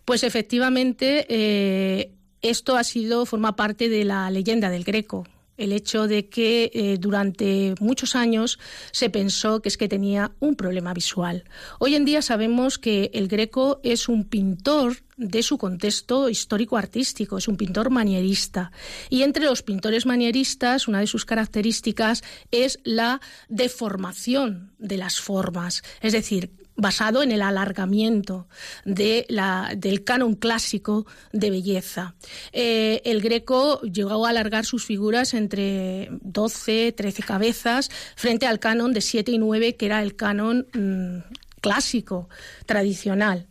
Pues 0.06 0.22
efectivamente, 0.22 1.26
eh, 1.28 2.12
esto 2.40 2.78
ha 2.78 2.82
sido, 2.82 3.26
forma 3.26 3.54
parte 3.54 3.90
de 3.90 4.04
la 4.04 4.30
leyenda 4.30 4.70
del 4.70 4.84
Greco 4.84 5.26
el 5.58 5.72
hecho 5.72 6.08
de 6.08 6.28
que 6.28 6.70
eh, 6.72 6.96
durante 6.98 7.74
muchos 7.80 8.16
años 8.16 8.58
se 8.92 9.10
pensó 9.10 9.60
que 9.60 9.68
es 9.68 9.76
que 9.76 9.88
tenía 9.88 10.32
un 10.40 10.56
problema 10.56 10.94
visual. 10.94 11.44
Hoy 11.78 11.94
en 11.94 12.04
día 12.04 12.22
sabemos 12.22 12.78
que 12.78 13.10
el 13.12 13.28
Greco 13.28 13.80
es 13.82 14.08
un 14.08 14.24
pintor 14.24 14.96
de 15.18 15.42
su 15.42 15.58
contexto 15.58 16.28
histórico-artístico, 16.28 17.38
es 17.38 17.48
un 17.48 17.56
pintor 17.56 17.90
manierista. 17.90 18.70
Y 19.10 19.22
entre 19.22 19.44
los 19.44 19.62
pintores 19.62 20.06
manieristas, 20.06 20.88
una 20.88 21.00
de 21.00 21.08
sus 21.08 21.24
características 21.24 22.22
es 22.52 22.78
la 22.84 23.20
deformación 23.48 24.72
de 24.78 24.96
las 24.96 25.20
formas, 25.20 25.82
es 26.00 26.12
decir, 26.12 26.50
basado 26.78 27.22
en 27.22 27.32
el 27.32 27.42
alargamiento 27.42 28.48
de 28.84 29.26
la, 29.28 29.74
del 29.76 30.04
canon 30.04 30.34
clásico 30.34 31.06
de 31.32 31.50
belleza. 31.50 32.14
Eh, 32.52 33.02
el 33.04 33.20
Greco 33.20 33.82
llegó 33.82 34.24
a 34.24 34.30
alargar 34.30 34.64
sus 34.64 34.86
figuras 34.86 35.34
entre 35.34 36.08
12, 36.22 36.92
13 36.92 37.22
cabezas 37.24 37.90
frente 38.14 38.46
al 38.46 38.60
canon 38.60 38.94
de 38.94 39.00
7 39.00 39.32
y 39.32 39.38
9, 39.38 39.76
que 39.76 39.86
era 39.86 40.02
el 40.02 40.14
canon 40.14 40.68
mm, 40.72 41.34
clásico, 41.60 42.28
tradicional. 42.64 43.48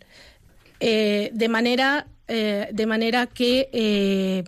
Eh, 0.79 1.29
de, 1.33 1.49
manera, 1.49 2.07
eh, 2.27 2.69
de 2.71 2.85
manera 2.85 3.27
que 3.27 4.45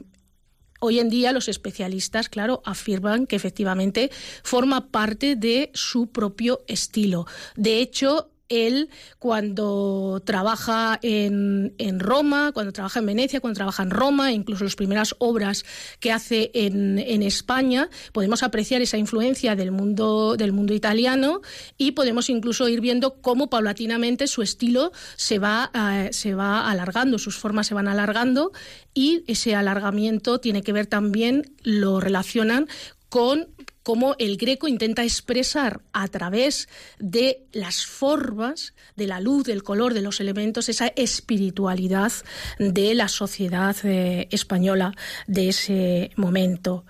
Hoy 0.82 1.00
en 1.00 1.10
día 1.10 1.34
los 1.34 1.50
especialistas, 1.50 2.30
claro, 2.30 2.62
afirman 2.64 3.28
que 3.28 3.36
efectivamente 3.36 4.12
forma 4.44 4.92
parte 4.92 5.36
de 5.36 5.72
su 5.74 6.08
propio 6.08 6.62
estilo. 6.68 7.26
De 7.58 7.80
hecho, 7.82 8.32
él 8.50 8.90
cuando 9.20 10.22
trabaja 10.26 11.00
en, 11.02 11.74
en, 11.78 12.00
Roma, 12.00 12.52
cuando 12.52 12.74
trabaja 12.74 13.00
en 13.00 13.06
Venecia, 13.06 13.40
cuando 13.40 13.58
trabaja 13.58 13.84
en 13.84 13.92
Roma, 13.92 14.32
incluso 14.32 14.64
las 14.64 14.76
primeras 14.76 15.16
obras 15.20 15.64
que 16.00 16.12
hace 16.12 16.52
en, 16.54 17.00
en, 17.00 17.24
España, 17.24 17.90
podemos 18.12 18.44
apreciar 18.44 18.82
esa 18.82 18.98
influencia 18.98 19.56
del 19.56 19.72
mundo, 19.72 20.36
del 20.36 20.52
mundo 20.52 20.74
italiano 20.74 21.42
y 21.78 21.92
podemos 21.92 22.30
incluso 22.30 22.68
ir 22.68 22.82
viendo 22.82 23.22
cómo 23.22 23.50
paulatinamente 23.50 24.28
su 24.28 24.42
estilo 24.42 24.92
se 25.16 25.40
va, 25.40 25.72
eh, 25.74 26.10
se 26.12 26.34
va 26.34 26.70
alargando, 26.70 27.20
sus 27.20 27.38
formas 27.38 27.68
se 27.68 27.74
van 27.74 27.88
alargando 27.88 28.52
y 28.94 29.24
ese 29.28 29.56
alargamiento 29.56 30.40
tiene 30.40 30.64
que 30.64 30.74
ver 30.74 30.88
también, 30.88 31.54
lo 31.64 32.00
relacionan 32.00 32.68
con 33.10 33.48
cómo 33.90 34.16
el 34.20 34.38
greco 34.38 34.68
intenta 34.68 35.04
expresar 35.04 35.82
a 35.94 36.08
través 36.10 36.70
de 37.00 37.48
las 37.54 37.88
formas, 37.88 38.76
de 38.96 39.08
la 39.08 39.20
luz, 39.20 39.46
del 39.46 39.64
color, 39.64 39.96
de 39.96 40.04
los 40.04 40.20
elementos, 40.20 40.70
esa 40.70 40.90
espiritualidad 40.90 42.12
de 42.60 42.94
la 42.94 43.08
sociedad 43.08 43.76
eh, 43.84 44.28
española 44.30 44.94
de 45.26 45.50
ese 45.50 46.12
momento. 46.18 46.86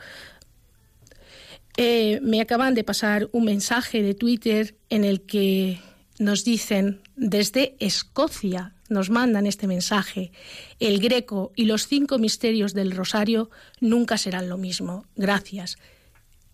Eh, 1.77 2.19
me 2.21 2.41
acaban 2.41 2.73
de 2.73 2.83
pasar 2.83 3.29
un 3.31 3.45
mensaje 3.45 4.03
de 4.03 4.13
Twitter 4.13 4.75
en 4.89 5.05
el 5.05 5.21
que 5.21 5.79
nos 6.17 6.43
dicen 6.43 6.99
desde 7.15 7.77
Escocia, 7.79 8.73
nos 8.89 9.09
mandan 9.09 9.45
este 9.45 9.67
mensaje, 9.67 10.33
el 10.81 10.99
greco 10.99 11.53
y 11.55 11.63
los 11.63 11.87
cinco 11.87 12.17
misterios 12.17 12.73
del 12.73 12.91
rosario 12.91 13.49
nunca 13.79 14.17
serán 14.17 14.49
lo 14.49 14.57
mismo. 14.57 15.05
Gracias. 15.15 15.77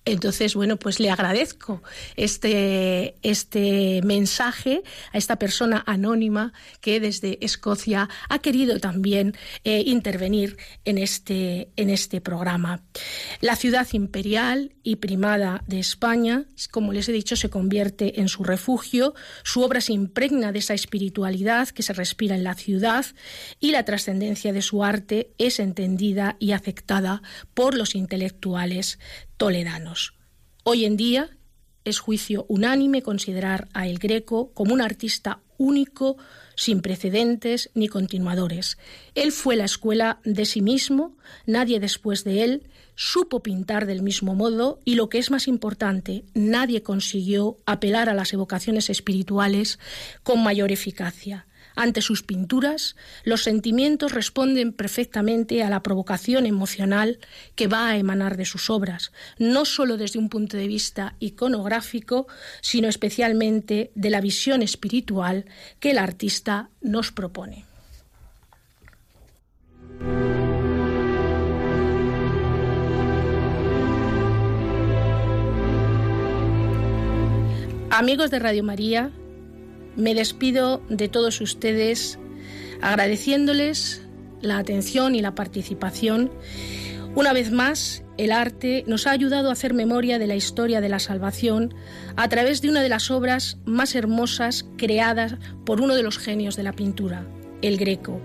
Entonces, 0.05 0.53
bueno, 0.53 0.77
pues 0.77 0.99
le 0.99 1.09
agradezco 1.09 1.81
este, 2.15 3.15
este 3.23 4.01
mensaje 4.03 4.83
a 5.11 5.17
esta 5.17 5.37
persona 5.37 5.83
anónima 5.87 6.53
que 6.79 6.99
desde 6.99 7.43
Escocia 7.43 8.07
ha 8.29 8.39
querido 8.39 8.79
también 8.79 9.35
eh, 9.63 9.81
intervenir 9.83 10.57
en 10.85 10.99
este, 10.99 11.69
en 11.75 11.89
este 11.89 12.21
programa. 12.21 12.83
La 13.41 13.55
ciudad 13.55 13.87
imperial 13.93 14.75
y 14.83 14.97
primada 14.97 15.63
de 15.65 15.79
España, 15.79 16.45
como 16.69 16.93
les 16.93 17.09
he 17.09 17.11
dicho, 17.11 17.35
se 17.35 17.49
convierte 17.49 18.21
en 18.21 18.29
su 18.29 18.43
refugio, 18.43 19.15
su 19.43 19.63
obra 19.63 19.81
se 19.81 19.93
impregna 19.93 20.51
de 20.51 20.59
esa 20.59 20.75
espiritualidad 20.75 21.69
que 21.69 21.81
se 21.81 21.93
respira 21.93 22.35
en 22.35 22.43
la 22.43 22.53
ciudad 22.53 23.07
y 23.59 23.71
la 23.71 23.85
trascendencia 23.85 24.53
de 24.53 24.61
su 24.61 24.83
arte 24.83 25.31
es 25.39 25.59
entendida 25.59 26.37
y 26.39 26.51
aceptada 26.51 27.23
por 27.55 27.73
los 27.73 27.95
intelectuales 27.95 28.99
toledanos. 29.37 30.13
Hoy 30.63 30.85
en 30.85 30.97
día 30.97 31.37
es 31.83 31.99
juicio 31.99 32.45
unánime 32.49 33.01
considerar 33.01 33.67
a 33.73 33.87
El 33.87 33.99
Greco 33.99 34.51
como 34.53 34.73
un 34.73 34.81
artista 34.81 35.41
único, 35.57 36.17
sin 36.55 36.81
precedentes 36.81 37.69
ni 37.73 37.87
continuadores. 37.87 38.77
Él 39.13 39.31
fue 39.31 39.55
la 39.55 39.65
escuela 39.65 40.19
de 40.25 40.45
sí 40.45 40.61
mismo, 40.61 41.15
nadie 41.45 41.79
después 41.79 42.23
de 42.23 42.43
él 42.43 42.69
supo 42.95 43.43
pintar 43.43 43.85
del 43.85 44.01
mismo 44.01 44.35
modo 44.35 44.79
y 44.85 44.95
lo 44.95 45.09
que 45.09 45.17
es 45.17 45.29
más 45.29 45.47
importante, 45.47 46.23
nadie 46.33 46.81
consiguió 46.81 47.57
apelar 47.65 48.09
a 48.09 48.13
las 48.13 48.31
evocaciones 48.33 48.89
espirituales 48.89 49.79
con 50.23 50.43
mayor 50.43 50.71
eficacia. 50.71 51.45
Ante 51.75 52.01
sus 52.01 52.23
pinturas, 52.23 52.95
los 53.23 53.43
sentimientos 53.43 54.13
responden 54.13 54.71
perfectamente 54.71 55.63
a 55.63 55.69
la 55.69 55.83
provocación 55.83 56.45
emocional 56.45 57.19
que 57.55 57.67
va 57.67 57.89
a 57.89 57.97
emanar 57.97 58.37
de 58.37 58.45
sus 58.45 58.69
obras, 58.69 59.11
no 59.37 59.65
solo 59.65 59.97
desde 59.97 60.19
un 60.19 60.29
punto 60.29 60.57
de 60.57 60.67
vista 60.67 61.15
iconográfico, 61.19 62.27
sino 62.61 62.87
especialmente 62.87 63.91
de 63.95 64.09
la 64.09 64.21
visión 64.21 64.61
espiritual 64.61 65.45
que 65.79 65.91
el 65.91 65.97
artista 65.97 66.69
nos 66.81 67.11
propone. 67.11 67.65
Amigos 77.89 78.29
de 78.29 78.39
Radio 78.39 78.61
María, 78.61 79.09
me 79.95 80.13
despido 80.13 80.81
de 80.89 81.07
todos 81.07 81.41
ustedes 81.41 82.19
agradeciéndoles 82.81 84.01
la 84.41 84.57
atención 84.57 85.15
y 85.15 85.21
la 85.21 85.35
participación. 85.35 86.31
Una 87.15 87.33
vez 87.33 87.51
más, 87.51 88.03
el 88.17 88.31
arte 88.31 88.83
nos 88.87 89.07
ha 89.07 89.11
ayudado 89.11 89.49
a 89.49 89.53
hacer 89.53 89.73
memoria 89.73 90.19
de 90.19 90.27
la 90.27 90.35
historia 90.35 90.81
de 90.81 90.89
la 90.89 90.99
salvación 90.99 91.73
a 92.15 92.27
través 92.29 92.61
de 92.61 92.69
una 92.69 92.81
de 92.81 92.89
las 92.89 93.09
obras 93.11 93.57
más 93.65 93.95
hermosas 93.95 94.65
creadas 94.77 95.35
por 95.65 95.81
uno 95.81 95.95
de 95.95 96.03
los 96.03 96.17
genios 96.17 96.55
de 96.55 96.63
la 96.63 96.73
pintura, 96.73 97.25
el 97.61 97.77
Greco. 97.77 98.21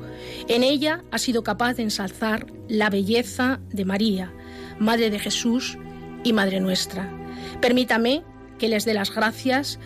En 0.48 0.62
ella 0.62 1.02
ha 1.10 1.18
sido 1.18 1.42
capaz 1.42 1.74
de 1.74 1.84
ensalzar 1.84 2.46
la 2.68 2.90
belleza 2.90 3.60
de 3.70 3.84
María, 3.84 4.32
Madre 4.78 5.10
de 5.10 5.18
Jesús 5.18 5.78
y 6.24 6.32
Madre 6.32 6.60
nuestra. 6.60 7.08
Permítame 7.60 8.22
que 8.60 8.68
les 8.68 8.84
dé 8.84 8.94
las 8.94 9.12
gracias, 9.12 9.80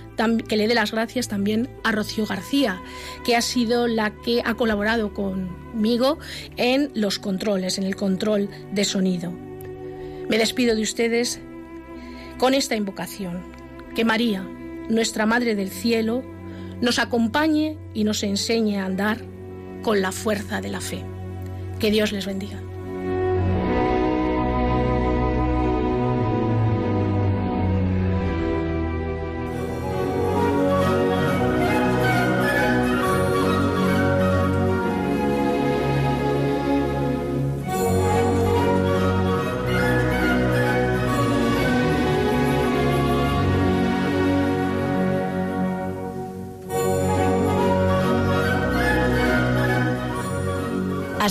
que 0.49 0.57
le 0.57 0.69
dé 0.69 0.75
las 0.75 0.91
gracias 0.91 1.29
también 1.29 1.71
a 1.85 1.93
Rocío 1.93 2.27
García, 2.27 2.83
que 3.25 3.37
ha 3.37 3.41
sido 3.41 3.87
la 3.87 4.11
que 4.11 4.43
ha 4.45 4.55
colaborado 4.55 5.15
conmigo 5.15 6.19
en 6.57 6.91
los 6.95 7.19
controles, 7.21 7.79
en 7.79 7.85
el 7.85 7.95
control 7.95 8.51
de 8.73 8.85
sonido. 8.85 9.33
Me 10.29 10.39
despido 10.39 10.75
de 10.75 10.83
ustedes 10.83 11.41
con 12.37 12.53
esta 12.53 12.75
invocación, 12.75 13.43
que 13.95 14.05
María, 14.05 14.43
nuestra 14.91 15.25
Madre 15.25 15.55
del 15.55 15.71
Cielo, 15.71 16.25
nos 16.81 16.99
acompañe 16.99 17.79
y 17.95 18.03
nos 18.03 18.25
enseñe 18.25 18.79
a 18.79 18.87
andar 18.87 19.19
con 19.83 20.03
la 20.03 20.11
fuerza 20.11 20.61
de 20.61 20.71
la 20.71 20.81
fe. 20.81 21.05
Que 21.79 21.93
Dios 21.93 22.11
les 22.11 22.27
bendiga. 22.27 22.64